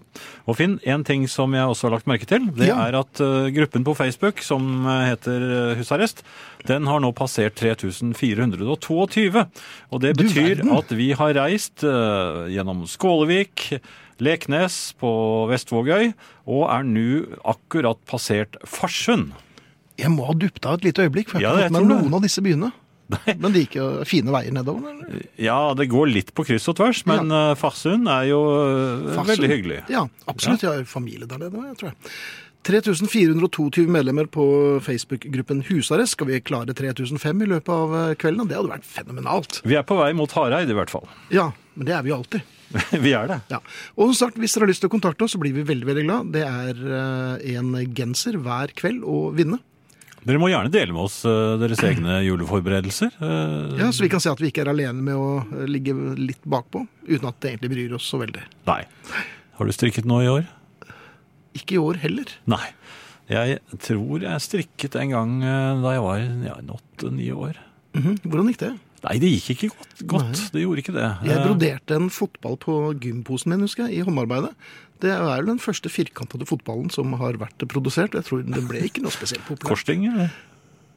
Og 0.48 0.56
Finn, 0.58 0.78
en 0.82 1.04
ting 1.06 1.28
som 1.30 1.54
jeg 1.54 1.62
også 1.70 1.86
har 1.86 1.94
lagt 1.94 2.08
merke 2.10 2.26
til, 2.26 2.48
det 2.58 2.66
Ja. 2.72 2.78
er 2.88 2.96
at 2.98 3.20
eh, 3.22 3.50
gruppen 3.54 3.84
på 3.86 3.94
Facebook 3.96 4.42
som 4.42 4.86
eh, 4.86 5.04
heter 5.12 5.38
eh, 5.70 5.76
Husarrest, 5.78 6.24
den 6.66 6.86
har 6.90 6.98
nå 7.00 7.12
passert 7.14 7.54
3422. 7.60 9.46
Og 9.92 10.00
det 10.02 10.16
betyr 10.18 10.64
at 10.74 10.90
vi 10.90 11.12
har 11.12 11.34
reist 11.38 11.84
gjennom 11.86 12.82
Skålevik, 12.90 13.78
Leknes 14.18 14.94
på 14.98 15.46
Vestvågøy, 15.52 16.10
og 16.50 16.64
er 16.74 16.82
nå 16.82 17.38
akkurat 17.46 18.00
passert 18.10 18.56
Farsund. 18.66 19.30
Jeg 19.98 20.10
må 20.10 20.26
ha 20.26 20.34
duppet 20.34 20.66
av 20.66 20.74
et 20.78 20.84
lite 20.90 21.06
øyeblikk, 21.06 21.30
for 21.30 21.38
jeg 21.42 21.48
har 21.50 21.62
ja, 21.62 21.68
fått 21.70 21.78
med 21.78 21.88
noen 21.90 22.14
av 22.18 22.22
disse 22.26 22.42
byene. 22.42 22.72
Men 23.40 23.54
det 23.54 23.62
gikk 23.66 23.78
jo 23.78 23.86
fine 24.08 24.32
veier 24.34 24.52
nedover. 24.52 24.90
eller? 24.92 25.22
Ja, 25.40 25.58
det 25.78 25.86
går 25.88 26.10
litt 26.12 26.34
på 26.36 26.44
kryss 26.48 26.68
og 26.68 26.76
tvers, 26.80 27.04
men 27.08 27.32
ja. 27.32 27.54
Farsund 27.56 28.10
er 28.12 28.26
jo 28.28 28.42
eh, 28.52 29.06
Farsund. 29.14 29.32
veldig 29.32 29.50
hyggelig. 29.54 29.78
Ja, 29.92 30.04
absolutt. 30.28 30.66
Jeg 30.66 30.82
har 30.82 30.84
familie 30.90 31.28
der 31.30 31.40
nede, 31.40 31.64
jeg 31.70 31.80
tror 31.80 31.92
jeg. 31.94 32.12
3422 32.68 33.86
medlemmer 33.88 34.26
på 34.28 34.44
Facebook-gruppen 34.84 35.62
Husarrest. 35.70 36.16
Skal 36.18 36.28
vi 36.28 36.40
klare 36.44 36.74
3005 36.76 37.42
i 37.46 37.48
løpet 37.54 37.72
av 37.72 37.94
eh, 37.96 38.14
kvelden? 38.20 38.48
Det 38.50 38.58
hadde 38.58 38.72
vært 38.74 38.88
fenomenalt. 38.88 39.60
Vi 39.64 39.78
er 39.78 39.86
på 39.88 39.96
vei 39.96 40.10
mot 40.16 40.32
Hareid 40.36 40.68
i 40.68 40.76
hvert 40.76 40.92
fall. 40.92 41.06
Ja, 41.32 41.48
men 41.78 41.88
det 41.88 41.96
er 41.96 42.04
vi 42.04 42.12
jo 42.12 42.18
alltid. 42.20 42.54
Vi 43.00 43.14
er 43.16 43.24
det. 43.30 43.38
Ja. 43.48 43.62
Og 43.96 44.10
som 44.10 44.16
sagt, 44.26 44.36
hvis 44.36 44.52
dere 44.52 44.66
har 44.66 44.68
lyst 44.68 44.82
til 44.84 44.90
å 44.90 44.92
kontakte 44.92 45.24
oss, 45.24 45.32
så 45.32 45.38
blir 45.40 45.54
vi 45.56 45.62
veldig 45.64 45.86
veldig 45.88 46.02
glad. 46.04 46.26
Det 46.34 46.42
er 46.44 46.82
eh, 46.98 47.54
en 47.56 47.70
genser 47.96 48.36
hver 48.44 48.74
kveld 48.76 49.06
å 49.08 49.30
vinne. 49.32 49.56
Dere 50.28 50.40
må 50.42 50.50
gjerne 50.52 50.68
dele 50.68 50.92
med 50.92 51.06
oss 51.06 51.22
eh, 51.24 51.54
deres 51.60 51.80
egne 51.88 52.18
juleforberedelser. 52.26 53.14
Eh, 53.16 53.78
Ja, 53.80 53.88
Så 53.96 54.04
vi 54.04 54.10
kan 54.12 54.20
se 54.20 54.28
at 54.28 54.40
vi 54.42 54.50
ikke 54.52 54.66
er 54.66 54.72
alene 54.74 55.00
med 55.00 55.16
å 55.16 55.28
eh, 55.40 55.64
ligge 55.70 55.94
litt 56.20 56.44
bakpå, 56.44 56.82
uten 57.08 57.30
at 57.30 57.38
det 57.40 57.54
egentlig 57.54 57.70
bryr 57.72 57.94
oss 57.96 58.08
så 58.12 58.20
veldig. 58.20 58.42
Nei. 58.68 58.82
Har 59.56 59.66
du 59.70 59.72
strikket 59.72 60.04
noe 60.08 60.26
i 60.26 60.28
år? 60.32 60.44
Ikke 61.56 61.78
i 61.78 61.80
år 61.80 61.96
heller. 62.04 62.28
Nei. 62.50 62.66
Jeg 63.28 63.58
tror 63.84 64.22
jeg 64.24 64.40
strikket 64.44 64.94
en 65.00 65.10
gang 65.12 65.32
da 65.82 65.90
jeg 65.96 66.04
var 66.04 66.20
ja, 66.46 66.54
åtte-ni 66.76 67.32
år. 67.34 67.56
Mhm. 67.96 68.20
Hvordan 68.24 68.52
gikk 68.52 68.62
det? 68.62 68.70
Nei, 69.04 69.14
det 69.22 69.28
gikk 69.30 69.50
ikke 69.54 69.68
godt. 69.76 70.00
godt. 70.10 70.40
Det 70.54 70.62
gjorde 70.64 70.82
ikke 70.82 70.94
det. 70.96 71.08
Jeg 71.28 71.42
broderte 71.44 71.98
en 71.98 72.08
fotball 72.12 72.56
på 72.60 72.76
gymposen 72.98 73.52
min, 73.52 73.62
husker 73.66 73.86
jeg, 73.86 74.00
i 74.00 74.06
håndarbeidet. 74.06 74.50
Det 75.02 75.10
er 75.14 75.22
vel 75.22 75.46
den 75.46 75.60
første 75.62 75.90
firkantede 75.92 76.46
fotballen 76.48 76.90
som 76.90 77.12
har 77.20 77.38
vært 77.40 77.62
produsert. 77.70 78.16
Jeg 78.18 78.26
tror 78.26 78.42
det 78.42 78.64
ble 78.66 78.82
ikke 78.88 79.04
noe 79.04 79.14
spesielt 79.14 79.44
populært. 79.46 79.70
Korsting? 79.70 80.08
eller? 80.10 80.32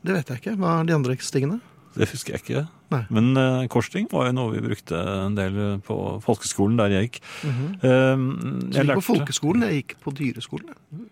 Det 0.02 0.16
vet 0.18 0.32
jeg 0.32 0.42
ikke. 0.42 0.56
Hva 0.58 0.80
er 0.80 0.90
de 0.90 0.98
andre 0.98 1.18
stingene? 1.22 1.60
Det 1.92 2.08
husker 2.08 2.38
jeg 2.38 2.42
ikke. 2.46 2.62
Nei. 2.92 3.02
Men 3.12 3.30
uh, 3.36 3.66
korsting 3.72 4.08
var 4.12 4.30
jo 4.30 4.36
noe 4.36 4.54
vi 4.54 4.62
brukte 4.64 4.96
en 4.96 5.36
del 5.36 5.58
på 5.84 5.96
folkeskolen 6.24 6.80
der 6.80 6.96
jeg 6.96 7.08
gikk. 7.08 7.20
Mm 7.44 7.52
-hmm. 7.52 7.74
Så 7.82 7.88
jeg 7.88 8.74
jeg 8.76 8.86
gikk 8.86 8.96
på 8.96 9.08
folkeskolen, 9.14 9.64
jeg 9.64 9.74
gikk 9.76 9.96
på 10.04 10.12
dyreskolen. 10.12 10.70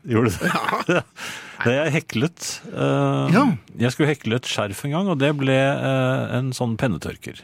Gjorde 0.08 0.30
du 0.30 0.38
det? 0.40 1.04
det 1.66 1.76
jeg 1.76 1.92
heklet 1.92 2.62
uh, 2.74 3.28
Ja. 3.32 3.46
Jeg 3.78 3.92
skulle 3.92 4.10
hekle 4.10 4.36
et 4.36 4.48
skjerf 4.48 4.86
en 4.86 4.92
gang, 4.92 5.08
og 5.08 5.20
det 5.20 5.36
ble 5.38 5.56
eh, 5.56 6.38
en 6.38 6.52
sånn 6.54 6.78
pennetørker. 6.78 7.44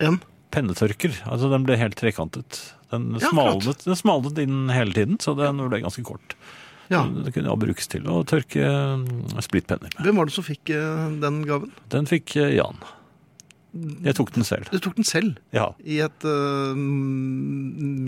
En. 0.00 0.20
Pennetørker. 0.54 1.14
Altså 1.28 1.50
den 1.52 1.66
ble 1.68 1.76
helt 1.80 1.98
trekantet. 1.98 2.62
Den 2.92 3.10
Ja, 3.18 3.28
smalnet, 3.30 3.84
den 3.84 3.98
smalnet 3.98 4.38
inn 4.42 4.68
hele 4.72 4.94
tiden, 4.96 5.18
så 5.20 5.36
den 5.36 5.60
ble 5.68 5.82
ganske 5.84 6.04
kort. 6.06 6.36
Ja. 6.88 7.02
Det 7.04 7.34
kunne 7.34 7.50
jo 7.50 7.56
brukes 7.60 7.90
til 7.92 8.06
å 8.08 8.22
tørke 8.24 8.64
eh, 8.64 9.42
splittpenner 9.44 9.90
med. 9.92 10.04
Hvem 10.06 10.16
var 10.22 10.30
det 10.30 10.36
som 10.38 10.46
fikk 10.46 10.72
eh, 10.72 11.02
den 11.20 11.42
gaven? 11.48 11.74
Den 11.92 12.08
fikk 12.08 12.36
eh, 12.40 12.54
Jan. 12.56 12.80
Jeg 13.76 14.14
tok 14.16 14.30
den 14.32 14.46
selv. 14.48 14.70
Du 14.72 14.78
tok 14.80 14.94
den 14.96 15.04
selv. 15.06 15.36
Ja. 15.52 15.66
I 15.84 15.98
et 16.06 16.24
uh, 16.24 16.72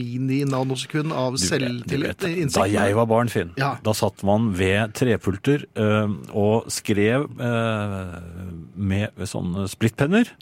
mini-nanosekund 0.01 1.13
av 1.13 1.37
selvtillit. 1.41 2.25
Da 2.55 2.65
jeg 2.71 2.97
var 2.97 3.07
barn, 3.11 3.29
Finn, 3.31 3.53
Ja. 3.61 3.75
da 3.85 3.93
satt 3.95 4.25
man 4.27 4.55
ved 4.57 4.95
trepulter 4.97 5.67
uh, 5.77 6.09
og 6.33 6.71
skrev 6.73 7.29
eh, 7.45 8.17
med 8.75 9.11
sånne 9.29 9.69
splittpenner. 9.71 10.33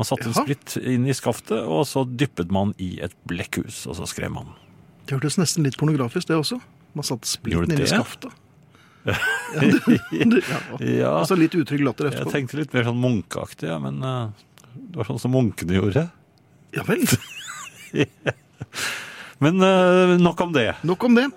Man 0.00 0.08
satte 0.08 0.30
en 0.30 0.32
splitt 0.32 0.78
inn 0.80 1.04
i 1.04 1.12
skaftet, 1.12 1.58
og 1.60 1.82
så 1.84 2.06
dyppet 2.08 2.48
man 2.54 2.70
i 2.80 2.94
et 3.04 3.12
blekkhus, 3.28 3.82
og 3.84 3.98
så 3.98 4.06
skrev 4.08 4.32
man. 4.32 4.54
Det 5.04 5.18
hørtes 5.18 5.36
nesten 5.36 5.66
litt 5.66 5.76
pornografisk, 5.76 6.30
det 6.30 6.38
også. 6.40 6.56
Man 6.96 7.04
satte 7.04 7.28
splitten 7.28 7.74
inn 7.76 7.84
i 7.84 7.90
skaftet. 7.90 8.32
Ja, 9.00 9.14
det, 9.64 9.78
det, 10.28 10.40
ja. 10.44 10.58
Ja, 10.84 11.12
Altså 11.22 11.32
litt 11.34 11.54
utrygg 11.56 11.80
latter 11.82 12.10
etterpå. 12.10 12.28
jeg 12.28 12.34
tenkte 12.34 12.58
litt 12.58 12.74
mer 12.76 12.84
sånn 12.84 12.98
munkeaktig, 13.00 13.70
ja, 13.70 13.78
men 13.80 13.96
uh, 14.04 14.28
det 14.76 15.00
var 15.00 15.08
sånn 15.08 15.22
som 15.22 15.32
munkene 15.32 15.78
gjorde. 15.78 16.02
Ja 16.76 16.84
vel. 16.86 17.06
Men 19.40 19.56
uh, 19.64 20.18
nok 20.20 20.40
om 20.44 20.52
det. 20.52 20.66
Nok 20.84 21.08
om 21.08 21.16
det. 21.16 21.30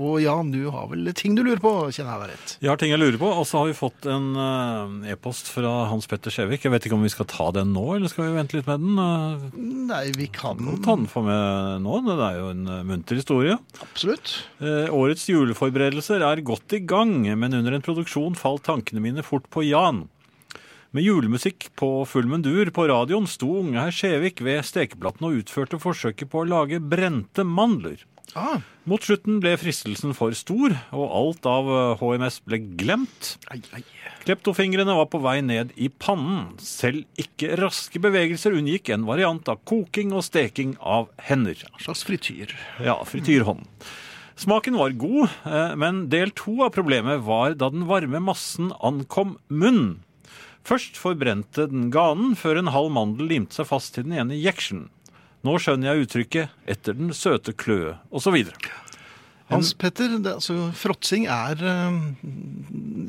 Og 0.00 0.16
Jan, 0.22 0.48
du 0.48 0.62
har 0.72 0.86
vel 0.88 1.10
ting 1.18 1.34
du 1.36 1.42
lurer 1.44 1.60
på, 1.60 1.70
kjenner 1.92 2.14
jeg 2.14 2.20
deg 2.22 2.30
rett. 2.32 2.52
Jeg 2.62 2.70
har 2.72 2.80
ting 2.80 2.92
jeg 2.94 3.00
lurer 3.02 3.18
på, 3.20 3.28
og 3.28 3.44
så 3.48 3.60
har 3.60 3.68
vi 3.68 3.76
fått 3.76 4.06
en 4.08 4.28
eh, 4.40 5.12
e-post 5.12 5.50
fra 5.52 5.72
Hans 5.90 6.08
Petter 6.08 6.32
Skjevik. 6.32 6.64
Jeg 6.64 6.72
vet 6.72 6.86
ikke 6.88 6.96
om 6.96 7.04
vi 7.04 7.12
skal 7.12 7.28
ta 7.28 7.50
den 7.52 7.74
nå, 7.76 7.82
eller 7.98 8.08
skal 8.08 8.30
vi 8.30 8.38
vente 8.38 8.56
litt 8.56 8.70
med 8.70 8.80
den? 8.80 9.02
Eh, 9.04 9.58
Nei, 9.90 10.04
vi 10.16 10.30
kan 10.32 10.56
Ta 10.80 10.94
den 10.96 11.08
for 11.10 11.26
med 11.26 11.84
nå. 11.84 11.98
Det 12.06 12.16
er 12.30 12.38
jo 12.40 12.48
en 12.54 12.64
eh, 12.64 12.86
munter 12.88 13.20
historie. 13.20 13.58
Absolutt. 13.84 14.32
Eh, 14.64 14.88
Årets 14.88 15.26
juleforberedelser 15.28 16.24
er 16.24 16.44
godt 16.48 16.78
i 16.78 16.80
gang, 16.80 17.18
men 17.36 17.58
under 17.60 17.76
en 17.76 17.84
produksjon 17.84 18.38
falt 18.40 18.64
tankene 18.70 19.04
mine 19.04 19.26
fort 19.26 19.50
på 19.52 19.66
Jan. 19.68 20.06
Med 20.96 21.04
julemusikk 21.06 21.68
på 21.78 21.88
full 22.08 22.26
mundur 22.26 22.72
på 22.74 22.88
radioen 22.90 23.28
sto 23.30 23.60
unge 23.60 23.78
herr 23.78 23.94
Skjevik 23.94 24.40
ved 24.42 24.64
stekeplaten 24.66 25.28
og 25.28 25.36
utførte 25.38 25.78
forsøket 25.78 26.32
på 26.32 26.40
å 26.40 26.48
lage 26.50 26.80
brente 26.82 27.44
mandler. 27.46 28.00
Ah, 28.38 28.60
Mot 28.88 29.02
slutten 29.04 29.40
ble 29.42 29.52
fristelsen 29.60 30.14
for 30.16 30.34
stor, 30.38 30.72
og 30.94 31.14
alt 31.20 31.46
av 31.50 31.68
eh, 31.70 32.00
HMS 32.00 32.40
ble 32.46 32.58
glemt. 32.80 33.36
ei, 33.52 33.60
ei. 33.76 33.82
Kleptofingrene 34.24 34.94
var 34.96 35.08
på 35.10 35.20
vei 35.24 35.38
ned 35.44 35.72
i 35.80 35.88
pannen. 35.88 36.52
Selv 36.62 37.04
ikke 37.20 37.56
raske 37.60 38.02
bevegelser 38.02 38.54
unngikk 38.56 38.92
en 38.94 39.06
variant 39.08 39.48
av 39.50 39.62
koking 39.68 40.12
og 40.16 40.24
steking 40.26 40.76
av 40.80 41.08
hender. 41.28 41.58
En 41.72 41.84
slags 41.86 42.04
frityr? 42.06 42.54
Ja, 42.84 42.98
frityrhånd. 43.08 43.66
Smaken 44.40 44.78
var 44.80 44.94
god, 44.96 45.28
eh, 45.44 45.74
men 45.76 46.06
del 46.12 46.30
to 46.36 46.62
av 46.64 46.72
problemet 46.76 47.20
var 47.26 47.56
da 47.60 47.68
den 47.72 47.88
varme 47.90 48.22
massen 48.24 48.70
ankom 48.80 49.36
munnen. 49.48 49.98
Først 50.64 50.96
forbrente 51.00 51.66
den 51.70 51.88
ganen, 51.92 52.34
før 52.36 52.60
en 52.60 52.70
halv 52.72 52.90
mandel 52.92 53.28
limte 53.32 53.56
seg 53.56 53.68
fast 53.68 53.94
til 53.96 54.04
den 54.06 54.16
ene 54.20 54.36
jekselen. 54.36 54.88
Nå 55.46 55.52
skjønner 55.56 55.86
jeg 55.90 56.00
uttrykket 56.04 56.44
'etter 56.68 56.92
den 56.96 57.10
søte 57.16 57.52
kløe' 57.56 57.96
osv. 58.12 58.36
Hans 59.50 59.74
Petter, 59.74 60.12
det, 60.22 60.30
altså, 60.38 60.70
fråtsing 60.78 61.24
er 61.26 61.58
øh, 61.58 61.94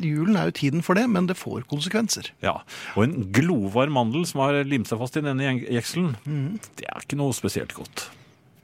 Julen 0.02 0.34
er 0.39 0.50
jo 0.50 0.56
tiden 0.58 0.82
for 0.82 0.98
det, 0.98 1.06
men 1.10 1.28
det 1.30 1.38
får 1.38 1.62
konsekvenser. 1.70 2.32
Ja, 2.41 2.52
og 2.96 3.04
en 3.04 3.32
glovarm 3.36 3.91
mandel 3.94 4.26
som 4.26 4.39
har 4.41 4.63
limt 4.65 4.88
seg 4.89 4.98
fast 5.04 5.17
i 5.20 5.26
denne 5.26 5.62
jekselen, 5.62 6.15
mm. 6.26 6.60
det 6.80 6.86
er 6.89 7.00
ikke 7.04 7.20
noe 7.20 7.34
spesielt 7.38 7.74
godt. 7.78 8.10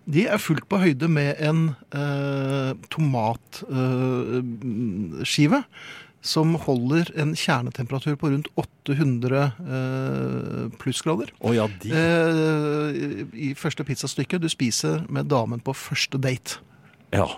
De 0.07 0.23
er 0.25 0.37
fullt 0.39 0.69
på 0.71 0.77
høyde 0.79 1.07
med 1.11 1.35
en 1.43 1.75
øh, 1.91 2.71
tomatskive 2.89 5.63
som 6.21 6.55
holder 6.59 7.11
en 7.19 7.35
kjernetemperatur 7.37 8.17
på 8.19 8.31
rundt 8.33 8.49
800 8.59 9.43
eh, 9.43 10.63
plussgrader. 10.81 11.31
Å 11.39 11.53
ja, 11.55 11.67
de 11.81 11.93
Eh, 11.93 13.23
I 13.33 13.53
første 13.57 13.85
pizzastykket 13.87 14.43
du 14.43 14.49
spiser 14.51 15.05
med 15.09 15.29
damen 15.31 15.61
på 15.63 15.75
første 15.77 16.19
date. 16.21 16.59
Ja. 17.13 17.29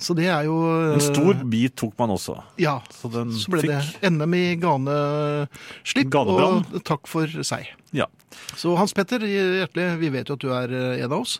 Så 0.00 0.14
det 0.16 0.26
er 0.32 0.46
jo 0.48 0.56
eh, 0.64 0.94
En 0.96 1.02
stor 1.04 1.42
bit 1.52 1.76
tok 1.76 1.92
man 2.00 2.14
også. 2.14 2.38
Ja. 2.60 2.78
Så 2.96 3.10
den 3.12 3.34
Så 3.36 3.52
ble 3.52 3.62
det 3.68 3.80
NM 4.08 4.34
i 4.38 4.46
ganeslipp, 4.60 6.14
og 6.16 6.80
takk 6.88 7.06
for 7.10 7.28
seg. 7.44 7.68
Ja. 7.92 8.06
Så 8.54 8.76
Hans 8.78 8.92
Petter, 8.94 9.22
hjertelig, 9.26 9.86
vi 9.98 10.10
vet 10.14 10.30
jo 10.30 10.36
at 10.38 10.44
du 10.44 10.50
er 10.54 10.70
eh, 10.72 11.02
en 11.02 11.10
av 11.10 11.24
oss, 11.24 11.36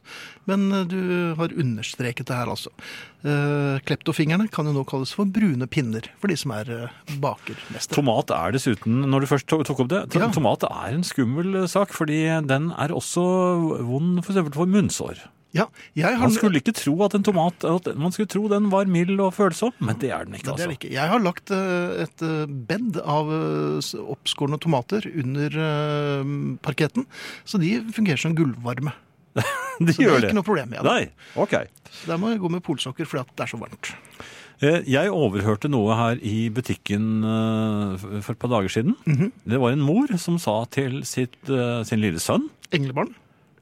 men 0.51 0.65
eh, 0.75 0.85
du 0.91 0.99
har 1.39 1.55
understreket 1.55 2.27
det 2.27 2.37
her, 2.37 2.51
altså. 2.51 2.73
Eh, 3.23 3.79
Kleptofingrene 3.87 4.49
kan 4.51 4.67
jo 4.67 4.75
nå 4.75 4.83
kalles 4.89 5.13
for 5.15 5.31
brune 5.31 5.69
pinner, 5.71 6.09
for 6.19 6.33
de 6.33 6.39
som 6.41 6.55
er 6.57 6.71
eh, 6.75 7.01
bakermestere. 7.23 7.95
Tomat 8.01 8.35
er 8.35 8.57
dessuten, 8.59 9.05
når 9.07 9.25
du 9.25 9.31
først 9.31 9.47
tok 9.51 9.71
opp 9.87 9.93
det, 9.93 10.03
Ja. 10.19 10.31
tomat 10.35 10.67
er 10.67 10.97
en 10.99 11.07
skummel 11.07 11.63
eh, 11.63 11.69
sak, 11.71 11.95
fordi 11.95 12.25
den 12.51 12.73
er 12.75 12.95
også 12.99 13.23
vond 13.87 14.25
for 14.27 14.51
for 14.51 14.67
munnsår. 14.67 15.23
Ja, 15.57 15.65
har, 15.99 16.17
Man 16.21 16.31
skulle 16.31 16.61
ikke 16.61 16.75
tro 16.79 16.93
at 17.03 17.15
en 17.19 17.25
tomat, 17.27 17.65
at 17.67 17.89
man 17.99 18.13
skulle 18.15 18.31
tro 18.31 18.45
den 18.51 18.69
var 18.71 18.87
mild 18.87 19.19
og 19.19 19.33
følsom, 19.35 19.73
men 19.83 19.99
det 19.99 20.13
er 20.15 20.29
den 20.29 20.37
ikke, 20.39 20.47
det 20.47 20.57
det 20.61 20.67
altså. 20.67 20.77
ikke. 20.77 20.91
Jeg 20.95 21.11
har 21.11 21.23
lagt 21.25 21.51
eh, 21.51 22.05
et 22.05 22.23
eh, 22.23 22.45
bed 22.71 23.01
av 23.03 23.33
eh, 23.35 23.91
oppskårne 24.15 24.61
tomater 24.63 25.09
under 25.11 25.57
parketten, 26.63 27.07
så 27.45 27.59
de 27.63 27.73
fungerer 27.97 28.21
som 28.23 28.37
gulvvarme. 28.39 28.95
De 29.81 29.95
Så 29.95 30.03
det 30.03 30.11
er 30.11 30.25
ikke 30.29 30.37
noe 30.37 30.45
problem 30.45 30.73
Ja. 30.77 30.83
det. 30.85 30.91
Nei, 30.91 31.35
ok. 31.41 31.55
Så 31.89 32.11
Der 32.11 32.19
må 32.21 32.31
jeg 32.35 32.41
gå 32.43 32.51
med 32.53 32.63
polsokker 32.67 33.07
fordi 33.09 33.31
det 33.39 33.47
er 33.47 33.51
så 33.51 33.59
varmt. 33.61 33.95
Jeg 34.61 35.09
overhørte 35.09 35.71
noe 35.73 35.95
her 35.97 36.19
i 36.21 36.51
butikken 36.53 37.23
for 38.03 38.35
et 38.35 38.39
par 38.43 38.51
dager 38.53 38.69
siden. 38.69 38.93
Mhm. 39.09 39.31
Det 39.49 39.61
var 39.63 39.73
en 39.73 39.81
mor 39.81 40.11
som 40.21 40.37
sa 40.39 40.59
til 40.69 41.01
sitt, 41.09 41.39
sin 41.89 42.03
lille 42.03 42.21
sønn 42.21 42.51
Englebarn? 42.77 43.15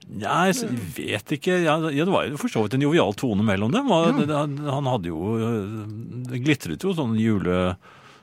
Jeg 0.08 0.68
vet 0.96 1.32
ikke. 1.36 1.58
Ja, 1.66 1.76
det 1.84 2.08
var 2.08 2.24
jo 2.28 2.38
for 2.40 2.48
så 2.52 2.64
vidt 2.64 2.78
en 2.78 2.84
jovial 2.86 3.12
tone 3.18 3.44
mellom 3.44 3.74
dem. 3.74 3.90
Han 3.92 4.88
hadde 4.88 5.10
jo 5.10 5.34
eh, 5.36 5.72
Det 6.30 6.40
glitret 6.46 6.84
jo 6.84 6.94
sånn 6.96 7.18
jule, 7.20 7.76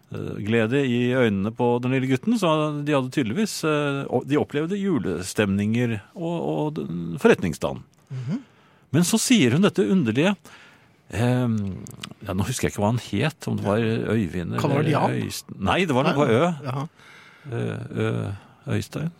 eh, 0.09 0.77
i 0.81 1.01
øynene 1.13 1.53
på 1.53 1.67
den 1.83 1.93
lille 1.93 2.09
gutten, 2.09 2.39
så 2.41 2.55
de 2.81 2.95
hadde 2.95 3.13
tydeligvis 3.13 3.59
eh, 3.69 4.01
De 4.25 4.41
opplevde 4.41 4.79
julestemninger 4.81 5.99
og, 6.15 6.35
og 6.81 6.85
forretningsstand. 7.21 7.85
Mm 8.09 8.23
-hmm. 8.29 8.39
Men 8.89 9.03
så 9.03 9.17
sier 9.17 9.51
hun 9.51 9.61
dette 9.61 9.83
underlige 9.83 10.35
eh, 11.09 11.49
ja, 12.25 12.33
Nå 12.33 12.43
husker 12.43 12.67
jeg 12.67 12.73
ikke 12.73 12.81
hva 12.81 12.93
han 12.93 13.01
het, 13.11 13.47
om 13.47 13.57
det 13.57 13.65
var 13.65 13.77
Øyvind 13.79 14.55
Jan? 14.89 15.11
Øystein 15.11 15.59
Nei, 15.59 15.85
det 15.85 15.93
var 15.95 16.03
noe 16.03 16.13
på 16.13 16.25
Ø, 16.25 17.77
Ø. 17.91 18.31
Øystein? 18.67 19.11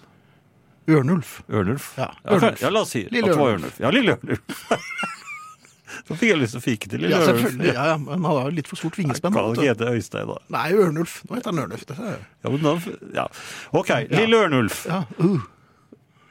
Ørnulf. 0.87 1.39
Ørnulf? 1.49 1.91
Ja, 1.97 2.11
Ørnulf. 2.29 2.61
ja, 2.61 2.69
la 2.69 2.81
oss 2.85 2.91
si 2.93 3.05
at 3.07 3.13
det 3.15 3.23
var 3.33 3.55
Ørnulf. 3.55 3.79
Ja, 3.81 3.89
lille 3.93 4.17
Ørnulf. 4.19 4.65
Så 6.05 6.13
fikk 6.19 6.29
jeg 6.29 6.37
lyst 6.41 6.53
til 6.53 6.59
å 6.59 6.63
fike 6.65 6.89
til 6.91 7.01
lille 7.01 7.15
Ja, 7.17 7.31
Ørnulf. 7.31 7.55
Ja, 7.65 7.85
ja, 7.93 7.97
men 8.01 8.13
han 8.19 8.25
har 8.27 8.49
jo 8.51 8.53
litt 8.59 8.69
for 8.69 8.77
stort 8.77 8.97
vingespenn. 8.99 9.33
Kan 9.33 9.55
ikke 9.55 9.69
hete 9.71 9.89
Øystein, 9.95 10.29
da? 10.29 10.37
Nei, 10.53 10.67
Ørnulf. 10.77 11.17
Nå 11.25 11.39
heter 11.39 11.53
han 11.53 11.63
Ørnulf. 11.63 11.85
Er... 11.95 12.19
Ja, 12.45 12.51
men 12.53 12.65
da, 12.65 12.75
ja. 13.15 13.25
OK, 13.79 13.91
lille 14.11 14.41
Ørnulf. 14.45 14.83
Ja, 14.91 15.01
uh, 15.23 15.51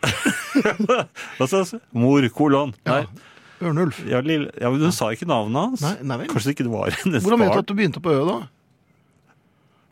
Hva 1.39 1.47
sa 1.49 1.63
du? 1.65 1.79
Mor, 1.97 2.27
kolon. 2.37 2.75
ja. 2.85 3.01
Nei, 3.01 3.31
Ørnulf. 3.65 4.03
ja, 4.11 4.21
lille, 4.21 4.51
ja, 4.61 4.69
men 4.71 4.83
hun 4.85 4.93
sa 4.95 5.09
ikke 5.15 5.27
navnet 5.31 5.71
hans. 5.71 5.85
Nei, 5.87 5.95
nei 6.05 6.21
vel. 6.23 6.31
Kanskje 6.31 6.53
ikke 6.53 6.67
det 6.67 6.75
var 6.75 6.95
hennes 7.01 7.25
Hvordan 7.25 7.41
vet 7.41 7.55
du 7.55 7.63
at 7.63 7.71
du 7.71 7.75
begynte 7.79 8.03
på 8.05 8.13
Ø, 8.13 8.21
da? 8.29 8.39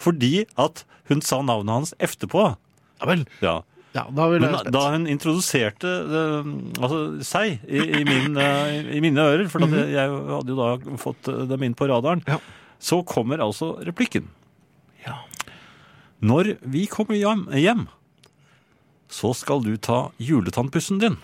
Fordi 0.03 0.33
at 0.61 0.83
hun 1.09 1.22
sa 1.25 1.40
navnet 1.46 1.72
hans 1.81 1.94
etterpå. 2.03 2.51
Ja 3.01 3.09
vel. 3.09 3.25
Ja. 3.42 3.61
Ja, 3.92 4.07
da 4.09 4.26
Men 4.33 4.55
da 4.72 4.83
hun 4.94 5.05
introduserte 5.11 5.88
uh, 6.09 6.46
altså, 6.81 7.00
seg 7.28 7.61
i, 7.68 7.83
i, 8.00 8.05
min, 8.09 8.38
uh, 8.40 8.70
i 8.88 9.02
mine 9.05 9.26
ører, 9.35 9.50
for 9.52 9.66
at 9.66 9.74
jeg 9.92 10.14
hadde 10.31 10.55
jo 10.55 10.57
da 10.57 10.96
fått 11.00 11.28
eh, 11.28 11.42
dem 11.50 11.66
inn 11.66 11.76
på 11.76 11.88
radaren. 11.90 12.24
Ja. 12.26 12.40
så 12.83 13.02
kommer 13.07 13.38
altså 13.44 13.76
replikken. 13.87 14.31
Ja. 15.05 15.20
Når 16.18 16.57
vi 16.64 16.87
kommer 16.90 17.14
hjem, 17.14 17.44
hjem, 17.52 17.85
så 19.12 19.35
skal 19.37 19.62
du 19.62 19.76
ta 19.76 20.09
juletannpussen 20.18 20.98
din. 21.02 21.20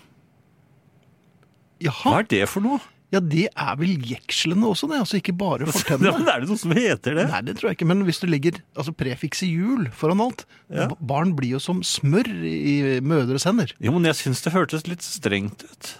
Hva 1.83 2.20
er 2.20 2.28
det 2.31 2.44
for 2.52 2.62
noe? 2.62 2.83
Ja, 3.11 3.21
det 3.25 3.47
er 3.57 3.77
vel 3.81 3.94
jekslene 4.05 4.66
også, 4.68 4.85
det. 4.90 4.99
Altså 5.01 5.16
ikke 5.16 5.33
bare 5.40 5.64
Ja, 5.68 5.73
fortennene. 5.73 6.12
men 6.18 6.29
er 6.29 6.42
det 6.42 6.49
noe 6.51 6.61
som 6.61 6.75
heter 6.77 7.14
det? 7.16 7.25
Nei, 7.31 7.40
det 7.47 7.55
tror 7.57 7.71
jeg 7.71 7.79
ikke. 7.79 7.87
Men 7.88 8.03
hvis 8.05 8.21
du 8.21 8.27
legger 8.29 8.59
altså, 8.77 8.92
prefikset 8.92 9.49
jul 9.49 9.87
foran 9.97 10.21
alt 10.27 10.44
Ja. 10.68 10.90
Barn 11.01 11.33
blir 11.38 11.55
jo 11.57 11.61
som 11.64 11.81
smør 11.81 12.29
i 12.44 12.99
mødres 13.01 13.47
hender. 13.49 13.73
Jo, 13.81 13.94
men 13.97 14.05
jeg 14.11 14.18
syns 14.21 14.42
det 14.44 14.53
hørtes 14.53 14.85
litt 14.90 15.01
strengt 15.07 15.64
ut. 15.64 15.94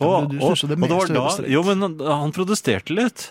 Ja, 0.00 0.06
Og, 0.08 0.28
du 0.32 0.36
og, 0.42 0.52
det 0.52 0.64
og 0.64 0.68
det 0.68 0.76
var 0.76 0.82
meste 0.82 1.14
da, 1.14 1.20
høres 1.22 1.38
strengt. 1.38 1.52
jo, 1.54 1.62
men 1.70 1.86
han- 2.12 2.32
protesterte 2.36 2.96
litt. 3.00 3.30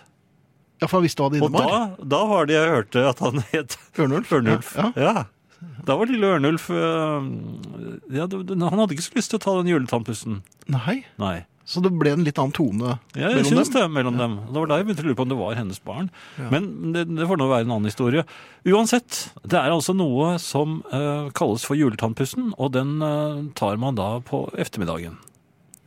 Ja, 0.82 0.88
for 0.88 0.98
han 0.98 1.06
visste 1.06 1.22
hva 1.22 1.30
det 1.30 1.42
Og 1.44 1.52
innebar. 1.52 1.70
da, 2.00 2.06
da 2.16 2.24
var 2.26 2.46
det 2.50 2.56
jeg 2.58 2.70
hørte 2.74 3.06
at 3.12 3.20
han 3.22 3.44
het 3.52 3.78
Ørnulf. 4.02 4.32
Ørnulf. 4.34 4.74
Ja, 4.82 4.90
ja. 4.98 5.14
Ja. 5.62 5.74
Da 5.86 5.94
var 6.00 6.10
lille 6.10 6.26
Ørnulf 6.40 6.72
ja, 6.74 8.26
Han 8.26 8.80
hadde 8.82 8.96
ikke 8.96 9.06
så 9.06 9.14
lyst 9.18 9.30
til 9.34 9.38
å 9.38 9.44
ta 9.46 9.54
den 9.62 9.70
juletannpussen. 9.70 10.40
Nei. 10.74 11.04
Nei. 11.22 11.44
Så 11.66 11.82
det 11.86 11.92
ble 11.94 12.12
en 12.16 12.24
litt 12.26 12.40
annen 12.42 12.54
tone 12.56 12.96
Ja, 13.14 13.30
jeg 13.30 13.36
mellom 13.38 13.50
synes 13.52 13.70
dem. 13.70 13.78
det 13.78 13.96
mellom 13.96 14.18
dem. 14.18 14.38
Det 14.50 14.58
var 14.58 14.70
da 14.72 14.78
jeg 14.80 14.88
begynte 14.88 15.04
å 15.06 15.08
lure 15.10 15.20
på 15.20 15.26
om 15.28 15.32
det 15.32 15.38
var 15.40 15.58
hennes 15.60 15.82
barn. 15.86 16.10
Men 16.52 16.70
det, 16.96 17.06
det 17.14 17.28
får 17.30 17.40
nå 17.40 17.48
være 17.52 17.68
en 17.68 17.74
annen 17.78 17.90
historie. 17.92 18.24
Uansett, 18.66 19.20
det 19.46 19.60
er 19.60 19.72
altså 19.72 19.94
noe 19.96 20.34
som 20.42 20.80
uh, 20.92 21.30
kalles 21.38 21.64
for 21.68 21.78
juletannpussen, 21.80 22.52
og 22.58 22.74
den 22.76 22.98
uh, 23.06 23.46
tar 23.58 23.78
man 23.82 24.00
da 24.00 24.16
på 24.26 24.48
ettermiddagen. 24.58 25.20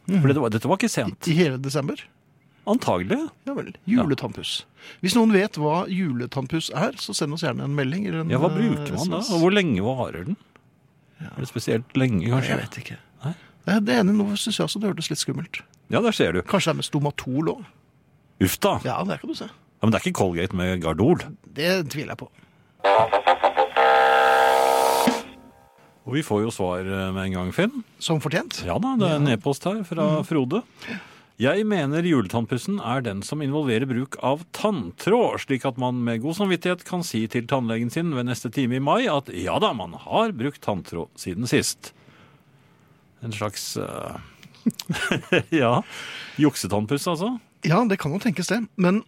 For 0.06 0.30
det 0.30 0.40
var, 0.40 0.52
dette 0.54 0.68
var 0.68 0.78
ikke 0.78 0.92
sent. 0.92 1.26
I 1.32 1.36
hele 1.38 1.58
desember? 1.58 2.00
Antagelig. 2.68 3.18
Ja 3.44 3.54
vel. 3.56 3.74
Juletannpuss. 3.88 4.62
Hvis 5.04 5.14
noen 5.16 5.32
vet 5.34 5.56
hva 5.60 5.84
juletannpuss 5.90 6.70
er, 6.76 6.96
så 7.00 7.12
send 7.16 7.36
oss 7.36 7.44
gjerne 7.44 7.66
en 7.66 7.76
melding. 7.76 8.06
Eller 8.08 8.22
en, 8.22 8.32
Ja, 8.32 8.40
hva 8.40 8.50
eh, 8.52 8.56
bruker 8.60 8.96
man 8.96 9.16
da? 9.18 9.20
Og 9.34 9.42
hvor 9.42 9.52
lenge 9.52 9.84
varer 9.84 10.28
den? 10.30 10.38
Er 11.24 11.40
det 11.40 11.48
spesielt 11.48 11.92
lenge, 11.96 12.24
kanskje? 12.28 12.52
Jeg 12.52 12.62
vet 12.62 12.78
ikke. 12.82 12.96
Nei, 13.64 13.78
Det 13.80 13.96
ene 14.00 14.12
nå 14.12 14.26
syns 14.36 14.58
jeg 14.58 14.66
også 14.66 14.80
det 14.82 14.90
hørtes 14.92 15.10
litt 15.12 15.22
skummelt. 15.22 15.62
Ja, 15.92 16.00
der 16.04 16.12
ser 16.16 16.32
du. 16.36 16.42
Kanskje 16.42 16.70
det 16.72 16.74
er 16.74 16.80
med 16.82 16.88
stomatol 16.88 17.52
òg. 17.54 17.64
Uff 18.44 18.58
da. 18.60 18.78
Ja, 18.84 18.98
det 19.08 19.20
kan 19.22 19.30
du 19.30 19.36
se. 19.38 19.48
Ja, 19.48 19.86
men 19.86 19.92
det 19.94 20.00
er 20.00 20.04
ikke 20.08 20.18
Colgate 20.20 20.56
med 20.58 20.82
Gardol. 20.84 21.22
Det 21.54 21.70
tviler 21.92 22.14
jeg 22.14 22.20
på. 22.24 22.30
Og 26.04 26.12
vi 26.18 26.22
får 26.24 26.42
jo 26.44 26.52
svar 26.52 26.84
eh, 26.84 27.08
med 27.16 27.30
en 27.30 27.36
gang, 27.38 27.50
Finn. 27.56 27.82
Som 28.02 28.20
fortjent. 28.20 28.60
Ja 28.68 28.76
da, 28.82 28.92
det 29.00 29.08
er 29.08 29.20
en 29.22 29.30
e-post 29.32 29.64
her 29.68 29.80
fra 29.88 30.08
Frode. 30.28 30.60
Jeg 31.40 31.64
mener 31.66 32.04
juletannpussen 32.06 32.76
er 32.78 33.00
den 33.02 33.24
som 33.26 33.40
involverer 33.42 33.88
bruk 33.90 34.14
av 34.22 34.44
tanntråd, 34.54 35.40
slik 35.42 35.64
at 35.66 35.80
man 35.82 35.98
med 36.06 36.20
god 36.22 36.36
samvittighet 36.38 36.84
kan 36.86 37.02
si 37.06 37.24
til 37.32 37.48
tannlegen 37.50 37.90
sin 37.90 38.12
ved 38.14 38.28
neste 38.28 38.52
time 38.54 38.76
i 38.78 38.82
mai 38.84 39.08
at 39.10 39.32
ja 39.34 39.56
da, 39.62 39.72
man 39.74 39.96
har 40.04 40.36
brukt 40.36 40.62
tanntråd 40.62 41.10
siden 41.18 41.48
sist. 41.50 41.90
En 43.24 43.32
slags 43.32 43.76
uh, 43.80 44.18
Ja. 45.62 45.82
Juksetannpuss, 46.40 47.06
altså. 47.08 47.38
Ja, 47.64 47.80
det 47.88 47.98
kan 48.02 48.12
jo 48.12 48.20
tenkes 48.20 48.50
det. 48.52 48.60
Men 48.76 49.02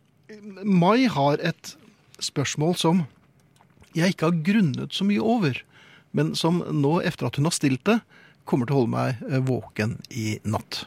Mai 0.65 1.07
har 1.13 1.41
et 1.45 1.75
spørsmål 2.23 2.77
som 2.81 3.05
jeg 3.97 4.15
ikke 4.15 4.31
har 4.31 4.43
grunnet 4.45 4.97
så 4.97 5.07
mye 5.09 5.23
over, 5.23 5.59
men 6.17 6.35
som 6.37 6.63
nå, 6.65 6.99
etter 7.05 7.29
at 7.29 7.39
hun 7.39 7.49
har 7.49 7.55
stilt 7.57 7.85
det, 7.89 8.01
kommer 8.49 8.69
til 8.69 8.77
å 8.77 8.81
holde 8.83 8.95
meg 8.95 9.23
eh, 9.29 9.43
våken 9.43 9.97
i 10.15 10.37
natt. 10.47 10.85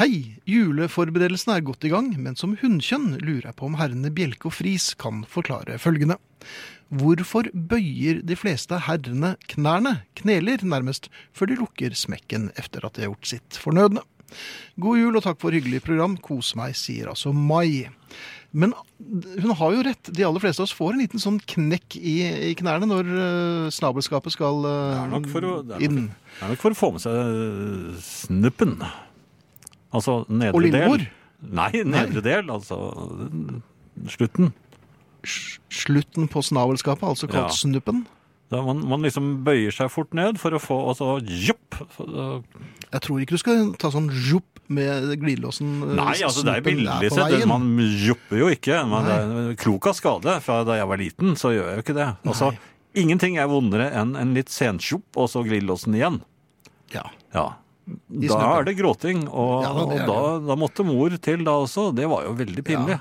Hei, 0.00 0.38
juleforberedelsene 0.48 1.58
er 1.58 1.64
godt 1.66 1.84
i 1.84 1.90
gang, 1.92 2.06
men 2.16 2.32
som 2.38 2.54
hunnkjønn 2.56 3.18
lurer 3.20 3.50
jeg 3.50 3.56
på 3.58 3.66
om 3.68 3.74
herrene 3.76 4.08
Bjelke 4.16 4.48
og 4.48 4.54
Friis 4.56 4.94
kan 4.96 5.18
forklare 5.28 5.76
følgende. 5.76 6.16
Hvorfor 6.88 7.50
bøyer 7.52 8.22
de 8.24 8.38
fleste 8.40 8.78
herrene 8.86 9.34
knærne, 9.52 9.98
kneler 10.16 10.64
nærmest, 10.64 11.10
før 11.36 11.52
de 11.52 11.58
lukker 11.60 11.92
smekken 11.92 12.48
etter 12.56 12.88
at 12.88 12.96
de 12.96 13.04
har 13.04 13.12
gjort 13.12 13.30
sitt 13.34 13.60
fornødne? 13.60 14.00
God 14.80 15.02
jul 15.02 15.20
og 15.20 15.26
takk 15.26 15.42
for 15.44 15.52
hyggelig 15.52 15.82
program. 15.84 16.16
Kos 16.24 16.54
meg, 16.56 16.72
sier 16.72 17.12
altså 17.12 17.34
Mai. 17.36 17.84
Men 18.48 18.72
hun 18.96 19.54
har 19.60 19.76
jo 19.76 19.86
rett. 19.90 20.08
De 20.08 20.24
aller 20.24 20.40
fleste 20.40 20.64
av 20.64 20.70
oss 20.70 20.76
får 20.80 20.96
en 20.96 21.04
liten 21.04 21.20
sånn 21.20 21.36
knekk 21.52 22.00
i, 22.00 22.16
i 22.48 22.56
knærne 22.56 22.88
når 22.88 23.12
uh, 23.12 23.70
snabelskapet 23.76 24.40
skal 24.40 24.64
uh, 24.64 24.72
Det 24.72 25.04
er 25.04 25.16
nok 25.18 25.32
for 25.36 25.52
å, 25.52 25.54
det 25.68 25.76
er 25.76 25.84
nok, 25.84 25.88
inn. 25.88 26.12
det 26.40 26.46
er 26.48 26.56
nok 26.56 26.64
for 26.64 26.72
å 26.72 26.80
få 26.80 26.94
med 26.96 27.04
seg 27.04 28.04
snuppen. 28.08 28.78
Altså 29.92 30.22
nedre 30.28 30.54
Og 30.54 30.62
lillebord? 30.64 30.98
del. 31.04 31.52
Nei, 31.52 31.70
nedre 31.84 32.22
del. 32.24 32.50
Altså 32.50 32.78
slutten. 34.08 34.52
S- 35.24 35.58
Slutten 35.70 36.28
på 36.28 36.42
snavelskapet, 36.42 37.02
altså 37.08 37.28
kalt 37.30 37.50
Ja. 37.52 37.54
snuppen. 37.54 38.06
Man, 38.52 38.82
man 38.86 39.00
liksom 39.00 39.44
bøyer 39.46 39.72
seg 39.72 39.88
fort 39.90 40.12
ned 40.12 40.36
for 40.38 40.50
å 40.52 40.58
få 40.60 40.76
og 40.90 40.96
så 40.98 41.06
jopp! 41.24 41.78
Jeg 42.92 43.00
tror 43.00 43.20
ikke 43.22 43.30
du 43.38 43.38
skal 43.40 43.70
ta 43.80 43.88
sånn 43.88 44.10
jupp 44.12 44.44
med 44.68 45.06
glidelåsen. 45.22 45.70
eh, 45.88 45.94
Nei, 45.96 46.16
altså 46.20 46.44
det 46.44 46.56
er 46.58 46.60
billig 46.66 47.10
sett. 47.12 47.46
Man 47.48 47.78
jopper 47.78 48.36
jo 48.42 48.50
ikke. 48.52 48.82
Man, 48.86 49.04
det 49.08 49.16
er 49.16 49.56
klok 49.56 49.86
av 49.88 49.94
skade. 49.96 50.36
Fra 50.44 50.64
da 50.64 50.76
jeg 50.76 50.86
var 50.86 50.96
liten, 51.00 51.32
så 51.34 51.48
gjør 51.54 51.70
jeg 51.70 51.76
jo 51.78 51.82
ikke 51.86 51.96
det. 51.96 52.08
Altså, 52.28 52.52
ingenting 52.94 53.38
er 53.38 53.48
vondere 53.48 53.90
enn 53.90 54.16
en 54.20 54.34
litt 54.34 54.48
sensjopp, 54.52 55.04
og 55.16 55.30
så 55.32 55.42
glidelåsen 55.48 55.94
igjen. 55.96 56.20
Ja. 56.92 57.08
Ja. 57.32 57.54
Da 57.82 58.42
er 58.58 58.68
det 58.68 58.76
gråting, 58.78 59.24
og, 59.28 59.62
Ja, 59.64 59.72
det 59.74 59.86
og 59.86 59.94
er 59.96 60.06
da, 60.06 60.20
da 60.52 60.58
måtte 60.58 60.84
mor 60.86 61.16
til 61.22 61.42
da 61.46 61.56
også. 61.64 61.90
Det 61.96 62.06
var 62.10 62.28
jo 62.28 62.36
veldig 62.38 62.64
pinlig. 62.66 62.98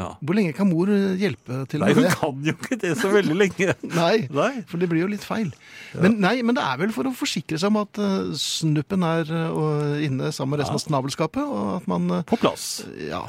Ja. 0.00 0.14
Hvor 0.24 0.34
lenge 0.34 0.54
kan 0.56 0.68
mor 0.70 0.88
eh, 0.90 1.18
hjelpe 1.20 1.62
til 1.70 1.82
Nei, 1.82 1.90
med 1.92 2.06
hun 2.08 2.14
kan 2.16 2.46
jo 2.46 2.54
ikke 2.56 2.78
det 2.80 2.94
så 2.98 3.10
veldig 3.12 3.36
lenge. 3.36 3.74
Nei, 4.00 4.26
Nei. 4.32 4.50
for 4.68 4.80
det 4.80 4.88
blir 4.90 5.04
jo 5.04 5.10
litt 5.12 5.26
feil. 5.26 5.52
Men, 5.92 6.16
nei, 6.22 6.38
men 6.40 6.56
det 6.56 6.64
er 6.64 6.80
vel 6.80 6.94
for 6.96 7.08
å 7.08 7.12
forsikre 7.16 7.60
seg 7.60 7.68
om 7.68 7.82
at 7.82 8.00
uh, 8.00 8.32
snuppen 8.38 9.04
er 9.06 9.28
uh, 9.28 10.00
inne 10.02 10.32
sammen 10.32 10.56
med 10.56 10.64
resten 10.64 10.80
av 10.80 10.84
snabelskapet, 10.86 11.44
og 11.44 11.76
at 11.76 11.90
man 11.92 12.08
uh, 12.08 12.22
På 12.28 12.40
plass. 12.40 12.86
Ja. 13.04 13.26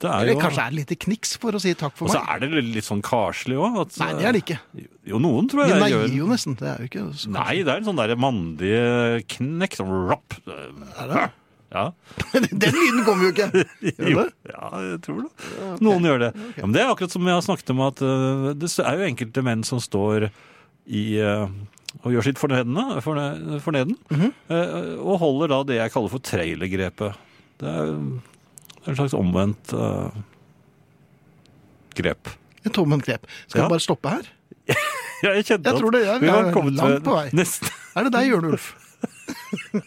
Det 0.00 0.08
er 0.10 0.20
Eller 0.22 0.32
jo, 0.32 0.40
kanskje 0.40 0.62
er 0.66 0.70
det 0.70 0.78
litt 0.90 0.98
kniks 1.04 1.36
for 1.42 1.52
å 1.52 1.60
si 1.60 1.74
takk 1.74 1.96
for 1.98 2.06
meg. 2.08 2.16
og 2.16 2.22
så 2.22 2.34
er 2.34 2.40
det 2.40 2.64
litt 2.64 2.84
sånn 2.86 3.02
karslig 3.02 3.56
òg. 3.58 3.76
Nei, 4.00 4.12
det 4.18 4.24
er 4.28 4.32
det 4.32 4.42
ikke. 4.44 4.58
Jo, 5.04 5.18
noen 5.18 5.48
tror 5.50 5.64
jeg, 5.66 5.74
jeg 5.76 5.92
gjør 5.92 6.06
gjør 6.08 6.16
jo 6.22 6.26
nesten. 6.32 6.56
Det 6.58 6.68
er 6.72 6.78
jo 6.80 6.88
ikke 6.90 7.04
så 7.18 7.30
Nei, 7.36 7.54
det 7.62 7.68
er 7.68 7.76
en 7.82 7.84
sånn 7.90 8.00
der 8.02 8.16
mandig 8.16 8.74
knekk. 9.36 9.76
Sånn 9.82 9.94
rapp. 10.08 10.38
Er 10.48 11.08
det? 11.12 11.28
Ja. 11.72 11.84
Den 12.32 12.74
lyden 12.76 13.04
kommer 13.06 13.24
jo 13.24 13.32
ikke! 13.32 13.66
Jo, 14.12 14.24
ja, 14.44 14.70
jeg 14.92 14.98
tror 15.06 15.22
det. 15.24 15.30
Noen 15.80 16.04
gjør 16.04 16.18
det. 16.26 16.32
Ja, 16.58 16.66
men 16.66 16.72
det 16.76 16.82
er 16.82 16.90
akkurat 16.92 17.14
som 17.14 17.24
jeg 17.26 17.32
har 17.38 17.44
snakket 17.46 17.70
om, 17.72 17.80
at 17.86 18.02
øh, 18.04 18.50
det 18.60 18.68
er 18.84 18.98
jo 19.00 19.06
enkelte 19.08 19.44
menn 19.46 19.62
som 19.64 19.80
står 19.80 20.26
i 20.92 21.04
øh, 21.22 21.46
og 22.02 22.12
gjør 22.12 22.24
sitt 22.28 22.38
fornedne, 22.40 23.00
forne- 23.04 23.58
forneden, 23.64 23.96
Mhm. 24.12 24.30
øh, 24.52 25.00
og 25.00 25.18
holder 25.24 25.48
da 25.52 25.62
det 25.70 25.76
jeg 25.80 25.92
kaller 25.92 26.12
for 26.12 26.20
trailergrepet. 26.24 27.16
Det 27.62 27.68
er 27.72 27.90
en 28.86 28.96
slags 28.98 29.14
omvendt 29.14 29.72
uh, 29.74 30.10
grep. 31.94 32.28
Et 32.64 32.78
omvendt 32.78 33.04
grep. 33.06 33.26
Skal 33.46 33.60
Ja. 33.60 33.64
jeg 33.66 33.70
bare 33.76 33.86
stoppe 33.88 34.08
her? 34.16 34.30
Ja, 35.22 35.30
jeg 35.38 35.44
kjente 35.46 35.70
Jeg 35.70 35.78
tror 35.78 35.92
det 35.94 36.00
er- 36.02 36.18
vi 36.18 36.26
vi 36.26 36.32
var 36.34 36.48
kommet 36.52 36.74
langt 36.74 37.04
på 37.06 37.12
vei. 37.14 37.28
Nesten. 37.32 37.68
Er 37.96 38.04
det 38.08 38.12
deg, 38.16 38.26
Jørnulf? 38.32 38.64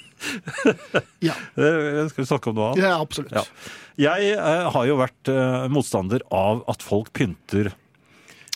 ja, 1.19 1.33
Eh, 1.55 2.07
Skal 2.09 2.21
vi 2.23 2.25
snakke 2.29 2.49
om 2.49 2.55
noe 2.55 2.69
annet? 2.71 2.83
ja, 2.85 2.93
absolutt. 3.01 3.31
Ja. 3.35 3.43
Jeg 3.97 4.31
eh, 4.37 4.69
har 4.71 4.85
jo 4.87 4.95
vært 4.99 5.31
eh, 5.31 5.65
motstander 5.71 6.23
av 6.31 6.63
at 6.71 6.81
folk 6.83 7.11
pynter 7.15 7.73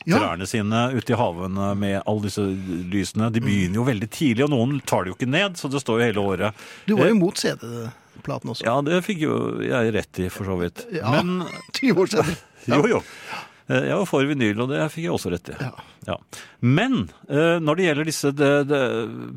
Ja. 0.07 0.15
trærne 0.17 0.47
sine 0.47 0.85
ute 0.95 1.11
i 1.13 1.17
havene 1.19 1.73
med 1.77 1.99
alle 2.07 2.21
disse 2.29 2.41
lysene. 2.41 3.27
De 3.35 3.41
begynner 3.43 3.75
jo 3.81 3.83
veldig 3.87 4.09
tidlig, 4.15 4.45
og 4.47 4.53
noen 4.55 4.79
tar 4.87 5.03
det 5.03 5.11
jo 5.11 5.17
ikke 5.19 5.27
ned, 5.29 5.57
så 5.59 5.67
det 5.69 5.81
står 5.83 5.99
jo 5.99 6.05
hele 6.07 6.23
året. 6.23 6.55
Du 6.87 6.95
var 6.95 7.05
Eh, 7.05 7.11
jo 7.11 7.15
imot 7.19 7.37
CD-platen 8.19 8.53
også. 8.53 8.67
Ja, 8.67 8.77
det 8.85 9.01
fikk 9.07 9.23
jo 9.25 9.35
jeg 9.63 9.93
rett 9.95 10.19
i, 10.21 10.29
for 10.33 10.45
så 10.49 10.59
vidt. 10.59 10.85
Ja. 10.93 11.15
Men 11.19 11.45
20 11.79 12.03
år 12.03 12.11
senere. 12.13 12.37
jo, 12.75 12.81
jo. 12.97 13.01
Eh, 13.69 13.85
Jeg 13.89 13.97
var 14.01 14.07
for 14.09 14.25
vinyl, 14.29 14.63
og 14.65 14.71
det 14.73 14.85
fikk 14.93 15.07
jeg 15.07 15.15
også 15.15 15.33
rett 15.33 15.51
i. 15.53 15.57
Ja. 15.61 15.73
Ja. 16.09 16.15
Men 16.65 17.03
eh, 17.29 17.57
når 17.61 17.77
det 17.79 17.85
gjelder 17.89 18.07
disse 18.09 18.31
det, 18.33 18.53
det, 18.71 18.79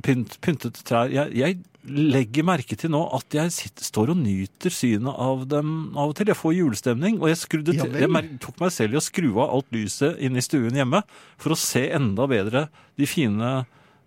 pynt, 0.07 0.39
pyntete 0.45 0.85
trær 0.89 1.11
jeg, 1.13 1.35
jeg 1.37 1.61
legger 1.83 2.47
merke 2.47 2.77
til 2.79 2.93
nå 2.95 3.01
at 3.17 3.35
jeg 3.35 3.51
sitter, 3.51 3.83
står 3.83 4.13
og 4.15 4.21
nyter 4.23 4.71
synet 4.71 5.17
av 5.19 5.41
dem 5.51 5.73
av 5.99 6.13
og 6.13 6.17
til. 6.17 6.31
Jeg 6.31 6.39
får 6.39 6.55
julestemning, 6.55 7.19
og 7.19 7.27
jeg, 7.33 7.41
skrudde 7.43 7.75
Ja 7.75 7.89
jeg 7.91 8.39
tok 8.45 8.63
meg 8.63 8.71
selv 8.71 8.95
i 8.95 9.01
å 9.01 9.03
skru 9.03 9.33
av 9.43 9.51
alt 9.59 9.67
lyset 9.75 10.21
inne 10.23 10.39
i 10.39 10.47
stuen 10.47 10.79
hjemme 10.79 11.03
for 11.43 11.57
å 11.57 11.59
se 11.59 11.89
enda 11.91 12.29
bedre 12.31 12.69
de 13.01 13.09
fine 13.11 13.51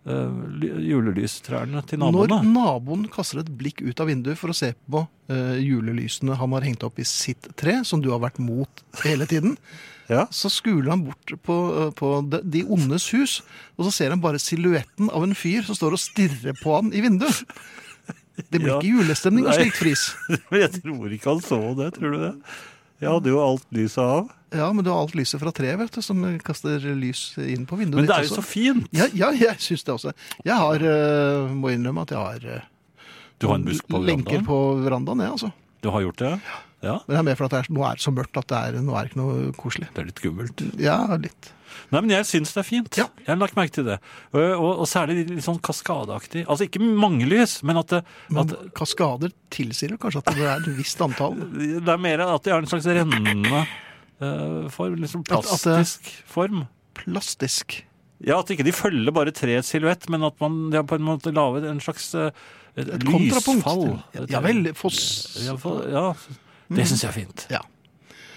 julelystrærne 0.06 1.82
til 1.90 2.00
naboene. 2.02 2.38
Når 2.42 2.48
naboen 2.52 3.08
kaster 3.12 3.42
et 3.42 3.50
blikk 3.58 3.82
ut 3.86 4.00
av 4.04 4.10
vinduet 4.12 4.38
for 4.40 4.54
å 4.54 4.58
se 4.58 4.72
på 4.92 5.02
eh, 5.32 5.58
julelysene 5.64 6.38
han 6.40 6.56
har 6.56 6.66
hengt 6.68 6.86
opp 6.88 7.00
i 7.02 7.08
sitt 7.08 7.50
tre, 7.60 7.80
som 7.88 8.02
du 8.04 8.12
har 8.14 8.22
vært 8.24 8.40
mot 8.44 8.86
hele 9.06 9.28
tiden, 9.30 9.58
Ja. 10.06 10.28
så 10.30 10.52
skuler 10.54 10.92
han 10.94 11.02
bort 11.08 11.32
på, 11.48 11.54
eh, 11.82 11.88
på 11.98 12.10
de, 12.30 12.38
de 12.46 12.60
ondes 12.70 13.08
hus, 13.16 13.40
og 13.74 13.88
så 13.88 13.94
ser 13.96 14.14
han 14.14 14.22
bare 14.22 14.38
silhuetten 14.38 15.10
av 15.10 15.26
en 15.26 15.34
fyr 15.34 15.66
som 15.66 15.74
står 15.80 15.96
og 15.98 16.02
stirrer 16.04 16.54
på 16.62 16.76
han 16.78 16.92
i 16.94 17.02
vinduet. 17.02 17.42
Det 18.36 18.60
blir 18.60 18.70
Ja. 18.70 18.78
ikke 18.78 18.92
julestemning 19.00 19.48
av 19.50 19.58
slikt 19.58 19.80
fris. 19.82 20.04
Jeg 20.54 20.76
tror 20.84 21.10
ikke 21.16 21.32
han 21.34 21.42
så 21.42 21.58
det, 21.80 21.90
tror 21.98 22.14
du 22.14 22.20
det? 22.28 22.34
Jeg 23.02 23.10
hadde 23.12 23.32
jo 23.34 23.40
alt 23.44 23.66
lyset 23.76 24.04
av. 24.06 24.30
Ja, 24.56 24.70
men 24.76 24.86
du 24.86 24.92
har 24.92 25.04
alt 25.04 25.16
lyset 25.18 25.42
fra 25.42 25.52
treet, 25.56 25.78
vet 25.80 25.98
du, 25.98 26.02
som 26.06 26.22
kaster 26.46 26.84
lys 26.96 27.28
inn 27.42 27.68
på 27.68 27.80
vinduet 27.80 28.02
Men 28.02 28.10
det 28.10 28.20
er 28.20 28.30
jo 28.30 28.38
så 28.38 28.46
fint! 28.46 28.88
Ja, 28.96 29.10
ja, 29.18 29.32
jeg 29.36 29.60
syns 29.64 29.86
det 29.88 29.96
også. 29.96 30.16
Jeg 30.46 30.56
har, 30.62 30.86
uh, 30.86 31.52
må 31.52 31.74
innrømme 31.76 32.06
at 32.06 32.16
jeg 32.16 32.22
har 32.22 32.62
uh, 32.62 33.10
Du 33.42 33.50
har 33.52 33.60
en 33.60 33.68
busk 33.68 33.88
på 33.88 34.00
verandaen? 34.00 34.24
lenker 34.26 34.48
på 34.48 34.62
verandaen, 34.86 35.26
jeg, 35.26 35.36
altså. 35.38 35.52
Du 35.84 35.92
har 35.94 36.06
gjort 36.08 36.24
det? 36.24 36.32
Ja. 36.86 37.00
Men 37.06 37.16
det 37.16 37.20
er 37.20 37.28
mer 37.30 37.38
for 37.40 37.50
at 37.50 37.58
er, 37.60 37.68
nå 37.74 37.84
er 37.86 37.98
det 37.98 38.06
så 38.06 38.14
mørkt 38.14 38.40
at 38.40 38.50
det 38.52 38.62
er, 38.62 38.80
nå 38.86 38.96
er 38.96 39.06
det 39.06 39.14
ikke 39.14 39.22
noe 39.22 39.52
koselig. 39.58 39.90
Det 39.94 40.02
er 40.02 40.10
litt 40.10 40.22
skummelt. 40.22 40.66
Ja, 40.82 40.98
litt. 41.22 41.52
Nei, 41.92 42.02
men 42.02 42.12
jeg 42.14 42.28
syns 42.30 42.54
det 42.56 42.62
er 42.62 42.68
fint. 42.68 43.00
Ja. 43.00 43.08
Jeg 43.22 43.32
har 43.32 43.40
lagt 43.42 43.58
merke 43.58 43.74
til 43.76 43.88
det. 43.88 43.98
Og, 44.34 44.42
og, 44.42 44.70
og 44.84 44.90
særlig 44.90 45.26
litt 45.30 45.46
sånn 45.46 45.60
kaskadeaktig. 45.66 46.46
Altså 46.46 46.68
ikke 46.68 46.82
mange 46.84 47.28
lys, 47.30 47.58
men 47.68 47.80
at 47.82 47.92
det, 47.94 48.02
Men 48.32 48.46
at 48.46 48.76
kaskader 48.78 49.34
tilsier 49.54 49.96
jo 49.96 50.00
kanskje 50.02 50.24
at 50.24 50.32
det 50.32 50.46
er 50.46 50.62
et 50.62 50.70
visst 50.78 51.02
antall. 51.04 51.38
det 51.86 51.96
er 51.96 52.02
mer 52.02 52.26
at 52.28 52.46
det 52.46 52.54
er 52.54 52.62
en 52.62 52.70
slags 52.70 52.88
rennende 52.90 53.66
form. 54.20 54.96
Liksom 55.02 55.22
At- 55.30 55.38
at 55.38 55.46
plastisk 55.46 56.12
form. 56.26 56.68
Plastisk. 56.96 57.84
Ja, 58.24 58.40
at 58.40 58.48
ikke 58.50 58.64
de 58.64 58.72
følger 58.72 59.12
bare 59.14 59.32
treets 59.36 59.68
silhuett, 59.74 60.08
men 60.10 60.24
at 60.24 60.40
man 60.40 60.70
de 60.72 60.78
har 60.80 60.84
på 60.88 60.96
en 60.96 61.04
måte 61.04 61.34
laget 61.36 61.66
en 61.70 61.80
slags 61.84 62.14
eh, 62.16 62.32
et 62.78 62.88
Et 62.96 63.04
lysfall. 63.04 64.00
Ja, 64.16 64.26
ja 64.30 64.40
vel, 64.44 64.74
foss. 64.74 65.38
Ja, 65.46 65.56
for, 65.60 65.84
ja, 65.92 66.14
det 66.72 66.88
syns 66.88 67.04
jeg 67.04 67.10
er 67.12 67.18
fint. 67.26 67.46
Ja. 67.52 67.62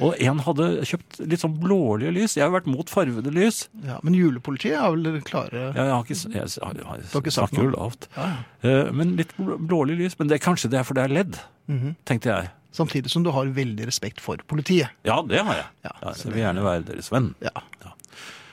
Og 0.00 0.14
en 0.22 0.38
hadde 0.46 0.66
kjøpt 0.86 1.16
litt 1.26 1.40
sånn 1.42 1.56
blålige 1.58 2.12
lys. 2.14 2.36
Jeg 2.38 2.44
har 2.46 2.52
vært 2.54 2.68
mot 2.70 2.86
farvede 2.86 3.32
lys. 3.34 3.64
ja. 3.82 3.96
Men 4.06 4.14
julepolitiet 4.14 4.76
er 4.78 4.92
vel 4.94 5.20
klare 5.26 5.72
Jeg, 5.74 5.88
har 5.90 6.04
ikke, 6.04 6.14
jeg, 6.14 6.34
jeg, 6.34 6.50
jeg, 6.54 6.84
jeg, 6.86 7.22
jeg, 7.24 7.32
snakker 7.34 7.64
jo 7.64 7.70
lavt. 7.74 8.06
ja. 8.16 8.28
Eh, 8.62 8.92
Men 8.92 9.16
litt 9.18 9.32
blålige 9.38 9.98
lys. 9.98 10.14
Men 10.20 10.28
det, 10.30 10.38
kanskje 10.40 10.70
det 10.70 10.78
er 10.78 10.86
fordi 10.86 11.02
det 11.02 11.10
er 11.10 11.14
ledd, 11.14 11.40
Mhm. 11.68 11.96
tenkte 12.06 12.30
jeg. 12.30 12.50
Samtidig 12.74 13.10
som 13.10 13.24
du 13.24 13.30
har 13.34 13.48
veldig 13.56 13.86
respekt 13.88 14.20
for 14.20 14.40
politiet. 14.46 14.92
Ja, 15.08 15.20
det 15.26 15.40
har 15.44 15.54
jeg. 15.62 15.68
Ja, 15.88 15.94
Ja, 16.02 16.12
jeg 16.12 16.32
vil 16.34 16.42
gjerne 16.44 16.64
være 16.66 16.84
deres 16.90 17.08
venn. 17.12 17.32
Ja. 17.42 17.54
Ja. 17.84 17.94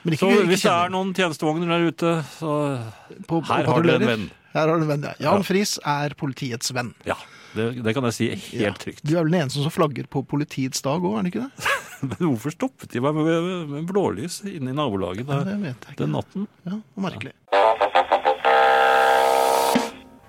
Men 0.06 0.14
ikke, 0.14 0.22
Så 0.24 0.30
ikke 0.32 0.50
hvis 0.52 0.62
det 0.62 0.72
er 0.72 0.92
noen 0.94 1.12
tjenestevogner 1.14 1.66
der 1.74 1.86
ute, 1.90 2.10
så 2.38 2.50
på, 3.26 3.40
på 3.40 3.46
her 3.50 3.66
har 3.66 3.82
du 3.82 3.90
en 3.96 4.06
venn. 4.06 4.28
Her 4.54 4.68
har 4.70 4.76
du 4.78 4.84
en 4.86 4.88
venn, 4.88 5.02
ja. 5.08 5.14
Jan 5.20 5.42
Ja. 5.42 5.46
Friis 5.46 5.76
er 5.84 6.14
politiets 6.16 6.72
venn. 6.72 6.94
Ja, 7.04 7.16
det, 7.58 7.82
det 7.84 7.94
kan 7.96 8.06
jeg 8.08 8.14
si 8.16 8.28
helt 8.60 8.78
trygt. 8.80 9.02
Du 9.04 9.16
er 9.16 9.24
vel 9.26 9.34
den 9.34 9.42
eneste 9.42 9.64
som 9.64 9.74
flagger 9.74 10.06
på 10.08 10.22
politiets 10.24 10.80
dag 10.86 11.02
òg, 11.02 11.18
er 11.18 11.26
det 11.26 11.34
ikke 11.34 11.44
det? 11.48 11.74
Men 12.08 12.16
hvorfor 12.30 12.54
stoppet 12.54 12.92
de 12.92 13.00
meg 13.02 13.18
med, 13.18 13.50
med 13.72 13.86
blålys 13.90 14.40
inne 14.48 14.70
i 14.72 14.76
nabolaget 14.76 15.26
Ja, 15.26 15.40
der, 15.42 15.56
det 15.56 15.58
vet 15.64 15.86
den 16.00 16.12
natten? 16.14 16.46
Ja, 16.68 16.78
Merkelig. 17.00 17.34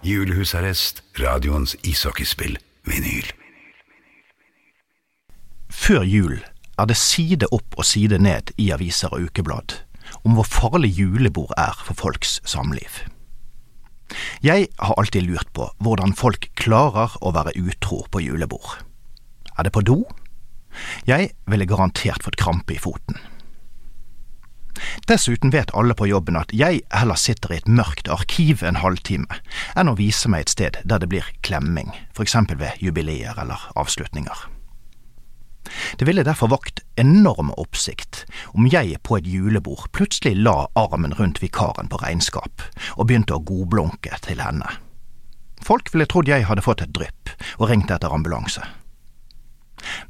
Julehusarrest, 0.08 1.04
radioens 1.20 1.76
ishockeyspill, 1.84 2.58
vinyl. 2.88 3.28
Før 5.70 6.04
jul 6.04 6.40
er 6.78 6.88
det 6.88 6.98
side 7.00 7.48
opp 7.52 7.78
og 7.78 7.86
side 7.86 8.20
ned 8.22 8.54
i 8.58 8.72
aviser 8.76 9.14
og 9.14 9.30
ukeblad 9.30 9.82
om 10.24 10.38
hvor 10.38 10.48
farlig 10.48 10.94
julebord 10.96 11.52
er 11.60 11.76
for 11.84 11.98
folks 12.00 12.38
samliv. 12.48 13.04
Jeg 14.44 14.70
har 14.80 14.96
alltid 14.96 15.28
lurt 15.28 15.50
på 15.54 15.68
hvordan 15.84 16.16
folk 16.16 16.48
klarer 16.56 17.18
å 17.20 17.34
være 17.36 17.58
utro 17.60 18.06
på 18.12 18.24
julebord. 18.24 18.78
Er 19.58 19.68
det 19.68 19.74
på 19.76 19.84
do? 19.84 20.04
Jeg 21.10 21.34
ville 21.50 21.68
garantert 21.68 22.24
fått 22.24 22.40
krampe 22.40 22.78
i 22.78 22.80
foten. 22.80 23.20
Dessuten 25.10 25.50
vet 25.52 25.74
alle 25.74 25.96
på 25.98 26.08
jobben 26.08 26.38
at 26.38 26.54
jeg 26.54 26.84
heller 26.94 27.18
sitter 27.18 27.52
i 27.54 27.58
et 27.58 27.72
mørkt 27.72 28.12
arkiv 28.14 28.62
en 28.64 28.78
halvtime 28.84 29.40
enn 29.76 29.90
å 29.90 29.98
vise 29.98 30.30
meg 30.30 30.46
et 30.46 30.54
sted 30.54 30.78
der 30.86 31.02
det 31.02 31.10
blir 31.10 31.32
klemming, 31.42 31.90
for 32.14 32.28
eksempel 32.28 32.62
ved 32.62 32.78
jubileer 32.84 33.40
eller 33.42 33.66
avslutninger. 33.76 34.46
Det 36.00 36.08
ville 36.08 36.26
derfor 36.26 36.52
vakt 36.52 36.82
enorm 37.00 37.52
oppsikt 37.58 38.24
om 38.54 38.68
jeg 38.72 39.00
på 39.04 39.20
et 39.20 39.28
julebord 39.28 39.88
plutselig 39.96 40.36
la 40.40 40.68
armen 40.80 41.16
rundt 41.20 41.42
vikaren 41.44 41.92
på 41.92 42.00
regnskap 42.02 42.66
og 42.96 43.08
begynte 43.08 43.38
å 43.38 43.44
godblunke 43.44 44.20
til 44.26 44.42
henne. 44.44 44.68
Folk 45.64 45.92
ville 45.94 46.08
trodd 46.10 46.30
jeg 46.30 46.48
hadde 46.48 46.64
fått 46.66 46.84
et 46.86 46.94
drypp 46.96 47.34
og 47.58 47.70
ringt 47.72 47.92
etter 47.92 48.14
ambulanse. 48.14 48.64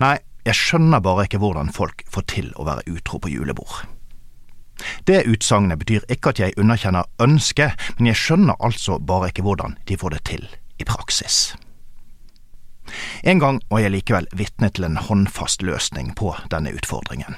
Nei, 0.02 0.18
jeg 0.48 0.56
skjønner 0.56 1.04
bare 1.04 1.28
ikke 1.28 1.42
hvordan 1.42 1.74
folk 1.76 2.04
får 2.12 2.28
til 2.32 2.52
å 2.56 2.68
være 2.68 2.86
utro 2.92 3.20
på 3.20 3.32
julebord. 3.32 3.86
Det 5.10 5.24
utsagnet 5.26 5.80
betyr 5.82 6.06
ikke 6.14 6.32
at 6.32 6.42
jeg 6.42 6.58
underkjenner 6.62 7.10
ønsket, 7.24 7.74
men 7.98 8.12
jeg 8.12 8.22
skjønner 8.22 8.60
altså 8.64 9.00
bare 9.00 9.32
ikke 9.32 9.46
hvordan 9.48 9.78
de 9.90 9.98
får 9.98 10.14
det 10.16 10.24
til 10.30 10.46
i 10.78 10.86
praksis. 10.86 11.56
En 13.24 13.40
gang 13.40 13.62
var 13.70 13.84
jeg 13.84 13.94
likevel 13.94 14.28
vitne 14.38 14.70
til 14.70 14.88
en 14.88 14.98
håndfast 14.98 15.62
løsning 15.66 16.14
på 16.16 16.34
denne 16.52 16.74
utfordringen. 16.76 17.38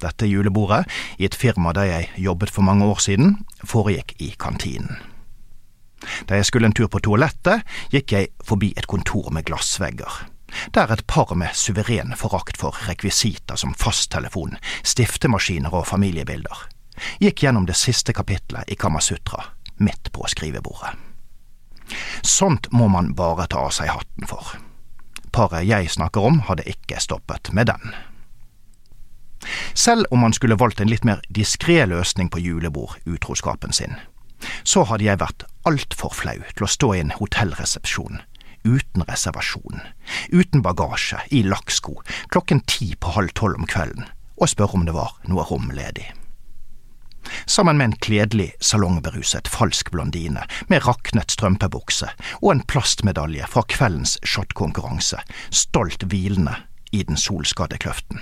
Dette 0.00 0.26
julebordet, 0.26 0.86
i 1.18 1.26
et 1.28 1.36
firma 1.36 1.74
der 1.76 1.88
jeg 1.88 2.10
jobbet 2.16 2.50
for 2.50 2.64
mange 2.64 2.86
år 2.88 3.02
siden, 3.04 3.36
foregikk 3.64 4.14
i 4.18 4.32
kantinen. 4.40 4.96
Da 6.28 6.38
jeg 6.38 6.48
skulle 6.48 6.70
en 6.70 6.76
tur 6.76 6.88
på 6.88 7.02
toalettet, 7.04 7.66
gikk 7.92 8.14
jeg 8.16 8.30
forbi 8.44 8.72
et 8.76 8.88
kontor 8.88 9.28
med 9.34 9.44
glassvegger, 9.44 10.22
der 10.74 10.92
et 10.92 11.04
par 11.06 11.34
med 11.36 11.52
suveren 11.54 12.16
forakt 12.16 12.56
for 12.60 12.76
rekvisitter 12.88 13.60
som 13.60 13.76
fasttelefon, 13.76 14.56
stiftemaskiner 14.82 15.74
og 15.76 15.86
familiebilder, 15.92 16.64
gikk 17.20 17.44
gjennom 17.44 17.68
det 17.68 17.76
siste 17.76 18.16
kapitlet 18.16 18.72
i 18.72 18.80
Kamasutra, 18.80 19.44
midt 19.76 20.12
på 20.12 20.24
skrivebordet. 20.32 21.09
Sånt 22.26 22.68
må 22.72 22.88
man 22.88 23.14
bare 23.18 23.46
ta 23.50 23.66
av 23.66 23.74
seg 23.74 23.90
hatten 23.90 24.28
for. 24.30 24.56
Paret 25.34 25.66
jeg 25.68 25.90
snakker 25.94 26.26
om, 26.26 26.40
hadde 26.48 26.66
ikke 26.68 27.00
stoppet 27.02 27.52
med 27.54 27.70
den. 27.70 27.94
Selv 29.74 30.04
om 30.10 30.20
man 30.24 30.34
skulle 30.36 30.58
valgt 30.60 30.80
en 30.82 30.90
litt 30.90 31.06
mer 31.06 31.22
diskré 31.32 31.80
løsning 31.88 32.28
på 32.30 32.42
julebord-utroskapen 32.42 33.72
sin, 33.72 33.96
så 34.64 34.84
hadde 34.88 35.06
jeg 35.06 35.20
vært 35.20 35.46
altfor 35.68 36.12
flau 36.16 36.38
til 36.52 36.66
å 36.66 36.72
stå 36.74 36.92
i 36.94 37.02
en 37.04 37.14
hotellresepsjon, 37.16 38.20
uten 38.64 39.06
reservasjon, 39.08 39.80
uten 40.32 40.64
bagasje, 40.64 41.22
i 41.30 41.42
lakksko, 41.46 42.00
klokken 42.32 42.64
ti 42.68 42.92
på 43.00 43.16
halv 43.16 43.32
tolv 43.38 43.62
om 43.62 43.68
kvelden, 43.68 44.08
og 44.40 44.52
spørre 44.52 44.80
om 44.80 44.88
det 44.88 44.96
var 44.96 45.16
noe 45.28 45.46
rom 45.48 45.70
ledig 45.72 46.10
sammen 47.46 47.78
med 47.78 47.84
en 47.84 47.98
kledelig 48.02 48.52
salongberuset 48.60 49.48
falsk 49.48 49.90
blondine 49.90 50.44
med 50.68 50.84
raknet 50.86 51.34
strømpebukse 51.34 52.08
og 52.40 52.50
en 52.52 52.64
plastmedalje 52.66 53.46
fra 53.50 53.64
kveldens 53.68 54.18
shotkonkurranse, 54.22 55.20
stolt 55.50 56.06
hvilende 56.08 56.56
i 56.90 57.04
den 57.06 57.16
solskadde 57.16 57.78
kløften. 57.78 58.20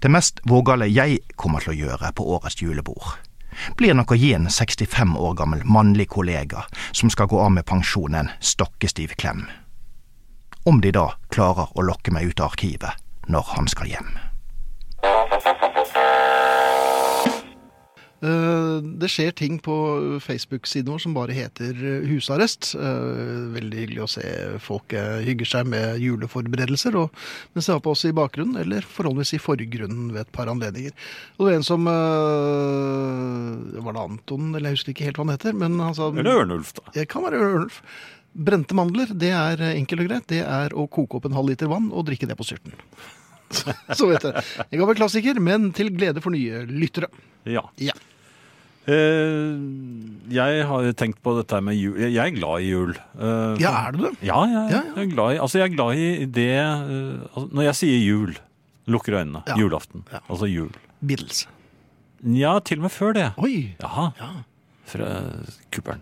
Det 0.00 0.10
mest 0.10 0.40
vågale 0.48 0.88
jeg 0.88 1.20
kommer 1.36 1.60
til 1.60 1.74
å 1.74 1.78
gjøre 1.78 2.12
på 2.16 2.24
årets 2.36 2.62
julebord, 2.62 3.18
blir 3.76 3.94
nok 3.96 4.12
å 4.12 4.18
gi 4.18 4.32
en 4.36 4.48
65 4.50 5.16
år 5.18 5.34
gammel 5.38 5.64
mannlig 5.64 6.08
kollega 6.12 6.64
som 6.92 7.10
skal 7.10 7.28
gå 7.28 7.40
av 7.42 7.52
med 7.56 7.66
pensjon 7.66 8.14
en 8.14 8.30
stokkestiv 8.40 9.16
klem. 9.18 9.46
Om 10.64 10.80
de 10.84 10.92
da 10.94 11.10
klarer 11.32 11.72
å 11.74 11.84
lokke 11.84 12.12
meg 12.14 12.30
ut 12.30 12.40
av 12.40 12.52
arkivet 12.52 13.04
når 13.28 13.54
han 13.54 13.68
skal 13.68 13.92
hjem. 13.92 14.10
Eh, 18.20 18.78
Det 18.98 19.06
skjer 19.12 19.30
ting 19.38 19.58
på 19.62 19.74
Facebook-siden 20.24 20.90
vår 20.90 20.98
som 21.04 21.14
bare 21.14 21.34
heter 21.36 21.70
eh, 21.78 22.06
husarrest. 22.10 22.72
Eh, 22.74 23.52
Veldig 23.54 23.78
hyggelig 23.84 24.02
å 24.02 24.08
se 24.10 24.24
folk 24.64 24.90
hygger 25.24 25.46
seg 25.46 25.66
med 25.70 26.00
juleforberedelser, 26.02 26.96
og 26.98 27.14
mens 27.54 27.68
de 27.68 27.72
har 27.76 27.82
på 27.84 27.92
oss 27.94 28.02
i 28.08 28.12
bakgrunnen, 28.16 28.58
eller 28.60 28.82
forholdsvis 28.82 29.36
i 29.38 29.42
forgrunnen 29.42 30.10
ved 30.14 30.24
et 30.26 30.32
par 30.34 30.50
anledninger. 30.50 30.92
Og 31.38 31.44
det 31.46 31.48
var 31.52 31.56
en 31.60 31.68
som 31.68 31.86
Var 33.78 33.92
det 33.94 34.02
Anton, 34.02 34.50
eller 34.54 34.70
jeg 34.72 34.78
husker 34.80 34.94
ikke 34.94 35.08
helt 35.08 35.20
hva 35.20 35.26
han 35.28 35.34
heter, 35.36 35.52
men 35.58 35.78
han 35.82 35.94
sa 35.96 36.10
Eller 36.10 36.42
Ørnulf, 36.42 36.74
da. 36.78 36.82
Det 36.94 37.06
kan 37.10 37.22
være 37.26 37.38
Ørnulf. 37.44 37.80
Brente 38.38 38.74
mandler, 38.76 39.10
det 39.18 39.30
er 39.34 39.62
enkelt 39.72 40.02
og 40.04 40.10
greit. 40.10 40.26
Det 40.30 40.42
er 40.44 40.74
å 40.76 40.84
koke 40.90 41.18
opp 41.18 41.26
en 41.30 41.34
halv 41.38 41.48
liter 41.54 41.70
vann 41.70 41.88
og 41.94 42.06
drikke 42.10 42.28
det 42.28 42.36
på 42.38 42.46
styrten. 42.46 42.74
Så, 43.48 43.72
så 43.96 44.04
vet 44.10 44.26
jeg. 44.26 44.42
En 44.66 44.76
gammel 44.82 44.96
klassiker, 44.98 45.38
men 45.40 45.70
til 45.72 45.88
glede 45.96 46.20
for 46.20 46.34
nye 46.34 46.66
lyttere. 46.68 47.08
Ja. 47.48 47.62
Ja. 47.80 47.94
Eh, 48.88 49.58
jeg 50.32 50.62
har 50.68 50.86
tenkt 50.96 51.20
på 51.24 51.34
dette 51.36 51.58
med 51.64 51.76
jul. 51.76 51.98
Jeg 52.00 52.16
er 52.22 52.34
glad 52.38 52.64
i 52.64 52.70
jul. 52.70 52.94
Eh, 53.18 53.58
Ja, 53.60 53.72
er 53.88 53.92
du 53.92 53.98
det? 54.06 54.12
Ja, 54.24 54.38
jeg, 54.48 54.54
Ja, 54.54 54.62
ja. 54.78 54.82
jeg 54.96 55.04
er 55.04 55.12
glad 55.14 55.34
i 55.34 55.38
Altså, 55.44 55.58
jeg 55.60 55.68
er 55.68 55.74
glad 55.76 56.00
i 56.00 56.24
det 56.24 56.48
altså, 57.34 57.46
Når 57.52 57.62
jeg 57.68 57.74
sier 57.82 57.98
jul, 58.00 58.32
lukker 58.88 59.18
øynene. 59.20 59.42
Ja. 59.46 59.56
Julaften. 59.60 60.04
Altså 60.28 60.48
jul. 60.48 60.70
Beatles. 61.04 61.46
Ja, 62.24 62.58
til 62.60 62.78
og 62.80 62.88
med 62.88 62.90
før 62.96 63.12
det. 63.14 63.26
Oi! 63.38 63.74
Jaha. 63.80 64.08
Ja. 64.18 64.30
Fra 64.88 65.10
Kuppelen. 65.70 66.00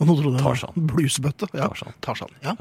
Nå 0.00 0.06
trodde 0.16 0.32
jeg 0.38 0.42
Tarzan. 0.42 0.74
Bluesbøtte. 0.90 1.46
Ja. 1.54 1.68
Tarzan. 1.68 1.92
Tarzan. 2.00 2.30
Ja. 2.42 2.54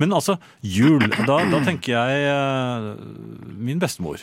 Men 0.00 0.12
altså, 0.16 0.38
jul, 0.64 1.02
da, 1.28 1.36
da 1.52 1.60
tenker 1.64 1.92
jeg 1.92 2.96
min 3.60 3.78
bestemor. 3.82 4.16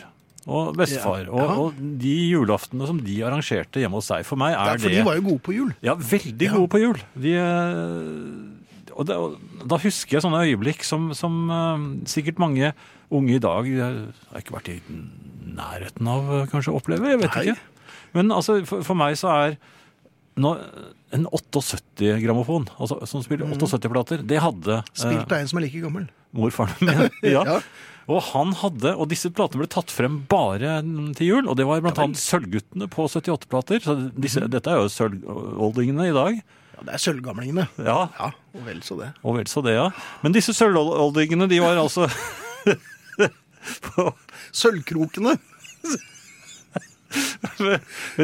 Og 0.48 0.70
bestefar. 0.78 1.26
Ja. 1.26 1.32
Og, 1.32 1.50
og 1.68 1.80
de 2.00 2.14
julaftene 2.32 2.86
som 2.88 3.00
de 3.04 3.18
arrangerte 3.26 3.82
hjemme 3.82 3.98
hos 4.00 4.08
seg. 4.08 4.24
For 4.24 4.40
meg 4.40 4.54
Ja, 4.54 4.62
er 4.72 4.78
for 4.80 4.88
det 4.88 4.96
de 4.96 5.04
var 5.04 5.18
jo 5.18 5.24
gode 5.26 5.42
på 5.44 5.54
jul. 5.56 5.72
Ja, 5.84 5.94
veldig 5.94 6.48
Ja. 6.48 6.54
gode 6.56 6.70
på 6.72 6.80
jul. 6.80 7.02
De, 7.20 7.34
eh, 7.36 8.92
og, 8.98 9.06
det, 9.06 9.16
og 9.20 9.68
da 9.68 9.78
husker 9.82 10.16
jeg 10.16 10.24
sånne 10.24 10.40
øyeblikk 10.48 10.82
som, 10.88 11.10
som 11.14 11.34
uh, 11.52 11.76
sikkert 12.08 12.40
mange 12.42 12.72
unge 13.14 13.36
i 13.36 13.42
dag 13.42 13.68
eh, 13.68 13.98
har 14.32 14.40
ikke 14.42 14.56
vært 14.56 14.70
i 14.72 14.78
nærheten 15.58 16.08
av 16.10 16.30
kanskje 16.50 16.72
å 16.72 16.80
oppleve. 16.80 17.12
Jeg 17.12 17.20
vet 17.22 17.36
Nei. 17.36 17.44
ikke. 17.52 17.92
Men 18.16 18.32
altså, 18.34 18.58
for, 18.68 18.82
for 18.86 18.98
meg 18.98 19.18
så 19.20 19.30
er 19.34 19.58
nå, 20.38 20.54
en 21.12 21.26
78-grammofon, 21.34 22.68
altså, 22.78 22.98
som 23.10 23.22
spiller 23.24 23.48
78-plater, 23.52 24.24
det 24.28 24.40
hadde 24.42 24.80
Spilt 24.92 25.28
av 25.30 25.38
en 25.40 25.48
som 25.50 25.60
er 25.60 25.66
like 25.66 25.80
gammel. 25.84 26.08
morfaren 26.36 26.76
min. 26.84 27.06
ja. 27.36 27.60
Og 28.08 28.22
han 28.30 28.54
hadde, 28.56 28.94
og 28.96 29.08
disse 29.10 29.28
platene 29.36 29.60
ble 29.60 29.68
tatt 29.68 29.90
frem 29.92 30.22
bare 30.32 30.78
til 31.18 31.26
jul, 31.28 31.48
og 31.48 31.58
det 31.60 31.66
var 31.68 31.82
blant 31.84 31.98
annet 32.00 32.16
Sølvguttene 32.22 32.88
på 32.88 33.04
78-plater. 33.04 33.82
Så 33.84 33.96
disse, 34.16 34.40
Mhm. 34.40 34.50
dette 34.54 34.70
er 34.72 34.80
jo 34.80 34.88
sølvoldingene 34.88 36.06
i 36.08 36.14
dag. 36.16 36.38
Ja, 36.78 36.84
det 36.86 36.94
er 36.94 37.02
sølvgamlingene. 37.04 37.66
Ja, 37.84 38.08
Ja, 38.18 38.30
og 38.54 38.64
vel 38.64 38.80
så 38.86 38.96
det. 39.00 39.10
og 39.22 39.36
vel 39.36 39.44
så 39.50 39.62
det, 39.66 39.74
ja. 39.76 39.90
Men 40.22 40.32
disse 40.32 40.54
sølvoldingene, 40.56 41.48
de 41.50 41.58
var 41.60 41.76
altså 41.76 42.08
på, 43.82 44.14
Sølvkrokene. 44.52 45.36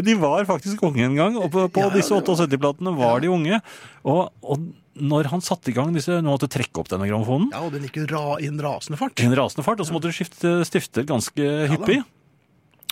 De 0.05 0.15
var 0.21 0.45
faktisk 0.49 0.83
unge 0.85 1.05
en 1.07 1.17
gang, 1.17 1.37
og 1.41 1.51
på, 1.53 1.67
på 1.73 1.81
Ja, 1.81 1.89
ja, 1.91 1.95
disse 1.97 2.15
78-platene 2.15 2.93
var 2.97 3.21
de 3.25 3.31
unge. 3.33 3.61
Og, 4.05 4.29
og 4.43 4.67
når 4.97 5.29
han 5.33 5.43
satte 5.45 5.71
i 5.71 5.75
gang 5.77 5.93
disse 5.95 6.21
Nå 6.23 6.31
måtte 6.35 6.49
trekke 6.51 6.81
opp 6.83 6.91
denne 6.93 7.09
grammofonen 7.11 7.51
Ja, 7.55 7.65
og 7.67 7.73
den 7.75 7.83
gikk 7.89 8.03
jo 8.03 8.07
ra, 8.13 8.25
i 8.41 8.47
en 8.51 8.61
rasende 8.63 8.99
fart. 9.01 9.19
i 9.19 9.27
en 9.27 9.35
rasende 9.39 9.65
fart, 9.67 9.81
og 9.83 9.89
så 9.89 9.95
måtte 9.97 10.11
du 10.13 10.17
skifte 10.17 10.57
stifter 10.69 11.07
ganske 11.09 11.49
hyppig. 11.73 12.03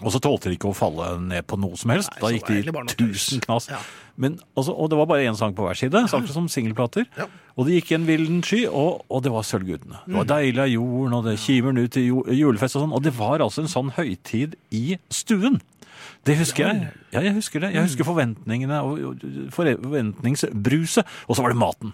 Og 0.03 0.11
så 0.11 0.19
tålte 0.25 0.49
de 0.51 0.57
ikke 0.57 0.71
å 0.71 0.75
falle 0.75 1.21
ned 1.21 1.45
på 1.47 1.59
noe 1.61 1.77
som 1.77 1.91
helst. 1.93 2.11
Nei, 2.17 2.21
da 2.21 2.31
gikk 2.33 2.73
de 2.73 2.95
tusen 2.97 3.41
knas. 3.45 3.69
Ja. 3.71 3.79
Men, 4.17 4.39
altså, 4.57 4.73
og 4.75 4.89
det 4.91 4.97
var 4.99 5.07
bare 5.07 5.27
én 5.29 5.37
sang 5.39 5.53
på 5.55 5.63
hver 5.63 5.77
side, 5.79 5.93
samtidig 6.11 6.33
som 6.35 6.49
singelplater. 6.49 7.05
Ja. 7.17 7.27
Og 7.57 7.67
det 7.69 7.77
gikk 7.77 7.93
en 7.95 8.07
vilden 8.09 8.41
sky, 8.43 8.65
og, 8.67 9.05
og 9.13 9.23
det 9.23 9.31
var 9.31 9.43
Sølvgudene. 9.47 10.01
Det 10.07 10.11
Mm. 10.11 10.17
var 10.17 10.25
deilig 10.33 10.59
av 10.65 10.69
jorden, 10.73 11.13
og 11.15 11.25
det 11.29 11.39
kimer 11.39 11.79
ut 11.79 11.93
til 11.93 12.09
julefest 12.35 12.77
og 12.77 12.83
sånn. 12.87 12.95
Og 12.97 13.03
det 13.05 13.13
var 13.15 13.39
altså 13.45 13.63
en 13.63 13.69
sånn 13.71 13.93
høytid 13.95 14.57
i 14.73 14.99
stuen. 15.11 15.61
Det 16.25 16.37
husker 16.39 16.67
jeg. 16.67 16.89
Ja, 17.13 17.21
jeg 17.21 17.35
husker 17.35 17.61
det. 17.61 17.73
Jeg 17.75 17.83
Mm. 17.83 17.89
husker 17.89 18.05
forventningene 18.05 18.83
og 18.83 19.23
forventningsbruset. 19.55 21.05
Og 21.29 21.37
så 21.37 21.43
var 21.43 21.51
det 21.53 21.59
maten. 21.61 21.93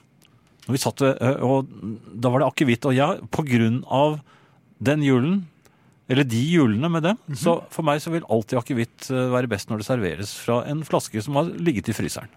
Når 0.68 0.72
vi 0.76 0.78
satt, 0.82 1.02
og 1.42 1.68
da 2.20 2.28
var 2.30 2.40
det 2.42 2.48
akevitt. 2.52 2.84
Og 2.86 2.94
ja, 2.94 3.14
på 3.32 3.44
grunn 3.48 3.84
av 3.90 4.20
den 4.82 5.00
julen, 5.02 5.46
eller 6.08 6.24
de 6.24 6.40
julene 6.52 6.88
med 6.90 7.02
dem, 7.02 7.18
Mhm. 7.28 7.36
så 7.36 7.64
for 7.70 7.82
meg 7.84 8.00
så 8.00 8.10
vil 8.10 8.22
alltid 8.30 8.58
akevitt 8.58 9.08
være 9.10 9.48
best 9.48 9.68
når 9.68 9.78
det 9.82 9.86
serveres 9.86 10.34
fra 10.34 10.62
en 10.66 10.82
flaske 10.82 11.22
som 11.22 11.34
har 11.36 11.44
ligget 11.44 11.88
i 11.88 11.92
fryseren. 11.92 12.28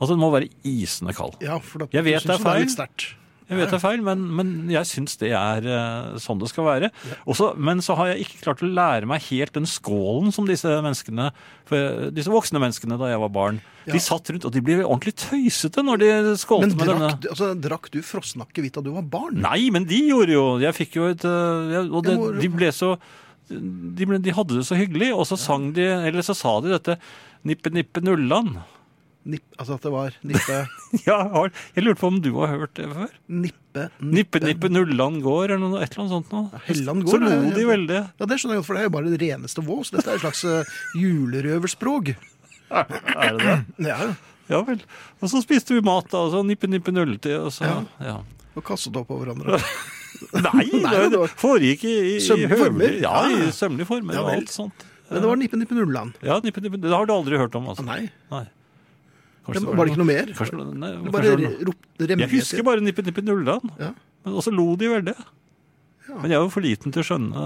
Altså 0.00 0.14
den 0.16 0.20
må 0.20 0.32
være 0.32 0.48
isende 0.64 1.12
kald. 1.14 1.36
Ja, 1.40 1.58
for 1.58 1.78
da, 1.84 1.86
Jeg 1.92 2.04
vet 2.04 2.22
det 2.26 2.30
er 2.30 2.38
feil. 2.42 2.66
sterkt. 2.68 3.14
Jeg 3.52 3.60
vet 3.60 3.70
det 3.74 3.76
er 3.78 3.82
feil, 3.84 4.02
men, 4.06 4.22
men 4.38 4.52
jeg 4.72 4.88
syns 4.88 5.14
det 5.20 5.30
er 5.36 5.66
eh, 5.68 6.18
sånn 6.22 6.40
det 6.40 6.48
skal 6.50 6.64
være. 6.66 6.88
Også, 7.28 7.52
men 7.60 7.82
så 7.84 7.94
har 7.98 8.10
jeg 8.12 8.24
ikke 8.26 8.40
klart 8.46 8.64
å 8.64 8.70
lære 8.72 9.08
meg 9.10 9.22
helt 9.28 9.52
den 9.54 9.68
skålen 9.68 10.32
som 10.34 10.48
disse 10.48 10.72
menneskene, 10.84 11.28
disse 12.16 12.32
voksne 12.32 12.60
menneskene 12.62 12.98
da 13.00 13.12
jeg 13.12 13.20
var 13.22 13.32
barn, 13.32 13.60
Ja. 13.86 13.92
de 13.96 13.98
satt 14.02 14.28
rundt, 14.30 14.44
og 14.46 14.52
de 14.54 14.60
ble 14.62 14.76
ordentlig 14.84 15.14
tøysete 15.18 15.82
når 15.82 15.98
de 16.02 16.10
skålte 16.38 16.68
Men 16.68 16.76
med 16.78 16.86
denne. 16.92 17.08
drakk, 17.12 17.30
altså, 17.32 17.48
drakk 17.58 17.88
du 17.90 18.00
frossen 18.06 18.44
akevitt 18.44 18.76
da 18.78 18.82
du 18.84 18.92
var 18.94 19.02
barn? 19.02 19.40
Nei, 19.42 19.70
men 19.74 19.84
de 19.90 19.98
gjorde 20.06 20.36
jo 20.36 20.44
Jeg 20.62 20.76
fikk 20.76 20.94
jo 21.00 21.08
et 21.10 21.24
eh, 21.26 21.88
Og 21.90 22.04
det, 22.06 22.14
de 22.38 22.50
ble 22.52 22.70
så 22.74 22.92
de, 23.50 24.06
ble, 24.06 24.20
de 24.22 24.32
hadde 24.32 24.54
det 24.60 24.62
så 24.68 24.78
hyggelig, 24.78 25.10
og 25.16 25.26
så 25.28 25.36
sang 25.36 25.72
de 25.74 25.82
Eller 25.82 26.22
så 26.22 26.32
sa 26.38 26.54
de 26.62 26.70
dette 26.72 26.94
Nippe, 27.42 27.72
nippe, 27.74 27.98
nullan. 28.06 28.52
Nipp, 29.22 29.44
altså 29.54 29.76
at 29.78 29.84
det 29.86 29.90
var 29.94 30.14
nippe, 30.26 30.56
Ja, 31.06 31.18
jeg 31.76 31.84
lurte 31.84 32.00
på 32.00 32.08
om 32.10 32.16
du 32.24 32.32
har 32.40 32.48
hørt 32.56 32.72
det 32.74 32.88
før? 32.90 33.12
nippe, 33.30 33.84
Nippe, 34.02 34.40
nippe, 34.42 34.68
Nulland 34.72 35.20
går, 35.22 35.52
eller 35.54 35.62
noe, 35.62 35.78
et 35.84 35.92
eller 35.94 36.02
annet 36.02 36.14
sånt 36.16 36.32
noe. 36.34 36.62
Helland 36.66 37.04
går, 37.06 37.12
Så 37.14 37.20
lo 37.22 37.30
ja, 37.30 37.36
ja. 37.44 37.52
de 37.54 37.66
veldig. 37.68 38.00
Ja, 38.18 38.26
det 38.32 38.38
skjønner 38.42 38.56
jeg 38.56 38.62
godt, 38.64 38.66
for 38.66 38.74
det 38.78 38.82
er 38.82 38.88
jo 38.88 38.94
bare 38.96 39.12
det 39.14 39.20
reneste 39.22 39.62
vås. 39.64 39.92
Dette 39.94 40.10
er 40.10 40.18
et 40.18 40.24
slags 40.24 40.42
uh, 40.44 40.74
julerøverspråk. 40.98 42.12
Er 42.72 43.38
det 43.38 43.46
det? 43.46 43.56
Ja, 43.92 44.12
Ja 44.50 44.60
vel. 44.66 44.82
Og 45.22 45.30
så 45.30 45.40
spiste 45.44 45.76
vi 45.76 45.84
mat, 45.86 46.10
da, 46.10 46.24
og 46.26 46.32
så 46.34 46.42
nippe, 46.44 46.66
nippe, 46.68 46.92
nulletid, 46.92 47.38
og 47.38 47.52
så 47.54 47.68
Ja. 47.68 47.76
ja. 48.02 48.16
og 48.58 48.64
kastet 48.66 48.96
opp 48.98 49.06
på 49.12 49.20
hverandre. 49.22 49.60
Nei, 50.44 50.66
Nei, 50.82 50.96
det 51.14 51.20
foregikk 51.40 51.86
i, 51.88 51.94
i, 52.16 52.16
Sømmelige 52.22 52.58
former. 52.60 52.98
Ja, 53.02 53.14
Ja. 53.30 53.46
i 53.46 53.52
sømmelige 53.54 53.88
former 53.88 54.18
Ja 54.18 54.26
og 54.26 54.34
alt 54.34 54.50
sånt. 54.52 54.84
Men 55.08 55.20
det 55.24 55.28
var 55.28 55.36
nippe, 55.40 55.58
nippe, 55.60 55.76
nulland. 55.76 56.18
Ja, 56.24 56.36
nippe, 56.44 56.60
nippe, 56.64 56.78
det 56.80 56.92
har 56.92 57.06
du 57.08 57.12
aldri 57.14 57.38
hørt 57.40 57.54
om, 57.58 57.66
altså. 57.72 57.84
Nei, 57.86 58.06
Nei. 58.32 58.44
Det 59.46 59.62
var 59.66 59.84
det 59.86 59.92
ikke 59.92 59.98
noe 60.02 60.06
mer? 60.08 60.28
Kanskje, 60.38 60.58
nei, 60.78 60.90
Det 60.92 60.98
kanskje 61.02 61.12
bare 61.12 61.36
noe- 61.40 61.64
ropte 61.68 62.08
Jeg 62.22 62.30
husker 62.30 62.62
bare 62.66 62.80
nippe, 62.84 63.02
nippe, 63.02 63.22
nullan. 63.26 63.72
Ja. 63.80 63.88
Men 64.24 64.34
også 64.38 64.52
lo 64.54 64.76
de 64.78 64.86
veldig. 64.92 65.14
Ja. 66.08 66.18
Men 66.20 66.30
jeg 66.30 66.38
var 66.44 66.50
for 66.54 66.62
liten 66.62 66.92
til 66.94 67.02
å 67.02 67.06
skjønne 67.06 67.42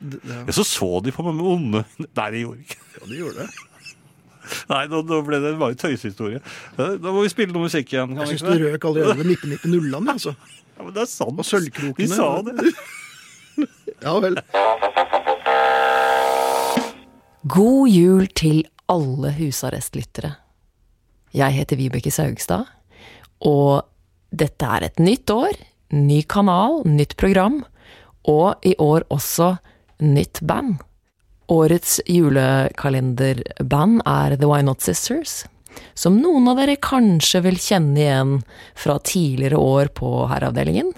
Det, 0.00 0.18
det, 0.22 0.38
Ja, 0.46 0.52
Så 0.52 0.64
så 0.68 0.88
de 1.04 1.12
på 1.12 1.22
meg 1.24 1.34
med 1.38 1.46
onde 1.48 1.84
Nei, 2.16 2.30
de 2.34 2.42
gjorde 2.42 2.64
ikke 2.64 2.76
ja, 2.96 3.06
de 3.08 3.18
gjorde 3.20 3.36
det. 3.44 3.50
Nei, 4.68 4.80
nå, 4.90 5.02
nå 5.06 5.20
ble 5.24 5.38
det 5.40 5.52
bare 5.60 5.70
en 5.76 5.78
tøysehistorie. 5.78 6.40
Da 6.76 6.88
da 6.98 7.12
må 7.14 7.22
vi 7.22 7.30
spille 7.30 7.52
noe 7.54 7.68
musikk 7.68 7.92
igjen. 7.94 8.16
Kan 8.16 8.26
Jeg 8.26 8.40
syns 8.40 8.58
du 8.58 8.64
røk 8.66 8.84
allerede 8.90 9.14
ved 9.20 9.28
nippe, 9.30 9.46
nippe, 9.52 9.68
nulland, 9.70 10.06
ja, 10.10 10.16
altså. 10.18 10.34
Ja, 10.76 10.82
men 10.86 10.94
det 10.96 11.02
er 11.04 11.10
sant. 11.12 11.38
Og 11.38 11.46
sølvkrokene. 11.46 11.96
De 11.96 12.08
sa 12.08 12.42
det. 12.42 12.72
Ja 14.02 14.16
vel. 14.18 14.34
God 17.46 17.88
jul 17.92 18.26
til 18.34 18.62
alle 18.90 19.30
husarrestlyttere. 19.36 20.34
Jeg 21.32 21.56
heter 21.56 21.78
Vibeke 21.80 22.12
Saugstad, 22.12 22.66
og 23.40 23.88
dette 24.32 24.68
er 24.68 24.84
et 24.86 25.00
nytt 25.00 25.30
år, 25.32 25.56
ny 25.92 26.22
kanal, 26.28 26.82
nytt 26.88 27.16
program, 27.20 27.62
og 28.28 28.60
i 28.68 28.74
år 28.80 29.06
også 29.12 29.56
nytt 30.04 30.42
band. 30.44 30.76
Årets 31.52 31.98
julekalenderband 32.08 34.02
er 34.08 34.36
The 34.36 34.48
Why 34.48 34.62
Not 34.64 34.84
Sisters, 34.84 35.42
som 35.96 36.20
noen 36.20 36.48
av 36.52 36.60
dere 36.60 36.76
kanskje 36.80 37.42
vil 37.46 37.58
kjenne 37.60 38.00
igjen 38.00 38.36
fra 38.78 38.98
tidligere 39.00 39.60
år 39.60 39.92
på 39.96 40.12
Herreavdelingen. 40.30 40.92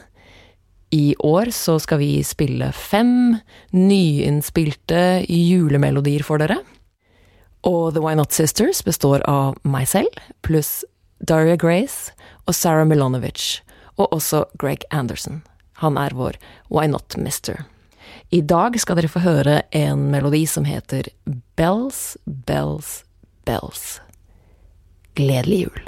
I 0.94 1.14
år 1.26 1.50
så 1.54 1.78
skal 1.82 1.98
vi 2.02 2.12
spille 2.26 2.68
fem 2.74 3.34
nyinnspilte 3.74 5.24
julemelodier 5.26 6.22
for 6.26 6.42
dere. 6.42 6.60
Og 7.64 7.94
The 7.94 8.02
Why 8.04 8.14
Not 8.14 8.32
Sisters 8.32 8.82
består 8.84 9.22
av 9.30 9.56
meg 9.64 9.88
selv, 9.88 10.12
pluss 10.44 10.82
Daria 11.24 11.56
Grace 11.56 12.12
og 12.44 12.56
Sarah 12.56 12.84
Milanovic, 12.84 13.62
og 13.96 14.12
også 14.12 14.44
Greg 14.60 14.84
Anderson. 14.92 15.40
Han 15.80 15.96
er 15.96 16.12
vår 16.16 16.36
Why 16.68 16.86
Not 16.92 17.16
Mister. 17.16 17.64
I 18.28 18.42
dag 18.44 18.76
skal 18.80 18.98
dere 18.98 19.08
få 19.08 19.22
høre 19.24 19.62
en 19.72 20.10
melodi 20.12 20.44
som 20.50 20.68
heter 20.68 21.08
Bells, 21.56 22.16
Bells, 22.26 23.02
Bells. 23.48 24.00
Gledelig 25.16 25.64
jul. 25.64 25.82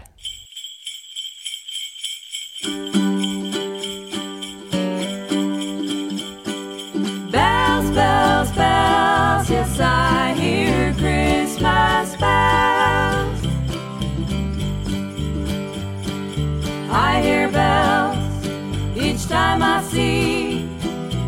Time 19.58 19.62
I 19.62 19.82
see 19.82 20.68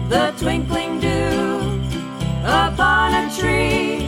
the 0.09 0.35
twinkling 0.39 1.01
dew 1.01 1.61
upon 2.45 3.15
a 3.15 3.31
tree, 3.39 4.07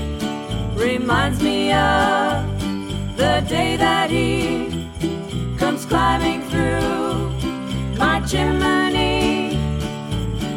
reminds 0.74 1.42
me 1.42 1.72
of 1.72 2.44
the 3.16 3.44
day 3.48 3.76
that 3.76 4.10
he 4.10 4.88
comes 5.58 5.84
climbing 5.86 6.42
through 6.50 7.30
my 7.98 8.20
chimney. 8.26 9.56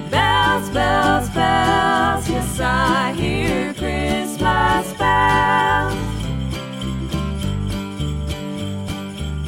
Bells, 0.10 0.70
bells, 0.70 1.30
bells, 1.30 2.30
yes, 2.30 2.60
I 2.60 3.14
hear 3.14 3.74
Christmas 3.74 4.94
bells. 5.00 5.94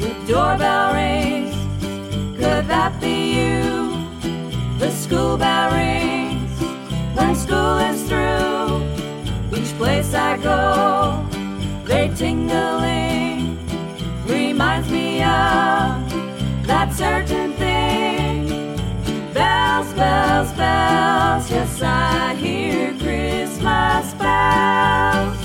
The 0.00 0.10
doorbell 0.26 0.94
rings, 0.94 1.54
could 2.38 2.66
that 2.68 2.98
be 3.00 3.16
you? 3.38 3.85
The 4.78 4.90
school 4.90 5.38
bell 5.38 5.72
rings 5.72 6.60
when 7.16 7.34
school 7.34 7.78
is 7.78 8.02
through. 8.08 8.82
Each 9.58 9.72
place 9.78 10.12
I 10.12 10.36
go, 10.36 11.24
they 11.86 12.10
tingling, 12.14 13.58
reminds 14.26 14.90
me 14.90 15.22
of 15.22 16.04
that 16.66 16.92
certain 16.92 17.54
thing. 17.54 18.48
Bells, 19.32 19.92
bells, 19.94 20.52
bells, 20.52 21.50
yes, 21.50 21.80
I 21.82 22.34
hear 22.34 22.92
Christmas 22.98 24.12
bells. 24.14 25.35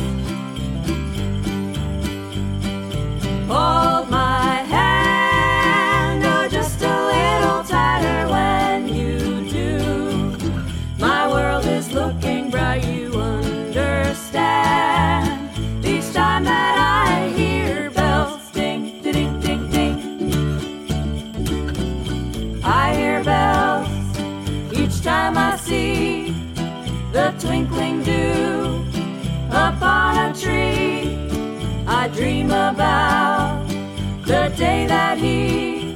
He 35.22 35.96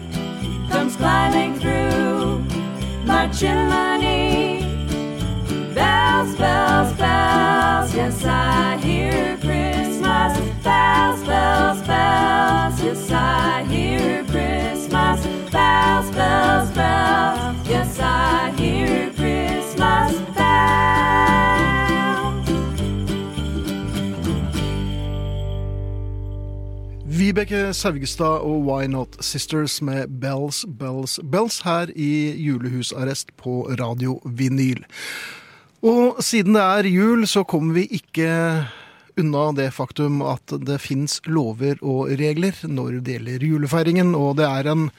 comes 0.69 0.95
climbing 0.95 1.59
through 1.59 2.39
my 3.05 3.28
chimney. 3.30 4.61
Bells, 5.73 6.36
bells, 6.36 6.93
bells, 6.93 7.93
yes, 7.95 8.23
I 8.23 8.78
hear 8.78 9.38
Christmas. 9.38 10.38
Bells, 10.63 11.23
bells, 11.23 11.82
bells, 11.88 12.82
yes, 12.84 13.11
I 13.11 13.63
hear 13.67 14.23
Christmas. 14.26 15.26
Bells, 15.51 16.09
bells, 16.11 16.71
bells, 16.71 17.67
yes, 17.67 17.99
I 17.99 18.44
Vibeke 27.26 27.71
Saugestad 27.73 28.43
og 28.45 28.67
Why 28.67 28.86
Not 28.91 29.15
Sisters 29.23 29.80
med 29.82 30.11
Bells, 30.21 30.59
Bells, 30.78 31.15
Bells 31.26 31.55
her 31.65 31.89
i 31.97 32.36
julehusarrest 32.38 33.32
på 33.39 33.63
Radio 33.80 34.19
Vinyl. 34.30 34.84
Og 35.82 36.19
siden 36.21 36.53
det 36.53 36.61
er 36.61 36.89
jul, 36.91 37.23
så 37.26 37.41
kommer 37.49 37.80
vi 37.80 37.88
ikke 37.97 38.28
unna 39.17 39.47
det 39.57 39.71
faktum 39.73 40.21
at 40.21 40.53
det 40.67 40.78
fins 40.84 41.17
lover 41.26 41.82
og 41.82 42.13
regler 42.19 42.59
når 42.69 42.99
det 42.99 43.17
gjelder 43.17 43.47
julefeiringen, 43.47 44.13
og 44.13 44.38
det 44.41 44.45
er 44.45 44.69
en 44.76 44.91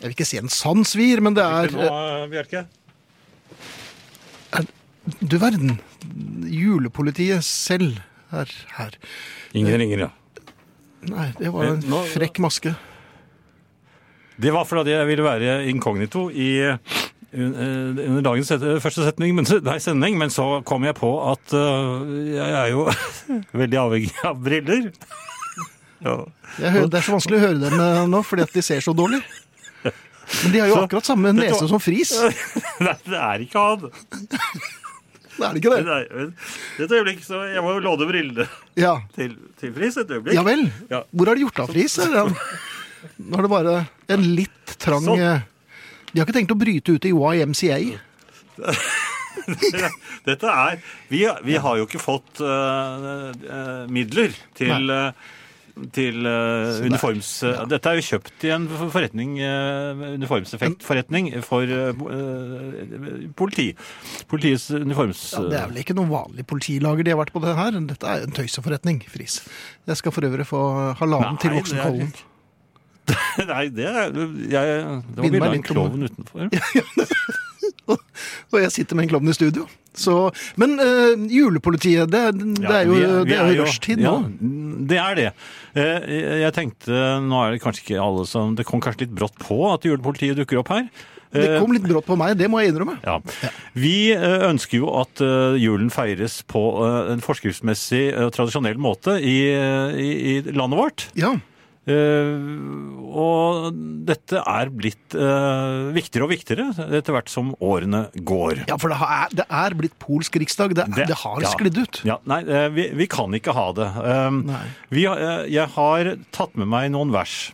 Jeg 0.00 0.06
vil 0.06 0.16
ikke 0.16 0.28
si 0.30 0.40
en 0.40 0.50
sann 0.50 0.88
svir, 0.88 1.20
men 1.20 1.36
det 1.36 1.44
er 1.44 1.76
Nå, 1.76 1.90
Bjerke. 2.32 2.64
Du 5.20 5.36
verden. 5.36 5.76
Julepolitiet 6.48 7.44
selv 7.44 8.00
er 8.32 8.48
her. 8.78 8.96
Ingen 9.52 9.76
ringer, 9.76 10.08
ja. 10.08 10.12
Nei, 11.10 11.32
det 11.38 11.50
var 11.52 11.64
en 11.72 11.80
nå- 11.90 12.04
frekk 12.12 12.38
maske. 12.44 12.74
Det 14.42 14.52
var 14.54 14.64
fordi 14.66 14.94
jeg 14.94 15.06
ville 15.08 15.24
være 15.26 15.56
inkognito 15.70 16.28
i 16.30 16.50
eh, 16.62 16.76
under 17.32 18.22
dagens 18.26 18.50
første 18.82 19.04
setning, 19.06 19.34
men, 19.36 19.46
nei, 19.66 19.78
sending, 19.82 20.16
men 20.20 20.30
så 20.32 20.60
kom 20.68 20.84
jeg 20.86 20.94
på 20.98 21.10
at 21.30 21.54
uh, 21.56 22.02
jeg 22.28 22.50
er 22.62 22.70
jo 22.72 22.86
veldig 23.62 23.78
avhengig 23.82 24.12
av 24.28 24.40
briller. 24.44 24.90
Ja. 26.02 26.16
Jeg 26.58 26.74
hører, 26.74 26.88
det 26.92 26.98
er 27.00 27.06
så 27.06 27.14
vanskelig 27.16 27.38
å 27.38 27.44
høre 27.46 27.60
dem 27.62 27.78
eh, 27.80 28.02
nå, 28.10 28.22
fordi 28.26 28.44
at 28.46 28.52
de 28.56 28.62
ser 28.66 28.82
så 28.84 28.94
dårlig. 28.96 29.22
Men 29.82 30.52
de 30.54 30.60
har 30.62 30.68
jo 30.70 30.76
Så- 30.78 30.84
akkurat 30.86 31.08
samme 31.08 31.32
nese 31.34 31.66
som 31.68 31.80
Friis. 31.82 32.12
Nei, 32.86 32.94
det 33.04 33.18
er 33.20 33.42
ikke 33.44 33.62
han. 33.68 33.88
Det 35.42 35.48
er 35.48 35.54
det 35.56 35.62
ikke 35.62 35.74
det? 35.74 35.84
Nei, 35.88 36.26
Et 36.86 36.94
øyeblikk, 36.96 37.22
så 37.26 37.42
jeg 37.50 37.62
må 37.66 37.74
jo 37.76 37.82
låne 37.84 38.06
brillene 38.08 38.46
Ja. 38.78 38.94
til, 39.16 39.34
til 39.60 39.72
Friis 39.76 39.98
et 40.00 40.10
øyeblikk. 40.14 40.34
ja 40.38 40.44
vel. 40.46 40.64
Ja. 40.90 41.02
Hvor 41.10 41.26
har 41.32 41.34
de 41.38 41.44
gjort 41.46 41.58
av 41.66 41.72
Friis? 41.74 41.98
Nå 41.98 43.38
er 43.38 43.42
det 43.42 43.50
bare 43.50 43.76
en 44.14 44.26
litt 44.38 44.76
trang 44.78 45.02
Sånn. 45.04 45.18
De 46.12 46.20
har 46.20 46.26
ikke 46.28 46.36
tenkt 46.36 46.52
å 46.54 46.58
bryte 46.60 46.92
ut 46.94 47.06
i 47.08 47.12
YMCA. 47.12 47.78
Dette 50.26 50.46
er 50.52 50.76
Vi, 51.10 51.22
vi 51.46 51.56
har 51.58 51.78
jo 51.80 51.86
ikke 51.88 52.00
fått 52.02 52.42
eh, 52.44 53.86
midler 53.90 54.34
til 54.58 54.92
eh, 54.92 55.30
til 55.94 56.26
uh, 56.28 56.80
uniforms... 56.84 57.28
Dette 57.70 57.90
er 57.90 57.98
jo 57.98 58.04
kjøpt 58.06 58.46
i 58.46 58.52
en 58.54 58.66
forretning, 58.92 59.34
uh, 59.40 60.02
uniformseffektforretning 60.18 61.30
for 61.46 61.68
uh, 61.68 63.28
politi. 63.38 63.70
Politiets 64.30 64.68
uniforms... 64.74 65.22
Ja, 65.36 65.44
det 65.48 65.60
er 65.60 65.70
vel 65.72 65.82
ikke 65.84 65.96
noe 65.98 66.10
vanlig 66.12 66.46
politilager 66.48 67.06
de 67.06 67.14
har 67.14 67.22
vært 67.22 67.34
på 67.34 67.44
det 67.44 67.56
her. 67.58 67.78
Dette 67.92 68.16
er 68.16 68.26
en 68.26 68.36
tøyseforretning, 68.36 69.02
Friis. 69.12 69.40
Jeg 69.88 70.00
skal 70.02 70.14
for 70.14 70.28
øvrig 70.28 70.48
få 70.48 70.62
halvannen 71.00 71.40
til 71.42 71.54
Nei, 71.54 71.60
voksenkollen. 71.62 72.12
Nei, 73.52 73.64
det 73.74 73.86
er 73.88 74.02
jeg, 74.06 74.12
Det 74.12 75.18
var 75.18 75.24
Bind 75.24 75.38
meg 75.38 75.40
bilde 75.40 75.46
av 75.46 75.48
Ja, 75.48 75.54
litt 75.56 75.62
om- 75.62 75.70
klovn 75.72 76.06
utenfor. 76.06 77.40
Og 78.52 78.58
jeg 78.62 78.72
sitter 78.74 78.98
med 78.98 79.06
en 79.06 79.12
klovn 79.14 79.30
i 79.32 79.36
studio. 79.36 79.68
Så, 79.92 80.14
men 80.56 80.78
uh, 80.80 81.12
julepolitiet, 81.28 82.08
det, 82.08 82.22
det 82.62 82.70
er 82.72 82.86
jo, 82.88 82.94
vi 82.96 83.06
vi 83.28 83.36
er 83.36 83.50
jo 83.52 83.66
rushtid 83.66 84.00
nå. 84.00 84.12
Ja, 84.24 84.52
det 84.88 85.00
er 85.02 85.18
det. 85.18 85.26
Eh, 85.76 86.06
Jeg 86.46 86.54
tenkte, 86.56 87.00
nå 87.20 87.42
er 87.44 87.52
det 87.56 87.60
kanskje 87.64 87.84
ikke 87.84 88.00
alle 88.00 88.24
som 88.28 88.54
Det 88.56 88.64
kom 88.68 88.80
kanskje 88.84 89.04
litt 89.06 89.12
brått 89.16 89.36
på 89.40 89.58
at 89.68 89.84
julepolitiet 89.88 90.38
dukker 90.40 90.62
opp 90.62 90.72
her. 90.72 90.86
Det 91.32 91.44
Eh, 91.48 91.60
kom 91.62 91.72
litt 91.72 91.84
brått 91.88 92.04
på 92.04 92.16
meg, 92.20 92.34
det 92.36 92.44
må 92.52 92.58
jeg 92.60 92.72
innrømme. 92.74 92.98
Ja. 93.04 93.14
Vi 93.72 94.12
eh, 94.12 94.42
ønsker 94.50 94.82
jo 94.82 94.90
at 95.00 95.20
eh, 95.24 95.54
julen 95.60 95.88
feires 95.92 96.42
på 96.44 96.60
eh, 96.84 97.12
en 97.14 97.22
forskriftsmessig 97.24 98.02
tradisjonell 98.36 98.76
måte 98.80 99.14
i, 99.16 99.38
eh, 99.52 99.96
i, 99.96 100.10
i 100.34 100.52
landet 100.52 100.76
vårt. 100.80 101.06
Ja, 101.16 101.32
Eh, 101.82 102.42
og 103.12 103.72
dette 104.06 104.38
er 104.38 104.68
blitt 104.70 105.16
uh, 105.18 105.90
viktigere 105.94 106.28
og 106.28 106.30
viktigere 106.30 106.66
etter 106.94 107.16
hvert 107.16 107.30
som 107.32 107.50
årene 107.58 108.04
går. 108.22 108.60
ja 108.70 108.76
for 108.78 108.92
det 108.92 108.98
er, 109.02 109.34
det 109.42 109.46
er 109.50 109.74
blitt 109.78 109.96
polsk 110.02 110.38
riksdag. 110.38 110.76
Det, 110.78 110.86
Det- 110.94 111.08
det 111.10 111.18
har 111.24 111.42
ja. 111.42 111.50
sklidd 111.50 111.80
ut. 111.82 112.00
Ja, 112.06 112.20
nei, 112.24 112.42
eh, 112.46 112.68
vi, 112.70 112.86
vi 112.94 113.08
kan 113.10 113.34
ikke 113.34 113.54
ha 113.56 113.66
det. 113.74 113.88
Uh, 113.98 114.62
vi, 114.94 115.02
jeg 115.50 115.68
har 115.74 116.12
tatt 116.30 116.54
med 116.56 116.70
meg 116.70 116.92
noen 116.94 117.10
vers. 117.14 117.50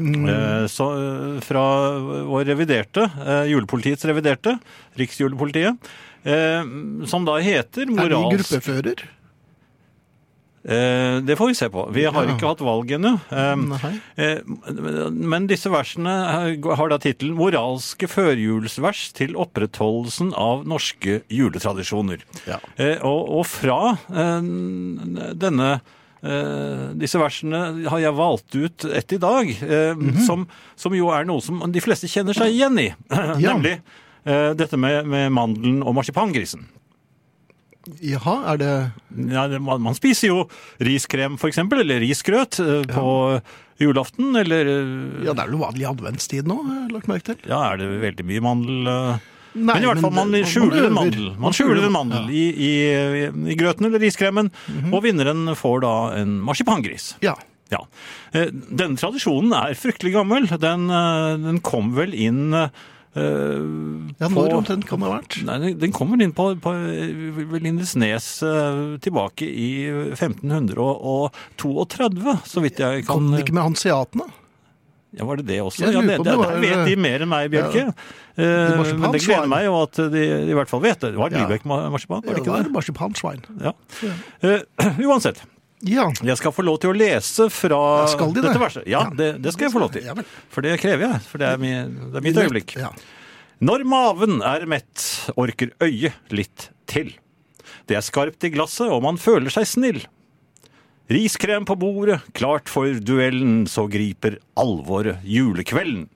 Mm. 0.00 0.24
Så, 0.72 0.84
fra 1.44 1.62
vår 2.24 2.46
reviderte, 2.48 3.02
julepolitiets 3.50 4.06
reviderte, 4.08 4.54
Riksjulepolitiet, 4.96 5.76
som 7.10 7.26
da 7.28 7.34
heter 7.44 7.84
Er 7.84 8.08
de 8.14 8.20
gruppefører? 8.32 9.02
Eh, 10.70 11.18
Det 11.26 11.36
får 11.36 11.46
vi 11.50 11.54
se 11.58 11.68
på. 11.72 11.86
Vi 11.92 12.04
har 12.06 12.28
ikke 12.30 12.46
hatt 12.52 12.60
valg 12.62 12.92
ennå. 12.94 13.16
Eh, 13.30 13.56
Nei. 13.56 14.00
eh, 14.16 14.38
Men 15.10 15.46
disse 15.50 15.70
versene 15.72 16.12
har- 16.30 16.76
har 16.76 16.88
da 16.88 16.98
tittelen 16.98 17.34
'Moralske 17.34 18.06
førjulsvers 18.06 19.12
til 19.12 19.34
opprettholdelsen 19.34 20.32
av 20.34 20.64
norske 20.66 21.22
juletradisjoner'. 21.28 22.22
Ja. 22.46 22.58
Eh, 22.78 22.98
Og, 23.02 23.44
fra 23.46 23.98
eh, 24.10 24.40
denne 25.34 25.80
eh, 26.22 26.92
disse 26.94 27.18
versene 27.18 27.88
har 27.88 27.98
jeg 27.98 28.12
valgt 28.14 28.54
ut 28.54 28.84
ett 28.84 29.12
i 29.12 29.18
dag, 29.18 29.46
mm 29.46 29.98
-hmm. 30.12 30.26
som, 30.26 30.46
som 30.76 30.92
jo 30.94 31.08
er 31.10 31.24
noe 31.24 31.40
som 31.40 31.72
de 31.72 31.80
fleste 31.80 32.06
kjenner 32.06 32.32
seg 32.34 32.48
igjen 32.52 32.78
i. 32.78 32.94
Ja. 33.40 33.54
Nemlig 33.56 33.80
eh, 34.26 34.52
dette 34.54 34.76
med, 34.76 35.06
med 35.06 35.32
mandelen 35.32 35.82
og 35.82 35.94
marsipangrisen. 35.94 36.66
Jaha, 38.04 38.36
er 38.52 38.60
det 38.60 38.70
Ja, 39.32 39.46
man, 39.58 39.82
man 39.82 39.96
spiser 39.98 40.30
jo 40.30 40.44
riskrem 40.80 41.36
for 41.40 41.50
eksempel, 41.50 41.82
eller 41.84 42.00
risgrøt 42.04 42.60
på 42.60 43.08
på 43.80 43.86
julaften, 43.86 44.34
eller 44.36 44.68
eh, 44.68 45.24
Ja, 45.24 45.32
det 45.32 45.40
er 45.46 45.50
vel 45.50 45.60
vanlig 45.62 45.86
adventstid 45.88 46.48
nå, 46.50 46.58
har 46.66 46.80
jeg 46.82 46.94
lagt 46.98 47.08
merke 47.08 47.28
til. 47.30 47.38
ja, 47.48 47.60
er 47.72 47.80
det 47.80 47.86
veldig 48.02 48.26
mye 48.28 48.42
mandel... 48.44 48.90
eh, 48.92 49.28
Nei, 49.50 49.74
men 49.74 49.82
i 49.82 49.88
hvert 49.88 50.02
fall, 50.04 50.12
man, 50.14 50.34
skjuler 50.46 50.84
en 50.86 50.94
mandel. 50.94 51.24
Man 51.42 51.54
skjuler 51.56 51.82
en 51.88 51.94
mandel 51.96 52.28
i, 52.30 52.42
i, 52.54 52.72
i 53.50 53.56
grøten 53.58 53.88
eller 53.88 53.98
riskremen, 54.04 54.52
og 54.92 55.00
vinneren 55.02 55.48
får 55.58 55.80
da 55.82 55.94
en 56.20 56.36
marsipangris. 56.46 57.14
Ja. 57.24 57.32
Ja. 57.72 57.80
Eh, 58.30 58.46
Denne 58.52 58.94
tradisjonen 59.00 59.50
er 59.58 59.74
fryktelig 59.78 60.12
gammel. 60.14 60.46
Den, 60.62 60.86
eh, 60.94 61.34
den 61.48 61.58
kom 61.66 61.90
vel 61.96 62.14
inn 62.14 62.52
eh, 62.54 62.68
ja, 63.14 64.28
på 64.30 64.44
når 64.44 64.52
omtrent 64.60 64.84
kan 64.86 65.00
det 65.02 65.08
ha 65.08 65.16
vært? 65.18 65.34
Nei, 65.48 65.72
den- 65.74 65.92
kommer 65.96 66.20
inn 66.22 66.30
på, 66.36 66.44
på 66.62 66.70
eh, 66.78 67.56
Lindesnes 67.58 68.28
eh, 68.46 68.82
tilbake 69.02 69.46
i 69.50 69.70
1532, 70.14 72.36
så 72.46 72.62
vidt 72.64 72.78
jeg 72.82 73.02
kan 73.06 73.10
Kom 73.16 73.26
det 73.34 73.40
ikke 73.44 73.56
med 73.56 73.66
hanseatene? 73.72 74.26
Ja, 75.18 75.24
Var 75.26 75.40
det 75.40 75.46
det 75.48 75.56
også? 75.58 75.82
Ja, 75.82 75.90
det, 75.90 76.04
det, 76.06 76.22
det, 76.22 76.34
det 76.38 76.58
vet 76.62 76.84
de 76.86 76.92
mer 77.02 77.18
enn 77.24 77.30
meg, 77.32 77.48
Bjørke. 77.50 77.82
Eh, 78.38 78.78
marsipansvar. 78.78 79.00
men 79.02 79.10
det 79.16 79.20
gleder 79.24 79.48
meg 79.50 79.64
jo 79.66 79.72
at 79.82 79.98
de 80.14 80.22
i 80.46 80.54
hvert 80.54 80.70
fall 80.70 80.82
vet 80.84 81.00
det. 81.02 81.10
Det 81.16 81.18
var 81.18 81.34
Ja. 81.34 81.40
Lybekk 81.48 81.64
marsipan, 81.66 82.22
var 82.22 82.30
det 82.38 82.44
ikke 82.44 82.60
det? 82.62 82.70
marsipansvein. 82.76 83.42
Ja. 83.58 83.72
Uh, 84.44 84.62
uansett. 85.10 85.42
Ja. 85.86 86.10
Jeg 86.20 86.36
skal 86.36 86.52
få 86.52 86.64
lov 86.66 86.76
til 86.82 86.90
å 86.92 86.96
lese 86.96 87.46
fra 87.52 87.80
skal 88.12 88.34
de 88.34 88.40
det? 88.40 88.48
dette 88.50 88.60
verset. 88.60 88.84
Ja, 88.90 89.06
Ja. 89.06 89.14
det, 89.16 89.30
det 89.44 89.54
skal 89.54 89.68
jeg 89.68 89.72
få 89.72 89.80
lov 89.80 89.94
til. 89.94 90.04
For 90.52 90.66
det 90.66 90.74
krever 90.82 91.06
jeg, 91.06 91.20
for 91.30 91.40
det 91.40 91.48
er, 91.54 91.60
mi, 91.62 91.70
det 91.72 92.20
er 92.20 92.26
mitt 92.26 92.36
øyeblikk. 92.42 92.76
Når 93.60 93.84
maven 93.88 94.40
er 94.44 94.66
mett, 94.68 95.06
orker 95.40 95.72
øyet 95.84 96.32
litt 96.32 96.70
til. 96.88 97.14
Det 97.88 97.96
er 97.98 98.04
skarpt 98.04 98.44
i 98.44 98.52
glasset, 98.54 98.88
og 98.92 99.02
man 99.04 99.16
føler 99.20 99.52
seg 99.52 99.66
snill. 99.68 100.00
Riskrem 101.10 101.64
på 101.66 101.74
bordet, 101.80 102.20
klart 102.38 102.68
for 102.70 102.86
duellen, 103.02 103.64
så 103.66 103.88
griper 103.90 104.38
alvoret 104.60 105.24
julekvelden. 105.26 106.06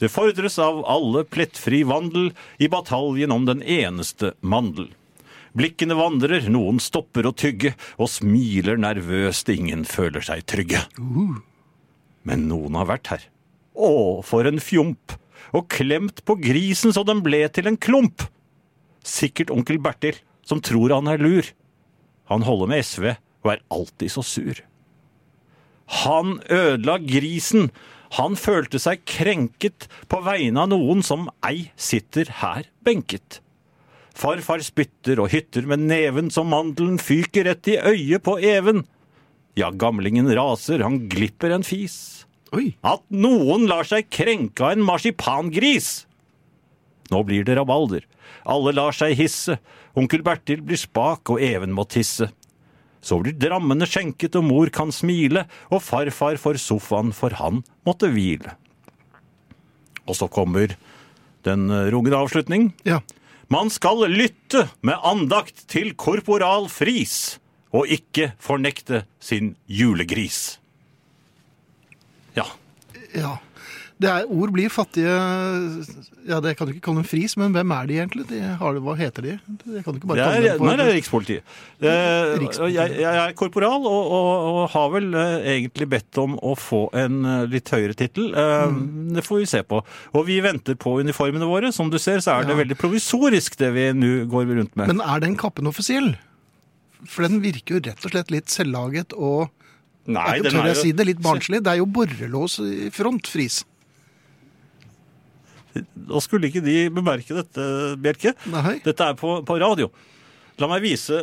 Det 0.00 0.08
fordres 0.08 0.56
av 0.62 0.84
alle 0.88 1.24
plettfri 1.28 1.82
vandel 1.84 2.30
i 2.62 2.68
bataljen 2.72 3.32
om 3.34 3.44
den 3.48 3.60
eneste 3.60 4.32
mandel. 4.40 4.86
Blikkene 5.56 5.96
vandrer, 5.98 6.46
noen 6.52 6.78
stopper 6.82 7.26
å 7.26 7.34
tygge, 7.34 7.74
og 7.98 8.10
smiler 8.12 8.78
nervøst, 8.78 9.50
ingen 9.50 9.82
føler 9.88 10.22
seg 10.22 10.44
trygge. 10.46 10.84
Men 12.22 12.46
noen 12.50 12.78
har 12.78 12.86
vært 12.90 13.10
her. 13.10 13.24
Å, 13.74 14.20
for 14.26 14.46
en 14.46 14.62
fjomp! 14.62 15.16
Og 15.56 15.66
klemt 15.72 16.20
på 16.28 16.36
grisen 16.38 16.94
så 16.94 17.02
den 17.02 17.24
ble 17.24 17.42
til 17.50 17.66
en 17.66 17.78
klump. 17.80 18.22
Sikkert 19.02 19.50
onkel 19.50 19.80
Bertil, 19.82 20.20
som 20.46 20.60
tror 20.62 20.92
han 20.94 21.10
er 21.10 21.22
lur. 21.22 21.48
Han 22.30 22.44
holder 22.46 22.70
med 22.70 22.84
SV 22.86 23.08
og 23.42 23.54
er 23.54 23.64
alltid 23.72 24.12
så 24.14 24.22
sur. 24.22 24.60
Han 26.04 26.38
ødela 26.46 27.00
grisen. 27.02 27.72
Han 28.20 28.36
følte 28.38 28.78
seg 28.82 29.02
krenket 29.08 29.88
på 30.10 30.20
vegne 30.22 30.62
av 30.62 30.70
noen 30.70 31.02
som 31.06 31.26
ei 31.46 31.70
sitter 31.74 32.30
her 32.42 32.68
benket. 32.86 33.40
Farfar 34.20 34.60
spytter 34.60 35.20
og 35.22 35.30
hytter 35.32 35.64
med 35.68 35.86
neven 35.88 36.28
så 36.32 36.44
mandelen 36.44 36.98
fyker 37.00 37.46
rett 37.48 37.70
i 37.72 37.78
øyet 37.78 38.24
på 38.26 38.36
even. 38.44 38.84
Ja, 39.56 39.70
gamlingen 39.72 40.28
raser, 40.36 40.84
han 40.84 41.06
glipper 41.10 41.54
en 41.54 41.64
fis. 41.66 42.26
Oi. 42.52 42.74
At 42.84 43.02
noen 43.08 43.64
lar 43.70 43.86
seg 43.88 44.10
krenke 44.12 44.66
av 44.66 44.74
en 44.74 44.84
marsipangris! 44.84 45.90
Nå 47.10 47.22
blir 47.26 47.46
det 47.46 47.56
rabalder. 47.58 48.04
Alle 48.46 48.74
lar 48.76 48.94
seg 48.94 49.16
hisse. 49.18 49.56
Onkel 49.98 50.22
Bertil 50.26 50.60
blir 50.62 50.78
spak, 50.78 51.32
og 51.32 51.42
Even 51.42 51.72
må 51.74 51.86
tisse. 51.90 52.28
Så 53.02 53.18
blir 53.22 53.34
drammene 53.40 53.88
skjenket, 53.88 54.36
og 54.38 54.46
mor 54.46 54.70
kan 54.74 54.92
smile, 54.94 55.46
og 55.72 55.82
farfar 55.82 56.38
får 56.38 56.60
sofaen, 56.62 57.14
for 57.16 57.34
han 57.40 57.64
måtte 57.88 58.10
hvile. 58.12 58.54
Og 60.06 60.18
så 60.18 60.28
kommer 60.30 60.76
den 61.46 61.66
rungende 61.90 62.20
avslutning. 62.20 62.70
Ja. 62.86 63.00
Man 63.50 63.70
skal 63.70 64.04
lytte 64.06 64.68
med 64.86 64.94
andakt 65.02 65.64
til 65.70 65.90
korporal 65.98 66.68
Fris, 66.70 67.40
og 67.74 67.90
ikke 67.90 68.28
fornekte 68.38 69.02
sin 69.18 69.56
julegris. 69.66 70.60
Ja. 72.36 72.46
ja. 73.10 73.32
Det 74.00 74.08
er, 74.08 74.24
ord 74.32 74.48
blir 74.54 74.70
fattige 74.72 75.12
Ja, 76.24 76.38
det 76.40 76.54
kan 76.56 76.66
du 76.68 76.72
ikke 76.72 76.86
kalle 76.86 77.02
dem 77.02 77.08
fris, 77.08 77.34
men 77.36 77.52
hvem 77.52 77.72
er 77.76 77.88
de 77.90 77.96
egentlig? 78.00 78.22
De 78.30 78.38
har, 78.40 78.78
hva 78.80 78.94
heter 78.96 79.26
de? 79.26 79.34
Det 79.66 79.82
kan 79.84 79.92
du 79.92 79.98
ikke 80.00 80.08
bare 80.08 80.24
kalle 80.24 80.40
dem 80.46 80.56
for 80.62 80.70
nei, 80.70 80.76
det 80.80 80.86
er 80.86 80.94
Rikspolitiet. 80.96 81.42
Rikspolitiet. 81.84 82.72
Jeg, 82.76 82.94
jeg 83.02 83.18
er 83.24 83.34
korporal 83.36 83.84
og, 83.88 84.12
og, 84.16 84.30
og 84.54 84.60
har 84.72 84.88
vel 84.94 85.08
eh, 85.20 85.34
egentlig 85.56 85.88
bedt 85.92 86.20
om 86.22 86.38
å 86.40 86.54
få 86.56 86.80
en 86.96 87.18
eh, 87.28 87.44
litt 87.52 87.68
høyere 87.74 87.96
tittel. 88.00 88.30
Eh, 88.34 88.48
Mm. 88.70 89.12
Det 89.16 89.22
får 89.26 89.38
vi 89.40 89.46
se 89.50 89.60
på. 89.66 89.78
Og 90.16 90.24
vi 90.26 90.36
venter 90.44 90.76
på 90.78 90.92
uniformene 91.00 91.46
våre. 91.48 91.70
Som 91.74 91.88
du 91.90 91.96
ser, 92.00 92.20
så 92.24 92.34
er 92.38 92.44
det 92.46 92.54
Ja. 92.54 92.58
veldig 92.60 92.76
provisorisk 92.78 93.56
det 93.60 93.70
vi 93.74 93.86
nå 93.96 94.10
går 94.30 94.46
rundt 94.56 94.76
med. 94.78 94.90
Men 94.92 95.00
er 95.00 95.20
den 95.22 95.36
kappen 95.40 95.66
offisiell? 95.70 96.12
For 97.08 97.24
den 97.26 97.40
virker 97.42 97.76
jo 97.78 97.80
rett 97.88 98.04
og 98.04 98.12
slett 98.12 98.30
litt 98.32 98.52
selvlaget 98.52 99.12
og 99.16 99.48
Nei, 100.10 100.36
jeg 100.38 100.50
tør 100.52 100.64
jeg 100.66 100.74
jo- 100.76 100.82
si 100.82 100.92
det, 100.92 101.06
litt 101.06 101.20
barnslig. 101.24 101.62
Det 101.64 101.72
er 101.72 101.78
jo 101.80 101.86
borrelås 101.86 102.58
i 102.64 102.90
front, 102.94 103.26
Fris. 103.30 103.62
Da 105.74 106.20
skulle 106.22 106.48
ikke 106.50 106.62
de 106.64 106.76
bemerke 106.92 107.36
dette, 107.36 107.66
Bjerke. 108.02 108.34
Nei. 108.50 108.78
Dette 108.84 109.10
er 109.12 109.18
på, 109.18 109.36
på 109.46 109.58
radio. 109.62 109.90
La 110.60 110.68
meg 110.70 110.82
vise 110.84 111.16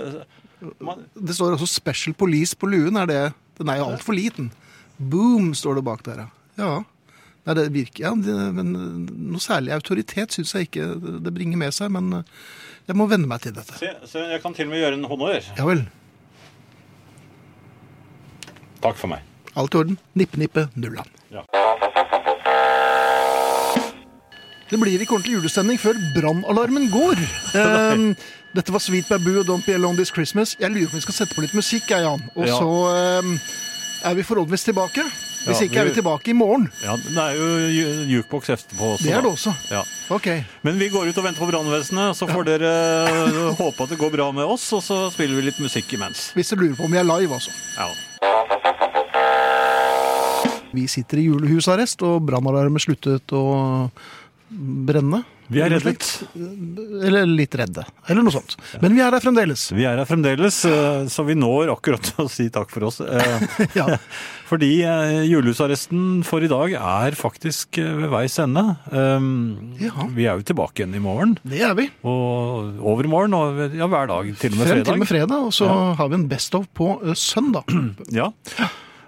man, 0.81 1.03
Det 1.13 1.35
står 1.37 1.57
også 1.57 1.67
Special 1.69 2.15
Police 2.17 2.57
på 2.57 2.69
luen. 2.71 2.97
Er 2.97 3.09
det, 3.09 3.23
den 3.59 3.69
er 3.69 3.81
jo 3.81 3.89
altfor 3.91 4.15
liten. 4.17 4.51
Boom, 4.97 5.51
står 5.57 5.77
det 5.77 5.83
bak 5.85 6.05
der, 6.07 6.23
ja. 6.57 6.71
Nei, 7.47 7.53
det 7.55 7.67
virker, 7.71 8.01
ja, 8.03 8.09
det, 8.19 8.33
men 8.57 8.73
Noe 9.29 9.39
særlig 9.39 9.71
autoritet 9.75 10.33
syns 10.35 10.51
jeg 10.55 10.67
ikke 10.67 10.87
det 11.23 11.31
bringer 11.35 11.59
med 11.61 11.75
seg. 11.75 11.93
Men 11.93 12.23
jeg 12.87 12.97
må 12.97 13.07
venne 13.11 13.29
meg 13.29 13.43
til 13.45 13.55
dette. 13.55 13.77
se, 13.79 13.93
se, 14.09 14.25
jeg 14.33 14.41
kan 14.43 14.55
til 14.57 14.67
og 14.67 14.73
med 14.73 14.81
gjøre 14.81 14.99
en 14.99 15.07
honnør. 15.11 15.51
Ja 15.59 15.67
vel. 15.67 15.85
Takk 18.83 18.99
for 18.99 19.11
meg. 19.11 19.23
Alt 19.57 19.73
i 19.73 19.79
orden. 19.79 19.97
Nippe, 20.19 20.37
nippe, 20.41 20.67
nullan. 20.75 21.07
Ja. 21.33 21.45
Det 24.69 24.75
blir 24.81 24.99
ikke 24.99 25.15
ordentlig 25.15 25.37
julestemning 25.37 25.77
før 25.79 25.99
brannalarmen 26.15 26.89
går. 26.91 27.21
Um, 27.57 28.11
dette 28.55 28.71
var 28.73 28.81
Sweet 28.83 29.07
Baboo 29.09 29.39
og 29.41 29.45
Don't 29.47 29.65
Be 29.65 29.73
Alone 29.77 29.95
This 29.99 30.09
Christmas. 30.13 30.55
Jeg 30.59 30.71
lurer 30.73 30.87
på 30.89 30.95
om 30.95 30.99
vi 30.99 31.05
skal 31.05 31.15
sette 31.15 31.35
på 31.37 31.43
litt 31.45 31.53
musikk, 31.55 31.87
jeg, 31.91 32.03
Jan. 32.03 32.23
Og 32.35 32.47
Ja. 32.47 32.57
så 32.57 33.21
um, 33.23 33.39
er 34.07 34.13
vi 34.17 34.23
forholdsvis 34.27 34.65
tilbake. 34.67 35.05
Hvis 35.47 35.61
Ja, 35.61 35.67
ikke 35.69 35.79
er 35.79 35.85
vi- 35.87 35.93
tilbake 35.95 36.27
i 36.31 36.33
morgen. 36.35 36.65
Ja, 36.83 36.95
det 36.97 37.15
er 37.23 37.37
jo 37.37 37.47
ju- 37.71 38.05
jukebox 38.17 38.49
etterpå 38.49 38.89
også. 38.97 39.03
Det 39.07 39.13
er 39.15 39.21
det 39.21 39.31
også. 39.31 39.53
Ja. 39.71 39.83
Ok. 40.11 40.27
Men 40.63 40.79
vi 40.79 40.89
går 40.89 41.07
ut 41.07 41.17
og 41.17 41.23
venter 41.23 41.39
på 41.45 41.49
brannvesenet, 41.51 42.15
så 42.17 42.27
får 42.27 42.43
dere 42.49 42.73
eh, 43.07 43.55
håpe 43.61 43.83
at 43.83 43.89
det 43.93 43.97
går 44.01 44.11
bra 44.17 44.31
med 44.35 44.43
oss, 44.43 44.65
og 44.73 44.81
så 44.83 44.97
spiller 45.13 45.35
vi 45.39 45.47
litt 45.47 45.59
musikk 45.63 45.93
imens. 45.93 46.31
Hvis 46.35 46.49
dere 46.51 46.65
lurer 46.65 46.75
på 46.75 46.83
om 46.89 46.91
vi 46.91 46.97
er 46.99 47.07
live, 47.07 47.31
altså. 47.39 47.51
Ja. 47.77 47.87
Vi 50.73 50.83
sitter 50.91 51.17
i 51.21 51.27
julehusarrest, 51.29 52.01
og 52.03 52.25
brannalarmen 52.27 52.81
sluttet 52.83 53.31
å 53.33 53.89
brenne. 54.49 55.23
Vi 55.47 55.61
er 55.63 55.71
reddet. 55.71 56.03
Eller 57.07 57.23
litt 57.27 57.53
redde. 57.55 57.85
Eller 58.11 58.23
noe 58.25 58.33
sånt. 58.35 58.57
Men 58.83 58.95
vi 58.97 58.99
er 59.03 59.13
her 59.15 59.23
fremdeles. 59.23 59.61
Vi 59.71 59.85
er 59.87 59.95
her 60.01 60.07
fremdeles, 60.09 60.57
eh, 60.67 61.05
så 61.11 61.23
vi 61.27 61.37
når 61.39 61.71
akkurat 61.71 62.09
å 62.23 62.25
si 62.31 62.49
takk 62.51 62.71
for 62.73 62.87
oss. 62.89 62.99
Eh, 62.99 63.45
Ja. 63.79 63.85
Fordi 64.47 64.69
eh, 64.87 65.21
julehusarresten 65.27 66.21
for 66.27 66.43
i 66.43 66.49
dag 66.51 66.75
er 66.79 67.15
faktisk 67.19 67.79
ved 67.79 68.09
veis 68.11 68.35
ende. 68.43 68.63
Um, 68.91 69.29
Ja. 69.79 70.07
Vi 70.15 70.27
er 70.27 70.39
jo 70.39 70.47
tilbake 70.51 70.83
igjen 70.83 70.95
i 70.99 71.03
morgen, 71.03 71.37
Det 71.47 71.61
er 71.63 71.75
vi. 71.79 71.87
og 72.07 72.79
overmorgen, 72.83 73.35
og 73.35 73.75
ja, 73.75 73.87
hver 73.91 74.07
dag, 74.11 74.33
til 74.39 74.51
og 74.55 74.59
med 74.61 74.67
Frem 74.71 74.83
til 74.83 74.93
og 74.97 74.99
med 75.03 75.11
fredag. 75.11 75.31
fredag, 75.31 75.47
og 75.47 75.55
så 75.55 75.71
har 75.99 76.11
vi 76.11 76.19
en 76.19 76.27
Best 76.31 76.55
of 76.59 76.67
på 76.75 76.91
søndag 77.15 77.63
søndag. 77.67 77.71
Ja. 78.19 78.31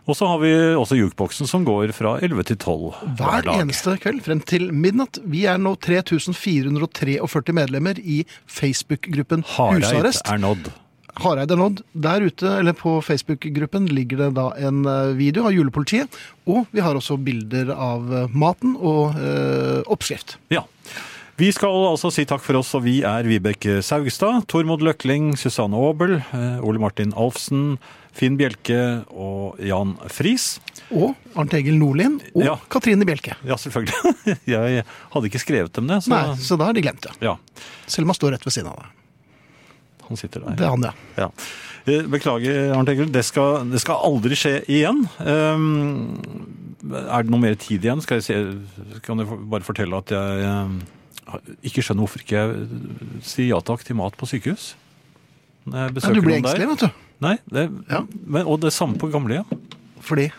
Og 0.07 0.17
så 0.17 0.27
har 0.29 0.39
vi 0.41 0.51
også 0.79 0.97
jukeboksen 0.97 1.49
som 1.49 1.65
går 1.67 1.91
fra 1.97 2.17
11 2.23 2.43
til 2.49 2.57
12 2.57 2.83
hver 3.19 3.43
Hver 3.43 3.49
eneste 3.59 3.95
kveld 4.01 4.21
frem 4.25 4.41
til 4.41 4.69
midnatt. 4.73 5.19
Vi 5.27 5.45
er 5.49 5.59
nå 5.61 5.75
3443 5.81 7.55
medlemmer 7.55 7.99
i 7.99 8.23
Facebook-gruppen 8.47 9.43
Hareid 9.55 9.83
Husarrest. 9.85 10.25
er 10.25 10.41
nådd. 10.41 10.71
Hareid 11.19 11.51
er 11.51 11.59
nådd. 11.59 11.83
Der 11.93 12.25
ute, 12.25 12.47
eller 12.61 12.73
på 12.77 12.99
Facebook-gruppen, 13.03 13.89
ligger 13.91 14.23
det 14.23 14.31
da 14.39 14.49
en 14.57 14.85
eh, 14.87 15.13
video 15.19 15.45
av 15.49 15.53
julepolitiet. 15.55 16.15
Og 16.47 16.65
vi 16.71 16.83
har 16.85 16.95
også 16.95 17.19
bilder 17.21 17.73
av 17.75 18.09
eh, 18.13 18.27
maten 18.31 18.75
og 18.79 19.17
øh, 19.19 19.81
oppskrift. 19.91 20.37
Ja. 20.53 20.63
Vi 21.39 21.51
skal 21.55 21.71
altså 21.91 22.09
si 22.11 22.25
takk 22.27 22.43
for 22.43 22.59
oss, 22.59 22.73
og 22.75 22.83
vi 22.83 22.97
er 23.07 23.27
Vibeke 23.27 23.79
Saugstad, 23.85 24.43
Tormod 24.51 24.83
Løkling, 24.83 25.37
Susanne 25.39 25.77
Aabel, 25.79 26.17
Ole 26.67 26.81
Martin 26.83 27.13
Alfsen, 27.15 27.77
Finn 28.15 28.37
Bjelke 28.39 28.79
og 29.13 29.59
Jan 29.63 29.95
Friis. 30.11 30.57
Og 30.89 31.13
Arnt 31.37 31.53
Egil 31.57 31.77
Nordlien 31.79 32.17
og 32.33 32.43
Ja. 32.43 32.55
Katrine 32.71 33.05
Bjelke. 33.07 33.35
Ja, 33.47 33.57
selvfølgelig. 33.61 34.15
Jeg 34.55 34.83
hadde 35.13 35.29
ikke 35.29 35.41
skrevet 35.41 35.73
dem 35.77 35.89
det. 35.91 36.01
Så, 36.05 36.13
Nei, 36.13 36.23
så 36.41 36.57
da 36.59 36.69
er 36.69 36.77
de 36.79 36.85
glemt, 36.85 37.05
ja. 37.05 37.33
ja. 37.33 37.65
Selma 37.87 38.15
står 38.17 38.35
rett 38.35 38.47
ved 38.47 38.55
siden 38.55 38.71
av 38.73 38.81
deg. 38.81 38.95
Han 40.09 40.17
sitter 40.17 40.41
der. 40.41 40.55
Det 40.57 40.65
er 40.65 40.71
han, 40.73 40.85
ja. 40.89 40.93
Ja. 41.21 41.27
Eh, 41.85 42.05
Beklager, 42.09 42.71
Arnt 42.73 42.89
Egil. 42.89 43.11
Det 43.13 43.21
skal, 43.27 43.67
det 43.69 43.81
skal 43.83 44.01
aldri 44.09 44.37
skje 44.37 44.55
igjen. 44.65 45.03
Um, 45.21 45.99
er 46.89 47.25
det 47.25 47.33
noe 47.33 47.43
mer 47.43 47.57
tid 47.61 47.85
igjen? 47.85 48.01
Skal 48.01 48.17
jeg 48.19 48.25
se, 48.25 48.39
kan 49.05 49.21
jeg 49.21 49.29
bare 49.53 49.67
fortelle 49.67 49.99
at 50.01 50.13
jeg 50.15 50.49
um, 50.49 50.79
ikke 51.61 51.83
skjønner 51.85 52.05
hvorfor 52.07 52.23
ikke 52.23 52.39
jeg 52.39 52.55
eh, 52.63 53.19
sier 53.21 53.51
ja 53.51 53.59
takk 53.61 53.85
til 53.85 53.99
mat 53.99 54.17
på 54.17 54.29
sykehus. 54.29 54.71
Når 55.69 55.77
jeg 55.83 55.91
ja 55.91 55.95
besøker 55.99 56.17
du 56.17 56.25
blir 56.25 56.39
engstelig, 56.39 56.69
vet 56.73 56.87
du. 56.87 57.05
Nei, 57.21 57.37
det, 57.51 57.65
Ja. 57.91 58.03
men, 58.25 58.45
og 58.47 58.59
det 58.63 58.71
samme 58.73 58.95
på 59.01 59.09
gamlehjem. 59.11 59.45
Fordi 60.01 60.29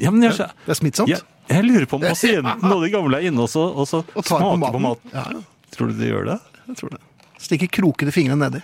Ja, 0.00 0.10
men 0.10 0.22
jeg, 0.22 0.36
det 0.36 0.72
er 0.72 0.78
smittsomt. 0.78 1.08
jeg, 1.08 1.20
jeg 1.48 1.64
lurer 1.64 1.86
på 1.86 1.96
om 1.98 2.02
pasienten 2.06 2.72
og 2.74 2.82
de 2.84 2.90
gamle 2.92 3.16
er 3.20 3.28
inne 3.30 3.40
og 3.44 3.48
så, 3.52 3.66
og 3.72 3.86
så 3.88 4.00
Og 4.14 4.24
tar 4.24 4.40
smaker 4.40 4.72
på 4.72 4.80
maten. 4.80 5.10
Ja, 5.12 5.26
ja, 5.36 5.42
Tror 5.76 5.88
du 5.92 5.98
de 6.00 6.08
gjør 6.08 6.24
det? 6.32 6.38
jeg 6.66 6.76
tror 6.80 6.90
det. 6.96 7.00
Stikker 7.38 7.68
krokete 7.68 8.12
fingrene 8.12 8.48
nedi. 8.48 8.62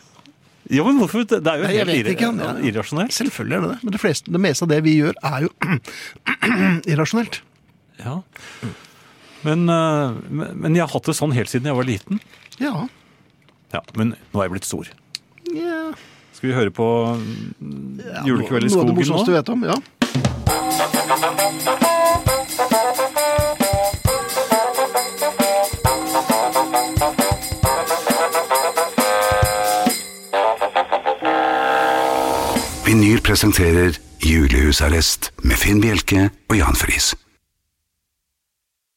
Ja, 0.72 0.84
men 0.86 0.96
hvorfor? 1.00 1.24
Det 1.28 1.40
er 1.42 1.59
jo 1.61 1.64
Nei, 1.66 1.72
jeg 1.74 1.86
helt 1.86 2.07
vet 2.07 2.12
ikke, 2.14 2.28
han- 2.30 2.38
ja. 2.40 2.53
irrasjonelt. 2.70 3.12
Selvfølgelig 3.12 3.57
er 3.57 3.61
det 3.61 3.70
det. 3.74 3.78
Men 3.84 3.92
det, 3.92 4.00
fleste, 4.00 4.32
det 4.32 4.40
meste 4.40 4.62
av 4.64 4.68
det 4.72 4.78
vi 4.86 4.94
gjør, 5.03 5.14
er 5.22 5.42
jo 5.44 5.50
irrasjonelt. 6.92 7.40
Ja. 7.98 8.14
Men, 9.42 9.68
eh, 9.68 10.14
men 10.30 10.53
men 10.62 10.74
jeg 10.78 10.84
har 10.86 10.92
hatt 10.94 11.09
det 11.11 11.16
sånn 11.18 11.34
helt 11.34 11.50
siden 11.50 11.66
jeg 11.68 11.76
var 11.76 11.84
liten. 11.88 12.20
Ja. 12.62 12.86
Ja, 13.74 13.80
Men 13.98 14.14
nå 14.32 14.40
er 14.40 14.46
jeg 14.48 14.55
blitt 14.57 14.68
stor. 14.70 14.88
ja. 15.53 15.92
Skal 16.43 16.51
vi 16.51 16.55
høre 16.59 16.72
på 16.74 16.84
Julekveld 18.26 18.26
i 18.26 18.26
Julekveld 18.26 18.64
i 18.66 18.66
Noe 18.66 18.66
av 18.66 18.66
det 18.66 18.70
skogen 18.74 18.97
morsomste 18.97 19.30
du 19.30 19.36
vet 19.36 19.49
om. 19.53 19.62
Ja. 19.62 19.78
Vinyl 32.88 33.22
presenterer 33.22 33.95
Julehusarrest 34.26 35.30
med 35.47 35.55
Finn 35.62 35.78
Bjelke 35.78 36.26
og 36.51 36.59
Jan 36.59 36.74
Friis. 36.74 37.14